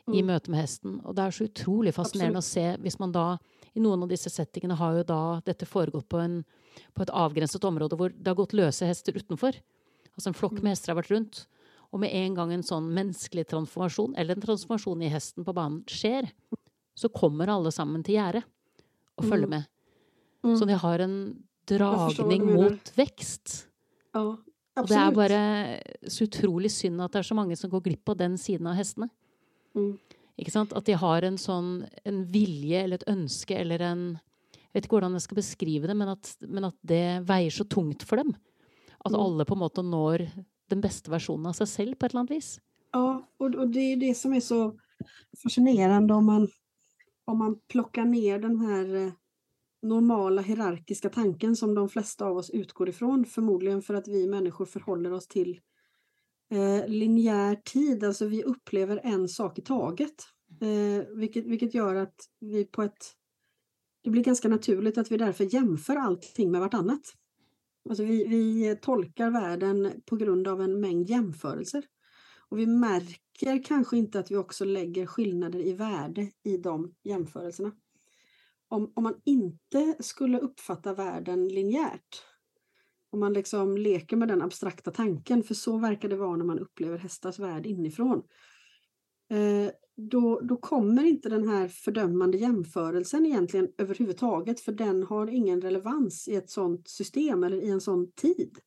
mm. 0.07 0.18
i 0.18 0.23
möte 0.23 0.51
med 0.51 0.61
hästen. 0.61 1.01
Och 1.01 1.14
det 1.14 1.23
är 1.23 1.31
så 1.31 1.44
otroligt 1.44 1.94
fascinerande 1.94 2.38
att 2.38 2.44
se, 2.44 2.75
om 2.75 2.90
man 2.99 3.12
då 3.12 3.38
i 3.73 3.81
någon 3.81 4.03
av 4.03 4.09
dessa 4.09 4.31
settingarna 4.31 4.75
har 4.75 4.96
ju 4.96 5.03
då 5.05 5.42
detta 5.44 5.66
föregått 5.66 6.09
på, 6.09 6.18
en, 6.18 6.44
på 6.92 7.03
ett 7.03 7.11
avgränsat 7.11 7.64
område 7.64 7.96
där 7.96 8.09
det 8.09 8.31
har 8.31 8.35
gått 8.35 8.53
lösa 8.53 8.85
hästar 8.85 9.16
utanför. 9.16 9.55
Alltså 10.20 10.30
en 10.30 10.35
flock 10.35 10.52
med 10.52 10.70
hästar 10.70 10.92
har 10.92 10.94
varit 10.94 11.11
runt. 11.11 11.48
Och 11.72 12.00
med 12.00 12.11
en 12.12 12.35
gång 12.35 12.52
en 12.52 12.62
sån 12.62 12.94
mänsklig 12.94 13.46
transformation, 13.46 14.14
eller 14.14 14.35
en 14.35 14.40
transformation 14.40 15.02
i 15.02 15.09
hästen 15.09 15.44
på 15.44 15.52
banan, 15.52 15.85
sker, 15.87 16.30
så 16.94 17.09
kommer 17.09 17.48
alla 17.48 17.70
samman 17.70 18.04
till 18.04 18.14
gärdet 18.14 18.44
och 19.14 19.24
följer 19.24 19.46
mm. 19.46 19.50
med. 19.50 19.64
Mm. 20.44 20.56
Så 20.56 20.64
ni 20.64 20.72
har 20.72 20.98
en 20.98 21.42
dragning 21.64 22.55
mot 22.55 22.99
växt. 22.99 23.66
Ja, 24.12 24.36
och 24.80 24.88
det 24.88 24.95
är 24.95 25.12
bara 25.12 25.76
så 26.11 26.24
otroligt 26.24 26.72
synd 26.72 27.01
att 27.01 27.12
det 27.12 27.18
är 27.18 27.22
så 27.22 27.34
många 27.34 27.57
som 27.57 27.70
går 27.70 27.80
glipp 27.80 28.05
på 28.05 28.14
den 28.14 28.38
sidan 28.38 28.66
av 28.66 28.72
hästarna. 28.72 29.09
Mm. 29.74 29.99
Att 30.70 30.84
de 30.84 30.92
har 30.92 31.22
en 31.22 31.38
sån 31.38 31.84
en 32.05 32.26
vilja 32.26 32.80
eller 32.80 32.97
ett 32.97 33.09
önske 33.09 33.57
eller 33.57 33.80
en 33.80 34.18
jag 34.72 34.80
vet 34.80 34.84
inte 34.84 35.07
hur 35.07 35.12
jag 35.12 35.22
ska 35.22 35.34
beskriva 35.34 35.86
det, 35.86 35.95
men 35.95 36.09
att, 36.09 36.36
men 36.40 36.64
att 36.64 36.76
det 36.80 37.20
väger 37.20 37.51
så 37.51 37.64
tungt 37.64 38.03
för 38.03 38.16
dem. 38.16 38.34
Att 39.05 39.12
mm. 39.12 39.20
alla 39.20 39.44
på 39.44 39.55
något 39.55 39.74
sätt 39.74 39.84
når 39.84 40.30
den 40.68 40.80
bästa 40.80 41.11
versionen 41.11 41.46
av 41.46 41.53
sig 41.53 41.66
själv 41.66 41.94
på 41.94 42.07
ett 42.07 42.12
eller 42.12 42.20
annat 42.20 42.30
vis. 42.30 42.61
Ja, 42.92 43.28
och, 43.36 43.55
och 43.55 43.68
det 43.68 43.80
är 43.80 43.96
det 43.96 44.14
som 44.14 44.32
är 44.32 44.40
så 44.40 44.78
fascinerande 45.42 46.14
om 46.14 46.26
man, 46.26 46.48
om 47.24 47.38
man 47.38 47.61
plockar 47.68 48.05
ner 48.05 48.38
den 48.38 48.61
här 48.61 48.94
eh, 48.94 49.12
normala 49.82 50.42
hierarkiska 50.42 51.09
tanken 51.09 51.57
som 51.57 51.74
de 51.74 51.88
flesta 51.88 52.26
av 52.26 52.36
oss 52.36 52.51
utgår 52.51 52.88
ifrån, 52.88 53.24
förmodligen 53.24 53.82
för 53.82 53.94
att 53.94 54.09
vi 54.09 54.26
människor 54.26 54.66
förhåller 54.66 55.12
oss 55.12 55.28
till 55.28 55.61
eh, 56.51 56.88
linjär 56.88 57.55
tid, 57.55 58.05
alltså 58.05 58.26
vi 58.26 58.42
upplever 58.42 59.01
en 59.05 59.28
sak 59.28 59.59
i 59.59 59.62
taget. 59.62 60.14
Eh, 60.61 61.16
vilket, 61.16 61.46
vilket 61.46 61.74
gör 61.74 61.94
att 61.94 62.14
vi 62.40 62.64
på 62.64 62.82
ett 62.82 63.16
det 64.03 64.11
blir 64.11 64.24
ganska 64.24 64.48
naturligt 64.48 64.98
att 64.98 65.12
vi 65.12 65.16
därför 65.16 65.55
jämför 65.55 65.96
allting 65.96 66.51
med 66.51 66.61
vartannat. 66.61 67.14
Alltså 67.91 68.05
vi, 68.05 68.26
vi 68.26 68.76
tolkar 68.76 69.30
världen 69.30 70.03
på 70.07 70.16
grund 70.16 70.49
av 70.49 70.62
en 70.62 70.80
mängd 70.80 71.11
jämförelser. 71.11 71.84
Och 72.49 72.59
vi 72.59 72.66
märker 72.66 73.64
kanske 73.64 73.97
inte 73.97 74.20
att 74.20 74.30
vi 74.30 74.36
också 74.36 74.64
lägger 74.64 75.07
skillnader 75.07 75.59
i 75.66 75.72
värde 75.72 76.30
i 76.43 76.57
de 76.57 76.95
jämförelserna. 77.05 77.72
Om, 78.68 78.93
om 78.97 79.03
man 79.03 79.14
inte 79.24 79.97
skulle 80.01 80.38
uppfatta 80.38 80.95
världen 80.95 81.49
linjärt, 81.49 82.22
om 83.11 83.20
man 83.20 83.32
liksom 83.32 83.76
leker 83.76 84.16
med 84.16 84.28
den 84.28 84.43
abstrakta 84.43 84.91
tanken, 84.91 85.43
för 85.43 85.55
så 85.55 85.78
verkar 85.78 86.09
det 86.09 86.16
vara 86.16 86.36
när 86.36 86.45
man 86.45 86.59
upplever 86.59 86.99
hästars 86.99 87.38
värld 87.38 87.66
inifrån, 87.66 88.22
eh, 89.30 89.70
då, 90.09 90.40
då 90.40 90.57
kommer 90.57 91.05
inte 91.05 91.28
den 91.28 91.48
här 91.48 91.68
fördömande 91.68 92.38
jämförelsen 92.38 93.26
egentligen 93.26 93.68
överhuvudtaget, 93.78 94.61
för 94.61 94.72
den 94.72 95.03
har 95.03 95.26
ingen 95.26 95.61
relevans 95.61 96.28
i 96.28 96.34
ett 96.34 96.51
sådant 96.51 96.88
system 96.88 97.44
eller 97.44 97.57
i 97.57 97.68
en 97.68 97.80
sån 97.80 98.12
tid. 98.12 98.59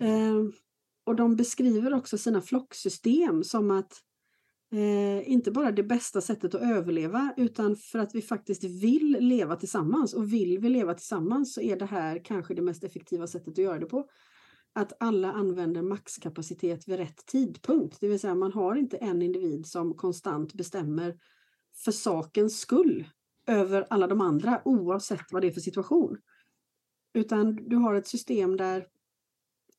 Eh, 0.00 0.44
och 1.06 1.16
de 1.16 1.36
beskriver 1.36 1.94
också 1.94 2.18
sina 2.18 2.40
flocksystem 2.40 3.44
som 3.44 3.70
att 3.70 3.92
eh, 4.72 5.30
inte 5.30 5.50
bara 5.50 5.72
det 5.72 5.82
bästa 5.82 6.20
sättet 6.20 6.54
att 6.54 6.62
överleva 6.62 7.34
utan 7.36 7.76
för 7.76 7.98
att 7.98 8.14
vi 8.14 8.22
faktiskt 8.22 8.64
vill 8.64 9.16
leva 9.20 9.56
tillsammans 9.56 10.14
och 10.14 10.32
vill 10.32 10.58
vi 10.58 10.68
leva 10.68 10.94
tillsammans 10.94 11.54
så 11.54 11.60
är 11.60 11.76
det 11.76 11.86
här 11.86 12.24
kanske 12.24 12.54
det 12.54 12.62
mest 12.62 12.84
effektiva 12.84 13.26
sättet 13.26 13.48
att 13.48 13.58
göra 13.58 13.78
det 13.78 13.86
på. 13.86 14.08
Att 14.76 14.92
alla 15.00 15.32
använder 15.32 15.82
maxkapacitet 15.82 16.88
vid 16.88 16.96
rätt 16.96 17.26
tidpunkt, 17.26 18.00
det 18.00 18.08
vill 18.08 18.20
säga 18.20 18.34
man 18.34 18.52
har 18.52 18.76
inte 18.76 18.96
en 18.96 19.22
individ 19.22 19.66
som 19.66 19.94
konstant 19.94 20.54
bestämmer 20.54 21.18
för 21.84 21.92
sakens 21.92 22.58
skull 22.58 23.04
över 23.46 23.86
alla 23.90 24.06
de 24.06 24.20
andra 24.20 24.62
oavsett 24.64 25.32
vad 25.32 25.42
det 25.42 25.48
är 25.48 25.52
för 25.52 25.60
situation. 25.60 26.18
Utan 27.14 27.56
du 27.68 27.76
har 27.76 27.94
ett 27.94 28.06
system 28.06 28.56
där 28.56 28.86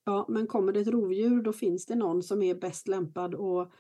Ja, 0.08 0.26
men 0.30 0.48
kommer 0.48 0.72
det 0.72 0.80
ett 0.80 0.88
rovdjur 0.88 1.42
då 1.42 1.54
finns 1.54 1.86
det 1.86 1.96
någon 1.96 2.24
som 2.24 2.42
är 2.42 2.56
bäst 2.56 2.88
lämpad 2.88 3.36
att 3.36 3.72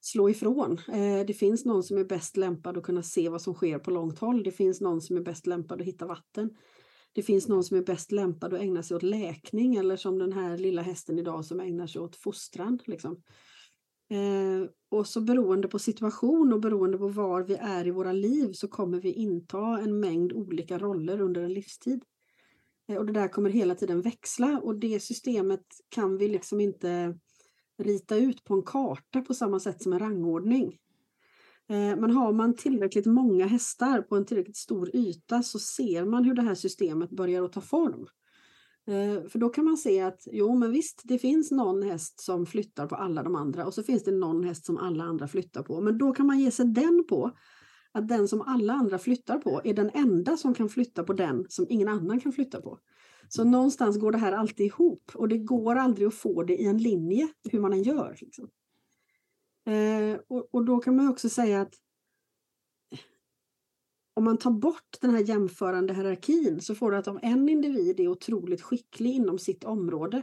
slå 0.00 0.30
ifrån. 0.30 0.78
Eh, 0.88 1.26
det 1.26 1.34
finns 1.34 1.64
någon 1.64 1.82
som 1.82 1.98
är 1.98 2.04
bäst 2.04 2.36
lämpad 2.36 2.78
att 2.78 2.84
kunna 2.84 3.02
se 3.02 3.28
vad 3.28 3.42
som 3.42 3.54
sker 3.54 3.78
på 3.78 3.90
långt 3.90 4.18
håll. 4.18 4.42
Det 4.42 4.50
finns 4.50 4.80
någon 4.80 5.00
som 5.00 5.16
är 5.16 5.20
bäst 5.20 5.46
lämpad 5.46 5.80
att 5.80 5.86
hitta 5.86 6.06
vatten. 6.06 6.50
Det 7.12 7.22
finns 7.22 7.48
någon 7.48 7.64
som 7.64 7.76
är 7.76 7.82
bäst 7.82 8.12
lämpad 8.12 8.54
att 8.54 8.60
ägna 8.60 8.82
sig 8.82 8.96
åt 8.96 9.02
läkning 9.02 9.76
eller 9.76 9.96
som 9.96 10.18
den 10.18 10.32
här 10.32 10.58
lilla 10.58 10.82
hästen 10.82 11.18
idag 11.18 11.44
som 11.44 11.60
ägnar 11.60 11.86
sig 11.86 12.00
åt 12.00 12.16
fostran. 12.16 12.78
Liksom. 12.86 13.22
Eh, 14.10 14.70
och 14.88 15.06
så 15.06 15.20
beroende 15.20 15.68
på 15.68 15.78
situation 15.78 16.52
och 16.52 16.60
beroende 16.60 16.98
på 16.98 17.08
var 17.08 17.42
vi 17.42 17.54
är 17.54 17.86
i 17.86 17.90
våra 17.90 18.12
liv 18.12 18.52
så 18.52 18.68
kommer 18.68 19.00
vi 19.00 19.12
inta 19.12 19.78
en 19.78 20.00
mängd 20.00 20.32
olika 20.32 20.78
roller 20.78 21.20
under 21.20 21.42
en 21.42 21.52
livstid. 21.52 22.04
Eh, 22.88 22.96
och 22.96 23.06
det 23.06 23.12
där 23.12 23.28
kommer 23.28 23.50
hela 23.50 23.74
tiden 23.74 24.02
växla 24.02 24.60
och 24.62 24.78
det 24.78 25.00
systemet 25.00 25.66
kan 25.88 26.18
vi 26.18 26.28
liksom 26.28 26.60
inte 26.60 27.18
rita 27.78 28.16
ut 28.16 28.44
på 28.44 28.54
en 28.54 28.62
karta 28.62 29.20
på 29.20 29.34
samma 29.34 29.60
sätt 29.60 29.82
som 29.82 29.92
en 29.92 29.98
rangordning. 29.98 30.78
Eh, 31.68 31.96
men 31.96 32.10
har 32.10 32.32
man 32.32 32.56
tillräckligt 32.56 33.06
många 33.06 33.46
hästar 33.46 34.02
på 34.02 34.16
en 34.16 34.26
tillräckligt 34.26 34.56
stor 34.56 34.96
yta 34.96 35.42
så 35.42 35.58
ser 35.58 36.04
man 36.04 36.24
hur 36.24 36.34
det 36.34 36.42
här 36.42 36.54
systemet 36.54 37.10
börjar 37.10 37.44
att 37.44 37.52
ta 37.52 37.60
form. 37.60 38.06
Eh, 38.86 39.28
för 39.28 39.38
då 39.38 39.48
kan 39.48 39.64
man 39.64 39.76
se 39.76 40.00
att 40.00 40.28
jo 40.32 40.54
men 40.54 40.72
visst, 40.72 41.02
det 41.04 41.18
finns 41.18 41.50
någon 41.50 41.82
häst 41.82 42.20
som 42.20 42.46
flyttar 42.46 42.86
på 42.86 42.94
alla 42.94 43.22
de 43.22 43.34
andra 43.34 43.66
och 43.66 43.74
så 43.74 43.82
finns 43.82 44.04
det 44.04 44.12
någon 44.12 44.44
häst 44.44 44.66
som 44.66 44.76
alla 44.76 45.04
andra 45.04 45.28
flyttar 45.28 45.62
på. 45.62 45.80
Men 45.80 45.98
då 45.98 46.12
kan 46.12 46.26
man 46.26 46.38
ge 46.38 46.50
sig 46.50 46.66
den 46.66 47.04
på 47.08 47.30
att 47.92 48.08
den 48.08 48.28
som 48.28 48.40
alla 48.40 48.72
andra 48.72 48.98
flyttar 48.98 49.38
på 49.38 49.60
är 49.64 49.74
den 49.74 49.90
enda 49.94 50.36
som 50.36 50.54
kan 50.54 50.68
flytta 50.68 51.04
på 51.04 51.12
den 51.12 51.46
som 51.48 51.66
ingen 51.68 51.88
annan 51.88 52.20
kan 52.20 52.32
flytta 52.32 52.60
på. 52.60 52.78
Så 53.28 53.44
någonstans 53.44 53.98
går 53.98 54.12
det 54.12 54.18
här 54.18 54.32
alltid 54.32 54.66
ihop 54.66 55.10
och 55.14 55.28
det 55.28 55.38
går 55.38 55.76
aldrig 55.76 56.08
att 56.08 56.14
få 56.14 56.42
det 56.42 56.56
i 56.56 56.66
en 56.66 56.78
linje 56.78 57.28
hur 57.50 57.60
man 57.60 57.72
än 57.72 57.82
gör. 57.82 58.16
Liksom. 58.20 58.48
Eh, 59.68 60.18
och, 60.28 60.48
och, 60.54 60.64
då 60.64 60.78
kan 60.78 60.96
man 60.96 61.08
också 61.08 61.28
säga 61.28 61.60
att 61.60 61.74
om 64.14 64.24
man 64.24 64.38
tar 64.38 64.50
bort 64.50 64.96
den 65.00 65.10
här 65.10 65.20
jämförande 65.20 65.94
hierarkin 65.94 66.60
så 66.60 66.74
får 66.74 66.90
du 66.90 66.96
att 66.96 67.08
om 67.08 67.18
en 67.22 67.48
individ 67.48 68.00
är 68.00 68.08
otroligt 68.08 68.62
skicklig 68.62 69.10
inom 69.10 69.38
sitt 69.38 69.64
område 69.64 70.22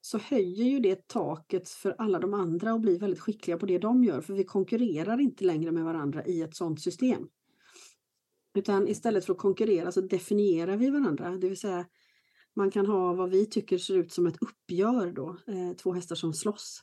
så 0.00 0.18
höjer 0.18 0.64
ju 0.64 0.80
det 0.80 1.08
taket 1.08 1.68
för 1.68 1.94
alla 1.98 2.18
de 2.18 2.34
andra 2.34 2.74
och 2.74 2.80
blir 2.80 2.98
väldigt 2.98 3.20
skickliga 3.20 3.58
på 3.58 3.66
det 3.66 3.78
de 3.78 4.04
gör 4.04 4.20
för 4.20 4.34
vi 4.34 4.44
konkurrerar 4.44 5.20
inte 5.20 5.44
längre 5.44 5.72
med 5.72 5.84
varandra 5.84 6.24
i 6.24 6.42
ett 6.42 6.56
sådant 6.56 6.80
system. 6.80 7.28
Utan 8.54 8.88
istället 8.88 9.24
för 9.24 9.32
att 9.32 9.38
konkurrera 9.38 9.92
så 9.92 10.00
definierar 10.00 10.76
vi 10.76 10.90
varandra, 10.90 11.30
det 11.30 11.48
vill 11.48 11.60
säga 11.60 11.86
man 12.56 12.70
kan 12.70 12.86
ha 12.86 13.12
vad 13.12 13.30
vi 13.30 13.46
tycker 13.46 13.78
ser 13.78 13.96
ut 13.96 14.12
som 14.12 14.26
ett 14.26 14.42
uppgör 14.42 15.12
då, 15.12 15.28
eh, 15.28 15.76
två 15.76 15.92
hästar 15.92 16.16
som 16.16 16.34
slåss. 16.34 16.82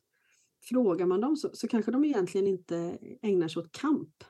Frågar 0.61 1.05
man 1.05 1.21
dem 1.21 1.35
så, 1.35 1.49
så 1.53 1.67
kanske 1.67 1.91
de 1.91 2.05
egentligen 2.05 2.47
inte 2.47 2.97
ägnar 3.21 3.47
sig 3.47 3.59
åt 3.59 3.71
kamp 3.71 4.23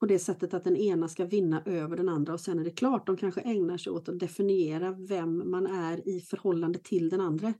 på 0.00 0.06
det 0.06 0.18
sättet 0.18 0.54
att 0.54 0.64
den 0.64 0.76
ena 0.76 1.08
ska 1.08 1.24
vinna 1.24 1.62
över 1.66 1.96
den 1.96 2.08
andra 2.08 2.32
och 2.32 2.40
sen 2.40 2.58
är 2.58 2.64
det 2.64 2.70
klart. 2.70 3.06
De 3.06 3.16
kanske 3.16 3.40
ägnar 3.40 3.78
sig 3.78 3.92
åt 3.92 4.08
att 4.08 4.18
definiera 4.18 4.92
vem 4.92 5.50
man 5.50 5.66
är 5.66 6.08
i 6.08 6.20
förhållande 6.20 6.78
till 6.78 7.08
den 7.08 7.20
andra. 7.20 7.54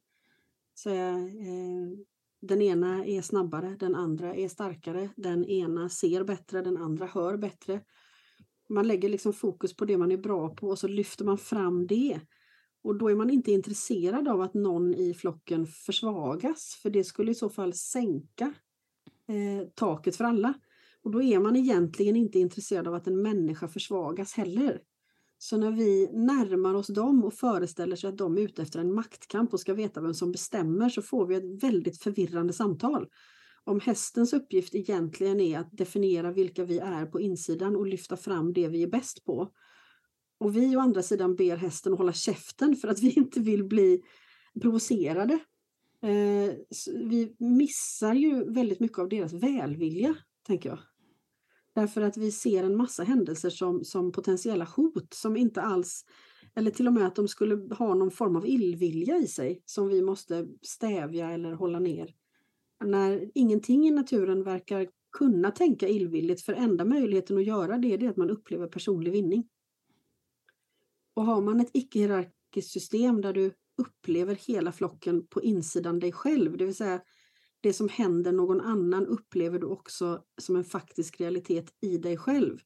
Så, 0.74 0.90
eh, 0.90 1.26
den 2.40 2.62
ena 2.62 3.06
är 3.06 3.22
snabbare, 3.22 3.76
den 3.80 3.94
andra 3.94 4.34
är 4.34 4.48
starkare, 4.48 5.08
den 5.16 5.44
ena 5.44 5.88
ser 5.88 6.24
bättre, 6.24 6.62
den 6.62 6.76
andra 6.76 7.06
hör 7.06 7.36
bättre. 7.36 7.80
Man 8.68 8.86
lägger 8.86 9.08
liksom 9.08 9.32
fokus 9.32 9.76
på 9.76 9.84
det 9.84 9.98
man 9.98 10.12
är 10.12 10.16
bra 10.16 10.54
på 10.54 10.68
och 10.68 10.78
så 10.78 10.88
lyfter 10.88 11.24
man 11.24 11.38
fram 11.38 11.86
det. 11.86 12.20
Och 12.84 12.98
då 12.98 13.10
är 13.10 13.14
man 13.14 13.30
inte 13.30 13.52
intresserad 13.52 14.28
av 14.28 14.40
att 14.40 14.54
någon 14.54 14.94
i 14.94 15.14
flocken 15.14 15.66
försvagas, 15.66 16.78
för 16.82 16.90
det 16.90 17.04
skulle 17.04 17.30
i 17.30 17.34
så 17.34 17.48
fall 17.48 17.72
sänka 17.72 18.54
eh, 19.28 19.68
taket 19.74 20.16
för 20.16 20.24
alla. 20.24 20.54
Och 21.02 21.10
då 21.10 21.22
är 21.22 21.38
man 21.38 21.56
egentligen 21.56 22.16
inte 22.16 22.38
intresserad 22.38 22.88
av 22.88 22.94
att 22.94 23.06
en 23.06 23.22
människa 23.22 23.68
försvagas 23.68 24.32
heller. 24.32 24.80
Så 25.38 25.56
när 25.56 25.70
vi 25.70 26.08
närmar 26.12 26.74
oss 26.74 26.86
dem 26.86 27.24
och 27.24 27.34
föreställer 27.34 27.96
sig 27.96 28.08
att 28.08 28.18
de 28.18 28.38
är 28.38 28.40
ute 28.40 28.62
efter 28.62 28.80
en 28.80 28.94
maktkamp 28.94 29.52
och 29.52 29.60
ska 29.60 29.74
veta 29.74 30.00
vem 30.00 30.14
som 30.14 30.32
bestämmer 30.32 30.88
så 30.88 31.02
får 31.02 31.26
vi 31.26 31.34
ett 31.34 31.62
väldigt 31.62 32.02
förvirrande 32.02 32.52
samtal. 32.52 33.08
Om 33.64 33.80
hästens 33.80 34.32
uppgift 34.32 34.74
egentligen 34.74 35.40
är 35.40 35.58
att 35.58 35.72
definiera 35.72 36.32
vilka 36.32 36.64
vi 36.64 36.78
är 36.78 37.06
på 37.06 37.20
insidan 37.20 37.76
och 37.76 37.86
lyfta 37.86 38.16
fram 38.16 38.52
det 38.52 38.68
vi 38.68 38.82
är 38.82 38.86
bäst 38.86 39.24
på 39.24 39.52
och 40.42 40.56
vi 40.56 40.76
å 40.76 40.80
andra 40.80 41.02
sidan 41.02 41.36
ber 41.36 41.56
hästen 41.56 41.92
hålla 41.92 42.12
käften 42.12 42.76
för 42.76 42.88
att 42.88 43.00
vi 43.00 43.12
inte 43.16 43.40
vill 43.40 43.64
bli 43.64 44.02
provocerade. 44.60 45.38
Eh, 46.02 46.54
vi 46.94 47.36
missar 47.38 48.14
ju 48.14 48.52
väldigt 48.52 48.80
mycket 48.80 48.98
av 48.98 49.08
deras 49.08 49.32
välvilja, 49.32 50.14
tänker 50.46 50.68
jag. 50.68 50.78
Därför 51.74 52.00
att 52.00 52.16
vi 52.16 52.32
ser 52.32 52.64
en 52.64 52.76
massa 52.76 53.04
händelser 53.04 53.50
som, 53.50 53.84
som 53.84 54.12
potentiella 54.12 54.64
hot 54.64 55.14
som 55.14 55.36
inte 55.36 55.62
alls, 55.62 56.04
eller 56.54 56.70
till 56.70 56.86
och 56.86 56.92
med 56.92 57.06
att 57.06 57.16
de 57.16 57.28
skulle 57.28 57.74
ha 57.74 57.94
någon 57.94 58.10
form 58.10 58.36
av 58.36 58.46
illvilja 58.46 59.16
i 59.16 59.26
sig 59.26 59.62
som 59.64 59.88
vi 59.88 60.02
måste 60.02 60.46
stävja 60.62 61.30
eller 61.30 61.52
hålla 61.52 61.78
ner. 61.78 62.14
När 62.84 63.30
ingenting 63.34 63.88
i 63.88 63.90
naturen 63.90 64.42
verkar 64.42 64.88
kunna 65.18 65.50
tänka 65.50 65.88
illvilligt 65.88 66.42
för 66.42 66.52
enda 66.52 66.84
möjligheten 66.84 67.38
att 67.38 67.46
göra 67.46 67.78
det 67.78 67.94
är 67.94 68.08
att 68.08 68.16
man 68.16 68.30
upplever 68.30 68.66
personlig 68.66 69.12
vinning. 69.12 69.48
Och 71.14 71.24
har 71.24 71.40
man 71.40 71.60
ett 71.60 71.70
icke-hierarkiskt 71.72 72.70
system 72.70 73.20
där 73.20 73.32
du 73.32 73.52
upplever 73.76 74.34
hela 74.34 74.72
flocken 74.72 75.26
på 75.26 75.42
insidan 75.42 75.98
dig 75.98 76.12
själv, 76.12 76.56
det 76.56 76.64
vill 76.64 76.74
säga 76.74 77.00
det 77.60 77.72
som 77.72 77.88
händer 77.88 78.32
någon 78.32 78.60
annan 78.60 79.06
upplever 79.06 79.58
du 79.58 79.66
också 79.66 80.24
som 80.40 80.56
en 80.56 80.64
faktisk 80.64 81.20
realitet 81.20 81.74
i 81.80 81.98
dig 81.98 82.16
själv. 82.16 82.58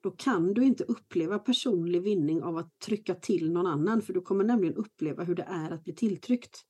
Då 0.00 0.10
kan 0.10 0.54
du 0.54 0.64
inte 0.64 0.84
uppleva 0.84 1.38
personlig 1.38 2.02
vinning 2.02 2.42
av 2.42 2.56
att 2.56 2.78
trycka 2.78 3.14
till 3.14 3.52
någon 3.52 3.66
annan, 3.66 4.02
för 4.02 4.12
du 4.12 4.20
kommer 4.20 4.44
nämligen 4.44 4.74
uppleva 4.74 5.24
hur 5.24 5.34
det 5.34 5.42
är 5.42 5.70
att 5.70 5.84
bli 5.84 5.94
tilltryckt. 5.94 6.64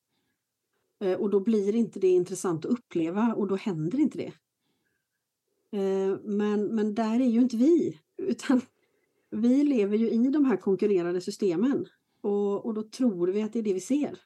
Eh, 1.01 1.19
och 1.19 1.31
då 1.31 1.41
blir 1.41 1.75
inte 1.75 1.99
det 1.99 2.09
intressant 2.09 2.65
att 2.65 2.73
uppleva 2.73 3.35
och 3.35 3.47
då 3.47 3.57
händer 3.57 4.01
inte 4.01 4.19
det. 4.19 4.33
Eh, 5.79 6.19
men, 6.23 6.75
men 6.75 6.95
där 6.95 7.21
är 7.21 7.29
ju 7.29 7.41
inte 7.41 7.57
vi, 7.57 8.01
utan 8.23 8.61
vi 9.31 9.65
lever 9.65 9.97
ju 9.97 10.11
i 10.11 10.31
de 10.31 10.45
här 10.45 10.57
konkurrerande 10.57 11.21
systemen 11.21 11.87
och, 12.21 12.67
och 12.67 12.75
då 12.75 12.83
tror 12.83 13.29
vi 13.29 13.43
att 13.43 13.53
det 13.53 13.59
är 13.59 13.63
det 13.63 13.75
vi 13.75 13.81
ser. 13.81 14.19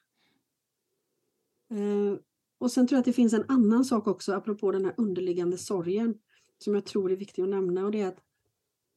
Eh, 1.71 2.19
och 2.57 2.71
sen 2.71 2.87
tror 2.87 2.95
jag 2.95 2.99
att 2.99 3.05
det 3.05 3.13
finns 3.13 3.33
en 3.33 3.45
annan 3.47 3.85
sak 3.85 4.07
också 4.07 4.33
apropå 4.33 4.71
den 4.71 4.85
här 4.85 4.93
underliggande 4.97 5.57
sorgen 5.57 6.19
som 6.57 6.73
jag 6.73 6.85
tror 6.85 7.11
är 7.11 7.15
viktig 7.15 7.41
att 7.41 7.49
nämna 7.49 7.85
och 7.85 7.91
det 7.91 8.01
är 8.01 8.07
att 8.07 8.23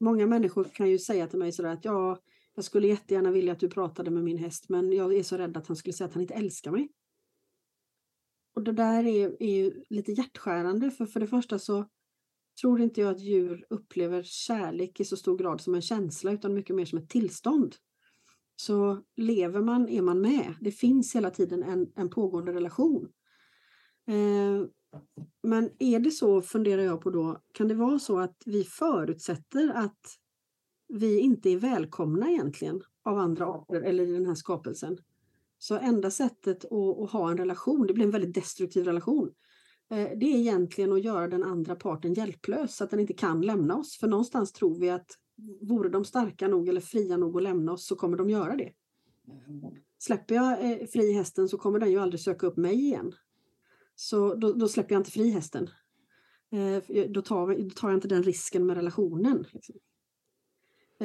många 0.01 0.27
människor 0.27 0.65
kan 0.65 0.91
ju 0.91 0.99
säga 0.99 1.27
till 1.27 1.39
mig 1.39 1.53
sådär 1.53 1.73
att 1.73 1.85
ja, 1.85 2.19
jag 2.55 2.65
skulle 2.65 2.89
jättegärna 2.89 3.31
vilja 3.31 3.53
att 3.53 3.61
du 3.61 3.69
pratade 3.69 4.11
med 4.11 4.25
min 4.25 4.39
häst 4.39 4.69
men 4.69 4.93
jag 4.93 5.15
är 5.15 5.23
så 5.23 5.37
rädd 5.37 5.57
att 5.57 5.67
han 5.67 5.77
skulle 5.77 5.93
säga 5.93 6.09
att 6.09 6.15
han 6.15 6.23
inte 6.23 6.35
älskar 6.35 6.71
mig. 6.71 6.89
Och 8.55 8.63
det 8.63 8.73
där 8.73 9.07
är, 9.07 9.43
är 9.43 9.57
ju 9.57 9.83
lite 9.91 10.13
hjärtskärande 10.13 10.91
för 10.91 11.07
för 11.07 11.21
det 11.21 11.27
första 11.27 11.59
så 11.59 11.89
tror 12.61 12.81
inte 12.81 13.01
jag 13.01 13.11
att 13.11 13.21
djur 13.21 13.67
upplever 13.71 14.23
kärlek 14.23 15.01
i 15.01 15.05
så 15.05 15.17
stor 15.17 15.39
grad 15.39 15.61
som 15.61 15.75
en 15.75 15.83
känsla 15.83 16.33
utan 16.33 16.55
mycket 16.55 16.77
mer 16.77 16.85
som 16.85 16.99
ett 16.99 17.09
tillstånd. 17.09 17.77
Så 18.57 19.03
lever 19.17 19.61
man 19.61 19.89
är 19.89 20.03
man 20.03 20.21
med. 20.21 20.55
Det 20.61 20.71
finns 20.71 21.17
hela 21.17 21.31
tiden 21.31 21.63
en, 21.63 21.93
en 21.97 22.11
pågående 22.11 22.53
relation. 22.53 23.09
Eh, 24.09 24.67
men 25.43 25.71
är 25.79 26.01
det 26.01 26.11
så, 26.11 26.43
funderar 26.43 26.83
jag 26.83 27.01
på 27.01 27.11
då, 27.11 27.43
kan 27.53 27.69
det 27.69 27.75
vara 27.75 27.99
så 27.99 28.19
att 28.19 28.43
vi 28.47 28.65
förutsätter 28.65 29.73
att 29.75 30.01
vi 30.89 31.19
inte 31.19 31.51
är 31.51 31.57
välkomna 31.57 32.31
egentligen 32.31 32.83
av 33.05 33.19
andra 33.19 33.47
arter 33.47 33.83
eller 33.83 34.07
i 34.07 34.13
den 34.13 34.27
här 34.27 34.35
skapelsen? 34.35 34.99
Så 35.59 35.77
enda 35.77 36.11
sättet 36.11 36.65
att, 36.65 36.73
att 36.73 37.11
ha 37.11 37.31
en 37.31 37.39
relation, 37.39 37.87
det 37.87 37.95
blir 37.95 38.05
en 38.05 38.11
väldigt 38.11 38.35
destruktiv 38.35 38.85
relation, 38.85 39.29
eh, 39.29 39.48
Eh, 39.91 40.19
det 40.19 40.27
är 40.27 40.39
egentligen 40.39 40.93
att 40.93 41.05
göra 41.05 41.29
den 41.29 41.43
andra 41.43 41.75
parten 41.75 42.15
hjälplös 42.15 42.77
så 42.77 42.85
att 42.85 42.91
den 42.91 43.01
inte 43.01 43.13
kan 43.13 43.41
lämna 43.41 43.77
oss. 43.77 43.97
För 43.97 44.09
någonstans 44.09 44.53
tror 44.53 44.79
vi 44.79 44.91
att 44.91 45.19
vore 45.61 45.89
de 45.89 46.05
starka 46.05 46.49
nog 46.49 46.69
eller 46.69 46.81
fria 46.81 47.17
nog 47.17 47.37
att 47.37 47.43
lämna 47.43 47.73
oss 47.73 47.87
så 47.87 47.97
kommer 47.97 48.17
de 48.17 48.31
göra 48.31 48.57
det. 48.57 48.73
Släpper 49.99 50.35
jag 50.35 50.71
eh, 50.71 50.87
fri 50.87 51.13
hästen 51.13 51.49
så 51.49 51.59
kommer 51.59 51.79
den 51.79 51.91
ju 51.91 51.99
aldrig 51.99 52.21
söka 52.21 52.47
upp 52.47 52.57
mig 52.57 52.75
igen. 52.75 53.13
Så 53.95 54.35
då, 54.35 54.53
då 54.53 54.69
släpper 54.69 54.95
jag 54.95 55.01
inte 55.01 55.11
fri 55.11 55.31
hästen. 55.31 55.71
Eh, 56.51 57.05
då, 57.09 57.23
tar, 57.23 57.55
då 57.65 57.71
tar 57.71 57.89
jag 57.89 57.97
inte 57.97 58.09
den 58.09 58.23
risken 58.23 58.67
med 58.67 58.77
relationen. 58.77 59.45
Liksom. 59.53 59.77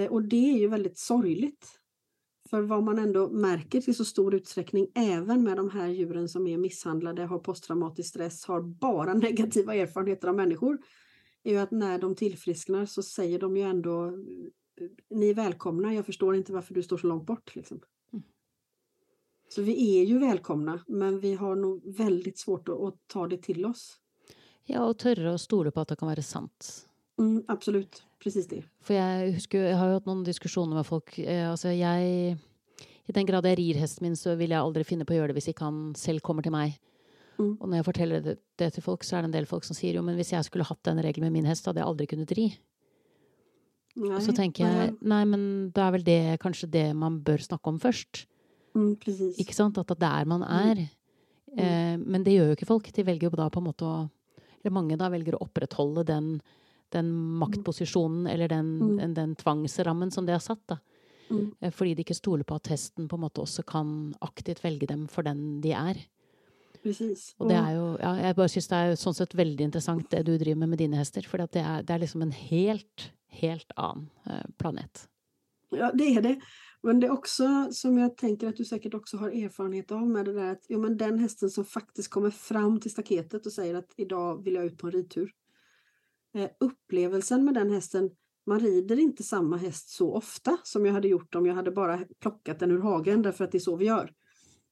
Och 0.10 0.24
det 0.24 0.54
är 0.54 0.58
ju 0.58 0.68
väldigt 0.68 0.98
sorgligt. 0.98 1.80
För 2.50 2.62
vad 2.62 2.84
man 2.84 3.00
ändå 3.00 3.30
märker 3.30 3.82
till 3.82 3.96
så 3.96 4.06
stor 4.06 4.36
utsträckning, 4.36 4.88
även 4.96 5.44
med 5.44 5.58
de 5.58 5.70
här 5.70 5.88
djuren 5.88 6.30
som 6.30 6.48
är 6.48 6.58
misshandlade, 6.58 7.26
har 7.26 7.40
posttraumatisk 7.40 8.10
stress, 8.10 8.46
har 8.46 8.62
bara 8.62 9.14
negativa 9.14 9.76
erfarenheter 9.76 10.28
av 10.28 10.36
människor, 10.36 10.78
är 11.44 11.52
ju 11.52 11.58
att 11.58 11.72
när 11.72 12.00
de 12.00 12.16
tillfrisknar 12.16 12.86
så 12.86 13.04
säger 13.04 13.40
de 13.40 13.58
ju 13.58 13.64
ändå 13.64 14.12
ni 15.10 15.30
är 15.30 15.34
välkomna, 15.34 15.94
jag 15.94 16.06
förstår 16.06 16.36
inte 16.36 16.54
varför 16.54 16.74
du 16.74 16.84
står 16.84 16.98
så 16.98 17.08
långt 17.08 17.26
bort. 17.26 17.56
Liksom. 17.56 17.82
Mm. 18.14 18.24
Så 19.50 19.62
vi 19.62 20.00
är 20.00 20.04
ju 20.04 20.20
välkomna, 20.20 20.84
men 20.88 21.20
vi 21.20 21.34
har 21.34 21.56
nog 21.56 21.98
väldigt 21.98 22.40
svårt 22.40 22.70
att, 22.70 22.80
att 22.80 22.96
ta 23.08 23.28
det 23.28 23.38
till 23.38 23.66
oss. 23.66 24.00
Ja, 24.66 24.86
och 24.86 24.98
törre 24.98 25.34
och 25.34 25.42
stole 25.42 25.72
på 25.72 25.80
att 25.80 25.88
det 25.88 25.96
kan 25.96 26.08
vara 26.08 26.22
sant. 26.22 26.88
Mm, 27.20 27.44
absolut, 27.48 28.04
precis 28.20 28.48
det. 28.48 28.64
För 28.82 28.94
jag, 28.94 29.32
husker, 29.32 29.64
jag 29.64 29.78
har 29.78 29.88
ju 29.88 29.94
haft 29.94 30.06
några 30.06 30.24
diskussioner 30.24 30.76
med 30.76 30.86
folk. 30.86 31.20
Eh, 31.20 31.56
jag, 31.66 32.04
I 33.06 33.12
den 33.12 33.26
grad 33.26 33.46
jag 33.46 33.60
rir 33.60 33.76
hästen 33.76 34.06
min 34.06 34.18
så 34.18 34.36
vill 34.36 34.52
jag 34.52 34.60
aldrig 34.60 34.86
finna 34.86 35.06
på 35.06 35.14
att 35.14 35.18
göra 35.18 35.28
det 35.28 35.34
om 35.34 35.42
inte 35.48 35.64
han 35.64 35.96
själv 35.96 36.20
kommer 36.20 36.42
till 36.42 36.52
mig. 36.52 36.80
Mm. 37.40 37.56
Och 37.56 37.70
när 37.70 37.78
jag 37.78 37.86
berättar 37.86 38.22
det, 38.22 38.38
det, 38.56 38.72
till 38.72 38.84
folk 38.84 39.04
så 39.04 39.16
är 39.16 39.22
det 39.22 39.26
en 39.26 39.32
del 39.32 39.46
folk 39.46 39.64
som 39.64 39.76
säger 39.76 39.94
jo, 39.94 40.02
men 40.02 40.16
om 40.16 40.24
jag 40.32 40.46
skulle 40.46 40.64
haft 40.64 40.84
den 40.84 41.02
regeln 41.04 41.26
med 41.26 41.32
min 41.32 41.46
häst 41.46 41.66
hade 41.66 41.80
jag 41.80 41.88
aldrig 41.88 42.10
kunnat 42.10 42.32
ri. 42.32 42.60
Nej, 43.96 44.16
och 44.16 44.24
så 44.24 44.34
tänker 44.34 44.68
jag, 44.68 44.96
nej 45.02 45.26
men 45.26 45.72
då 45.72 45.82
är 45.82 45.92
väl 45.92 46.04
det 46.04 46.38
kanske 46.40 46.68
det 46.68 46.94
man 46.94 47.24
bör 47.24 47.38
snacka 47.38 47.70
om 47.70 47.80
först. 47.80 48.28
Mm. 48.76 48.98
Ikke 49.38 49.54
sant? 49.54 49.78
At 49.78 49.88
det 49.88 49.96
er 49.96 50.02
der 50.02 50.26
man 50.26 50.44
er. 50.44 50.88
Mm. 51.54 51.60
Eh, 51.60 51.98
men 52.08 52.24
det 52.24 52.34
gjør 52.34 52.48
jo 52.52 52.58
ikke 52.58 52.70
folk. 52.70 52.90
De 52.94 53.06
velger 53.06 53.30
jo 53.30 53.38
da 53.38 53.50
på 53.54 53.62
en 53.62 53.70
måte 53.70 53.86
å 53.86 54.10
Eller 54.64 54.72
mange 54.72 54.96
da 54.96 55.10
velger 55.12 55.36
å 55.36 55.44
opprettholde 55.44 56.06
den, 56.08 56.28
den 56.94 57.12
maktposisjonen 57.42 58.28
eller 58.32 58.52
den, 58.52 58.74
mm. 58.82 59.14
den, 59.18 59.36
tvangsrammen 59.40 60.12
som 60.12 60.26
de 60.26 60.36
har 60.36 60.44
satt. 60.44 60.64
da. 60.70 60.80
Mm. 61.30 61.54
Eh, 61.60 61.72
fordi 61.72 61.96
de 61.96 62.06
ikke 62.06 62.18
stoler 62.18 62.48
på 62.48 62.58
at 62.60 62.68
testen 62.70 63.08
på 63.10 63.18
en 63.18 63.26
måte 63.26 63.44
også 63.44 63.66
kan 63.68 64.14
aktivt 64.22 64.64
velge 64.64 64.90
dem 64.90 65.08
for 65.12 65.26
den 65.26 65.62
de 65.64 65.74
er. 65.78 66.02
Precis. 66.84 67.32
Og 67.40 67.48
det 67.48 67.56
er 67.56 67.78
jo, 67.78 67.86
ja, 68.02 68.12
jeg 68.28 68.36
bare 68.36 68.52
synes 68.52 68.68
det 68.68 68.80
er 68.82 68.98
sånn 69.00 69.16
sett 69.16 69.38
veldig 69.40 69.70
interessant 69.70 70.10
det 70.12 70.26
du 70.28 70.36
driver 70.36 70.66
med 70.66 70.74
med 70.74 70.84
dine 70.84 71.00
hester. 71.00 71.24
For 71.28 71.40
det 71.40 71.64
er, 71.64 71.86
det 71.86 71.96
er 71.96 72.04
liksom 72.04 72.26
en 72.26 72.36
helt, 72.36 73.10
helt 73.40 73.72
annen 73.80 74.10
eh, 74.28 74.46
planet. 74.60 75.08
Ja, 75.74 75.92
det 75.96 76.16
är 76.16 76.22
det. 76.22 76.36
Men 76.84 77.00
det 77.00 77.08
är 77.08 77.12
också 77.12 77.68
som 77.72 77.98
jag 77.98 78.18
tänker 78.18 78.48
att 78.48 78.56
du 78.56 78.66
säkert 78.66 78.94
också 78.94 79.18
har 79.18 79.30
erfarenhet 79.30 79.92
av 79.92 80.08
med 80.08 80.26
det 80.26 80.34
där 80.34 80.52
att 80.52 80.66
jo, 80.70 80.80
men 80.80 80.98
den 80.98 81.20
hästen 81.20 81.50
som 81.50 81.66
faktiskt 81.66 82.10
kommer 82.10 82.30
fram 82.30 82.80
till 82.80 82.92
staketet 82.92 83.46
och 83.46 83.54
säger 83.54 83.76
att 83.76 83.94
idag 83.98 84.44
vill 84.44 84.54
jag 84.54 84.66
ut 84.66 84.78
på 84.78 84.88
en 84.88 84.94
ridtur. 84.94 85.32
Eh, 86.34 86.50
upplevelsen 86.60 87.46
med 87.46 87.54
den 87.54 87.72
hästen, 87.72 88.10
man 88.46 88.60
rider 88.60 89.00
inte 89.00 89.24
samma 89.24 89.58
häst 89.58 89.90
så 89.90 90.14
ofta 90.14 90.58
som 90.64 90.86
jag 90.86 90.94
hade 90.94 91.08
gjort 91.08 91.36
om 91.36 91.46
jag 91.46 91.56
hade 91.56 91.72
bara 91.72 92.00
plockat 92.20 92.60
den 92.60 92.72
ur 92.72 92.80
hagen 92.80 93.22
därför 93.22 93.44
att 93.44 93.52
det 93.52 93.58
är 93.58 93.60
så 93.60 93.76
vi 93.76 93.86
gör. 93.86 94.14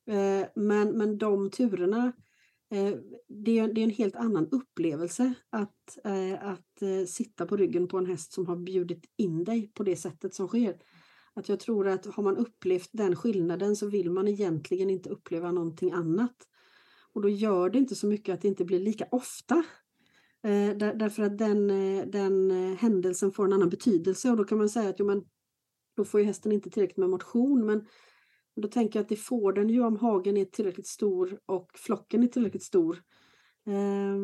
Eh, 0.08 0.48
men, 0.56 0.98
men 0.98 1.18
de 1.18 1.50
turerna, 1.50 2.12
eh, 2.72 2.96
det, 3.28 3.60
är, 3.60 3.74
det 3.74 3.82
är 3.82 3.84
en 3.84 3.90
helt 3.90 4.16
annan 4.16 4.48
upplevelse 4.52 5.34
att, 5.50 5.98
eh, 6.04 6.48
att 6.48 6.82
eh, 6.82 7.06
sitta 7.08 7.46
på 7.46 7.58
ryggen 7.58 7.88
på 7.88 7.98
en 7.98 8.06
häst 8.06 8.34
som 8.34 8.48
har 8.48 8.56
bjudit 8.56 9.06
in 9.18 9.44
dig 9.44 9.72
på 9.74 9.84
det 9.84 9.96
sättet 9.96 10.34
som 10.34 10.48
sker. 10.48 10.78
Att 11.34 11.50
jag 11.50 11.60
tror 11.60 11.88
att 11.88 12.06
har 12.06 12.24
man 12.24 12.38
upplevt 12.38 12.90
den 12.92 13.16
skillnaden 13.16 13.76
så 13.76 13.88
vill 13.88 14.12
man 14.12 14.28
egentligen 14.28 14.90
inte 14.90 15.10
uppleva 15.10 15.52
någonting 15.52 15.92
annat. 15.92 16.36
Och 17.14 17.22
då 17.22 17.30
gör 17.30 17.70
det 17.70 17.78
inte 17.78 17.96
så 17.96 18.08
mycket 18.08 18.34
att 18.34 18.42
det 18.42 18.48
inte 18.48 18.66
blir 18.66 18.80
lika 18.80 19.06
ofta. 19.12 19.64
Eh, 20.44 20.78
där, 20.78 20.94
därför 20.94 21.24
att 21.24 21.38
den, 21.38 21.70
eh, 21.70 22.06
den 22.06 22.52
eh, 22.52 22.78
händelsen 22.78 23.32
får 23.32 23.46
en 23.46 23.54
annan 23.54 23.70
betydelse 23.70 24.30
och 24.30 24.38
då 24.38 24.44
kan 24.44 24.58
man 24.58 24.70
säga 24.70 24.90
att 24.90 25.00
jo, 25.00 25.06
men, 25.06 25.24
då 25.96 26.06
får 26.06 26.20
ju 26.20 26.26
hästen 26.26 26.52
inte 26.52 26.70
tillräckligt 26.70 26.98
med 26.98 27.10
motion 27.10 27.66
men 27.66 27.86
då 28.56 28.68
tänker 28.68 29.00
jag 29.00 29.04
att 29.04 29.10
det 29.10 29.16
får 29.16 29.54
den 29.54 29.70
ju 29.70 29.84
om 29.84 29.98
hagen 29.98 30.38
är 30.38 30.46
tillräckligt 30.46 30.88
stor 30.88 31.40
och 31.46 31.72
flocken 31.76 32.24
är 32.24 32.28
tillräckligt 32.28 32.64
stor. 32.64 33.02
Eh, 33.68 34.18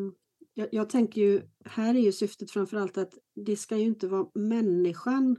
jag, 0.54 0.68
jag 0.72 0.90
tänker 0.90 1.20
ju, 1.20 1.42
här 1.64 1.94
är 1.94 1.98
ju 1.98 2.12
syftet 2.12 2.50
framförallt 2.50 2.98
att 2.98 3.14
det 3.34 3.56
ska 3.56 3.76
ju 3.76 3.84
inte 3.84 4.08
vara 4.08 4.26
människan 4.34 5.36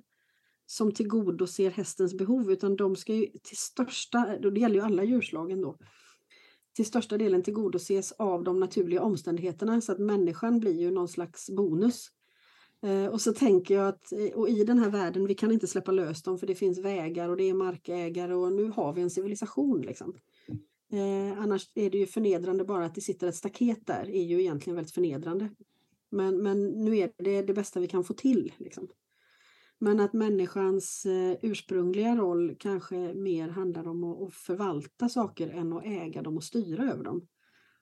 som 0.66 0.92
tillgodoser 0.92 1.70
hästens 1.70 2.18
behov 2.18 2.52
utan 2.52 2.76
de 2.76 2.96
ska 2.96 3.14
ju 3.14 3.26
till 3.26 3.58
största, 3.58 4.38
det 4.38 4.60
gäller 4.60 4.76
ju 4.76 4.82
alla 4.82 5.04
djurslagen 5.04 5.62
då, 5.62 5.78
till 6.80 6.86
största 6.86 7.18
delen 7.18 7.44
tillgodoses 7.44 8.12
av 8.12 8.44
de 8.44 8.60
naturliga 8.60 9.02
omständigheterna 9.02 9.82
så 9.82 9.92
att 9.92 10.00
människan 10.00 10.60
blir 10.60 10.80
ju 10.80 10.92
någon 10.92 11.08
slags 11.08 11.50
bonus. 11.50 12.08
Eh, 12.84 13.06
och 13.06 13.22
så 13.22 13.34
tänker 13.34 13.76
jag 13.76 13.88
att 13.88 14.12
eh, 14.12 14.40
och 14.40 14.50
i 14.50 14.64
den 14.64 14.80
här 14.80 14.90
världen, 14.90 15.26
vi 15.26 15.36
kan 15.36 15.52
inte 15.52 15.68
släppa 15.68 15.92
lös 15.92 16.24
dem 16.24 16.38
för 16.38 16.48
det 16.48 16.56
finns 16.56 16.78
vägar 16.78 17.30
och 17.30 17.38
det 17.38 17.50
är 17.50 17.54
markägare 17.54 18.34
och 18.34 18.54
nu 18.54 18.72
har 18.76 18.94
vi 18.94 19.02
en 19.02 19.10
civilisation. 19.10 19.82
Liksom. 19.82 20.14
Eh, 20.92 21.42
annars 21.42 21.72
är 21.76 21.90
det 21.90 21.98
ju 21.98 22.06
förnedrande 22.06 22.64
bara 22.64 22.86
att 22.86 22.96
det 22.96 23.02
sitter 23.02 23.28
ett 23.28 23.36
staket 23.36 23.88
där, 23.88 24.10
är 24.10 24.24
ju 24.24 24.42
egentligen 24.42 24.76
väldigt 24.76 24.94
förnedrande. 24.94 25.50
Men, 26.10 26.44
men 26.44 26.68
nu 26.68 26.98
är 26.98 27.12
det 27.18 27.42
det 27.42 27.54
bästa 27.54 27.80
vi 27.80 27.88
kan 27.88 28.04
få 28.04 28.14
till. 28.14 28.54
Liksom. 28.58 28.88
Men 29.80 30.00
att 30.00 30.14
människans 30.14 31.06
eh, 31.06 31.38
ursprungliga 31.42 32.16
roll 32.16 32.56
kanske 32.60 33.14
mer 33.14 33.50
handlar 33.50 33.88
om 33.88 34.04
att 34.04 34.34
förvalta 34.34 35.10
saker 35.10 35.50
än 35.50 35.74
att 35.74 35.86
äga 35.86 36.22
dem 36.22 36.38
och 36.38 36.44
styra 36.44 36.92
över 36.92 37.04
dem. 37.04 37.28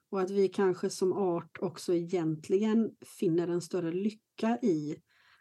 Och 0.09 0.21
att 0.21 0.31
vi 0.31 0.47
kanske 0.47 0.89
som 0.89 1.13
art 1.13 1.57
också 1.61 1.93
egentligen 1.93 2.91
finner 3.19 3.47
en 3.47 3.61
större 3.61 3.91
lycka 3.91 4.57
i 4.61 4.95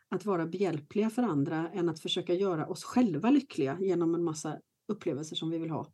att 0.09 0.25
vara 0.25 0.47
behjälpliga 0.47 1.11
för 1.11 1.23
andra 1.23 1.69
än 1.69 1.89
att 1.89 2.01
försöka 2.01 2.35
göra 2.35 2.67
oss 2.67 2.85
själva 2.85 3.31
lyckliga 3.31 3.79
genom 3.81 4.15
en 4.15 4.25
massa 4.25 4.59
upplevelser 4.89 5.37
som 5.37 5.51
vi 5.51 5.59
vill 5.59 5.71
ha. 5.71 5.93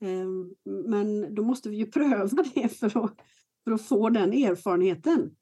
Ehm, 0.00 0.54
men 0.64 1.34
då 1.34 1.42
måste 1.42 1.68
vi 1.68 1.76
ju 1.76 1.86
pröva 1.90 2.44
det 2.54 2.68
för 2.68 3.04
att, 3.04 3.16
för 3.64 3.72
att 3.72 3.82
få 3.82 4.10
den 4.10 4.32
erfarenheten. 4.32 5.36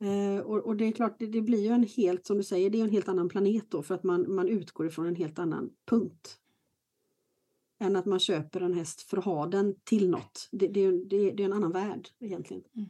Eh, 0.00 0.40
och, 0.40 0.66
och, 0.66 0.76
det 0.76 0.84
är 0.84 0.92
klart, 0.92 1.18
det, 1.18 1.26
det, 1.26 1.42
blir 1.42 1.62
ju 1.62 1.68
en 1.68 1.82
helt, 1.82 2.26
som 2.26 2.36
du 2.36 2.44
säger, 2.44 2.70
det 2.70 2.80
är 2.80 2.84
en 2.84 2.90
helt 2.90 3.08
annan 3.08 3.28
planet 3.28 3.70
då 3.70 3.82
för 3.82 3.94
att 3.94 4.02
man, 4.02 4.34
man 4.34 4.48
utgår 4.48 4.86
ifrån 4.86 5.06
en 5.06 5.16
helt 5.16 5.38
annan 5.38 5.70
punkt. 5.86 6.38
Än 7.80 7.96
att 7.96 8.06
man 8.06 8.20
köper 8.20 8.60
en 8.60 8.74
häst 8.74 9.02
för 9.02 9.16
att 9.16 9.24
ha 9.24 9.46
den 9.46 9.74
till 9.84 10.10
något. 10.10 10.48
Det, 10.52 10.68
det, 10.68 10.90
det, 10.90 11.30
det 11.30 11.42
är 11.42 11.46
en 11.46 11.52
annan 11.52 11.72
värld 11.72 12.08
egentligen. 12.20 12.62
Mm. 12.76 12.88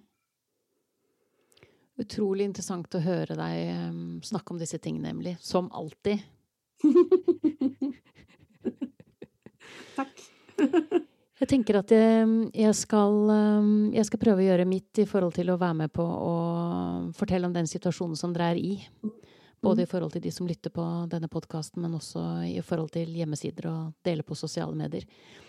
Otroligt 1.97 2.45
intressant 2.45 2.95
att 2.95 3.03
höra 3.03 3.35
dig 3.35 3.89
um, 3.89 4.23
snacka 4.23 4.55
om 4.55 4.59
dessa 4.59 4.79
ting, 4.79 5.03
nämligen. 5.03 5.37
Som 5.41 5.73
alltid. 5.73 6.19
Tack. 9.97 10.21
Jag 11.39 11.49
tänker 11.49 11.75
att 11.75 11.93
ehm, 11.93 12.51
jag 12.55 12.75
ska, 12.75 12.97
ehm, 13.31 13.93
jag 13.95 14.07
ska 14.07 14.19
pröva 14.19 14.43
göra 14.43 14.65
mitt 14.65 14.99
i 14.99 15.07
förhållande 15.07 15.35
till 15.35 15.51
att 15.51 15.61
vara 15.61 15.75
med 15.75 15.93
på 15.93 16.03
och 16.03 17.15
berätta 17.19 17.47
om 17.47 17.53
den 17.53 17.69
situation 17.69 18.17
som 18.17 18.33
det 18.33 18.43
är 18.43 18.57
i. 18.57 18.89
Både 19.61 19.83
i 19.83 19.87
förhållande 19.87 20.13
till 20.13 20.23
de 20.23 20.31
som 20.31 20.47
lyssnar 20.47 20.71
på 20.71 21.09
denna 21.11 21.29
podcast 21.29 21.77
men 21.77 21.95
också 21.95 22.43
i 22.47 22.63
förhållande 22.63 22.93
till 22.93 23.15
hemsidor 23.15 23.67
och 23.67 23.93
dela 24.03 24.23
på 24.23 24.35
sociala 24.35 24.75
medier. 24.75 25.07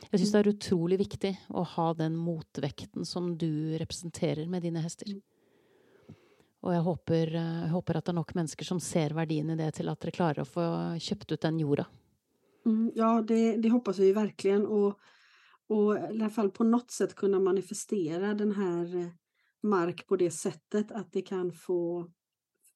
Jag 0.09 0.21
tycker 0.21 0.43
det 0.43 0.49
är 0.49 0.55
otroligt 0.55 0.99
viktigt 0.99 1.37
att 1.47 1.67
ha 1.67 1.93
den 1.93 2.15
motvikten 2.15 3.05
som 3.05 3.37
du 3.37 3.77
representerar 3.77 4.45
med 4.45 4.61
dina 4.61 4.79
hästar. 4.79 5.07
Och 6.61 6.75
jag 6.75 6.81
hoppas, 6.81 7.15
hoppas 7.71 7.95
att 7.95 8.05
det 8.05 8.11
är 8.11 8.13
nog 8.13 8.35
människor 8.35 8.63
som 8.63 8.79
ser 8.79 9.09
värdet 9.09 9.31
i 9.31 9.41
det 9.55 9.71
till 9.71 9.89
att 9.89 9.99
de 9.99 10.11
klarar 10.11 10.39
att 10.39 10.47
få 10.47 10.95
köpt 10.99 11.31
ut 11.31 11.41
den 11.41 11.59
jorda. 11.59 11.85
Mm, 12.65 12.91
ja, 12.95 13.23
det, 13.27 13.57
det 13.57 13.69
hoppas 13.69 13.99
vi 13.99 14.13
verkligen. 14.13 14.65
Och 14.65 14.99
och 15.69 15.95
i 15.95 15.99
alla 15.99 16.29
fall 16.29 16.51
på 16.51 16.63
något 16.63 16.91
sätt 16.91 17.15
kunna 17.15 17.39
manifestera 17.39 18.33
den 18.33 18.51
här 18.51 18.95
eh, 18.95 19.07
mark 19.63 20.07
på 20.07 20.15
det 20.15 20.31
sättet 20.31 20.91
att 20.91 21.11
det 21.11 21.21
kan 21.21 21.53
få 21.53 22.11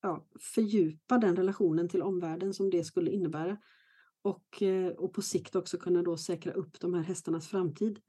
ja, 0.02 0.28
fördjupa 0.40 1.18
den 1.18 1.36
relationen 1.36 1.90
till 1.90 2.02
omvärlden 2.02 2.54
som 2.54 2.70
det 2.70 2.84
skulle 2.84 3.12
innebära. 3.12 3.58
Och, 4.22 4.62
eh, 4.62 4.92
och 4.92 5.14
på 5.14 5.22
sikt 5.22 5.56
också 5.56 5.78
kunna 5.78 6.04
då 6.04 6.18
säkra 6.18 6.54
upp 6.54 6.80
de 6.80 6.94
här 6.94 7.02
hästarnas 7.02 7.48
framtid. 7.48 8.00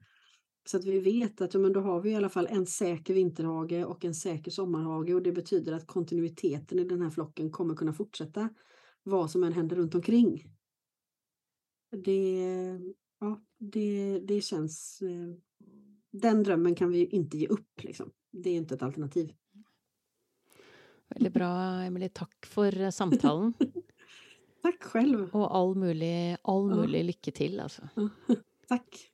Så 0.65 0.77
att 0.77 0.85
vi 0.85 0.99
vet 0.99 1.41
att 1.41 1.53
ja, 1.53 1.59
men 1.59 1.73
då 1.73 1.79
har 1.79 2.01
vi 2.01 2.11
i 2.11 2.15
alla 2.15 2.29
fall 2.29 2.47
en 2.49 2.65
säker 2.65 3.13
vinterhage 3.13 3.85
och 3.85 4.05
en 4.05 4.15
säker 4.15 4.51
sommarhage 4.51 5.13
och 5.13 5.21
det 5.21 5.31
betyder 5.31 5.73
att 5.73 5.87
kontinuiteten 5.87 6.79
i 6.79 6.83
den 6.83 7.01
här 7.01 7.09
flocken 7.09 7.51
kommer 7.51 7.75
kunna 7.75 7.93
fortsätta 7.93 8.49
vad 9.03 9.31
som 9.31 9.43
än 9.43 9.53
händer 9.53 9.75
runt 9.75 9.95
omkring. 9.95 10.43
Det, 11.91 12.39
ja, 13.19 13.41
det, 13.71 14.19
det 14.19 14.41
känns... 14.41 15.01
Eh, 15.01 15.35
den 16.11 16.43
drömmen 16.43 16.75
kan 16.75 16.91
vi 16.91 17.05
inte 17.05 17.37
ge 17.37 17.47
upp. 17.47 17.83
Liksom. 17.83 18.11
Det 18.31 18.49
är 18.49 18.55
inte 18.55 18.75
ett 18.75 18.83
alternativ. 18.83 19.33
Väldigt 21.07 21.33
bra, 21.33 21.81
Emelie. 21.83 22.09
Tack 22.09 22.45
för 22.45 22.91
samtalen. 22.91 23.53
Tack 24.61 24.83
själv. 24.83 25.35
Och 25.35 25.55
all 25.55 25.75
möjlig, 25.75 26.37
all 26.41 26.75
möjlig 26.75 26.99
ja. 26.99 27.03
lycka 27.03 27.31
till. 27.31 27.59
Alltså. 27.59 27.89
Tack. 28.67 29.11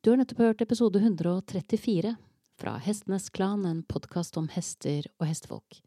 Du 0.00 0.10
har 0.10 0.16
nettopp 0.16 0.38
hørt 0.38 0.60
episode 0.60 0.98
134 0.98 2.16
fra 2.58 2.76
Hestenes 2.76 3.30
Klan, 3.30 3.64
en 3.64 3.82
podkast 3.82 4.36
om 4.36 4.48
hester 4.48 5.06
og 5.18 5.26
hestefolk. 5.26 5.80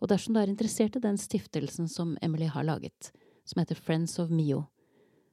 Og 0.00 0.10
dersom 0.10 0.34
du 0.34 0.40
er 0.40 0.50
interessert 0.50 0.96
i 0.96 1.02
den 1.02 1.18
stiftelsen 1.18 1.88
som 1.88 2.16
Emily 2.22 2.46
har 2.50 2.66
laget, 2.66 3.12
som 3.44 3.60
heter 3.60 3.78
Friends 3.78 4.18
of 4.18 4.30
Mio, 4.30 4.64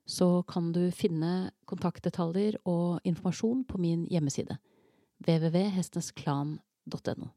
så 0.05 0.43
kan 0.43 0.71
du 0.71 0.91
finne 0.91 1.51
kontaktdetaljer 1.65 2.67
och 2.67 2.99
information 3.03 3.65
på 3.65 3.77
min 3.77 4.07
hemsida 4.11 4.57
www.hestensklan.no 5.17 7.29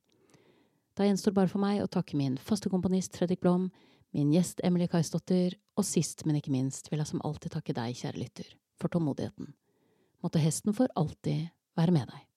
Da 0.95 1.07
gjenstår 1.07 1.33
bare 1.33 1.49
for 1.49 1.62
meg 1.62 1.83
å 1.83 1.87
takke 1.87 2.16
min 2.19 2.39
faste 2.43 2.69
komponist 2.69 3.16
Fredrik 3.16 3.41
Blom, 3.41 3.71
min 4.11 4.33
gäst 4.33 4.61
Emily 4.64 4.89
Kaisdotter, 4.89 5.55
och 5.75 5.87
sist, 5.87 6.25
men 6.25 6.37
ikke 6.37 6.51
minst, 6.51 6.93
vil 6.93 6.99
jeg 6.99 7.07
som 7.07 7.23
alltid 7.25 7.53
takke 7.55 7.73
deg, 7.73 7.95
kjære 7.95 8.19
lytter, 8.19 8.51
for 8.81 8.91
tålmodigheten 8.91 9.55
måtte 10.25 10.43
hesten 10.43 10.75
for 10.75 10.91
alltid 10.99 11.49
være 11.79 11.95
med 11.95 12.11
deg. 12.11 12.28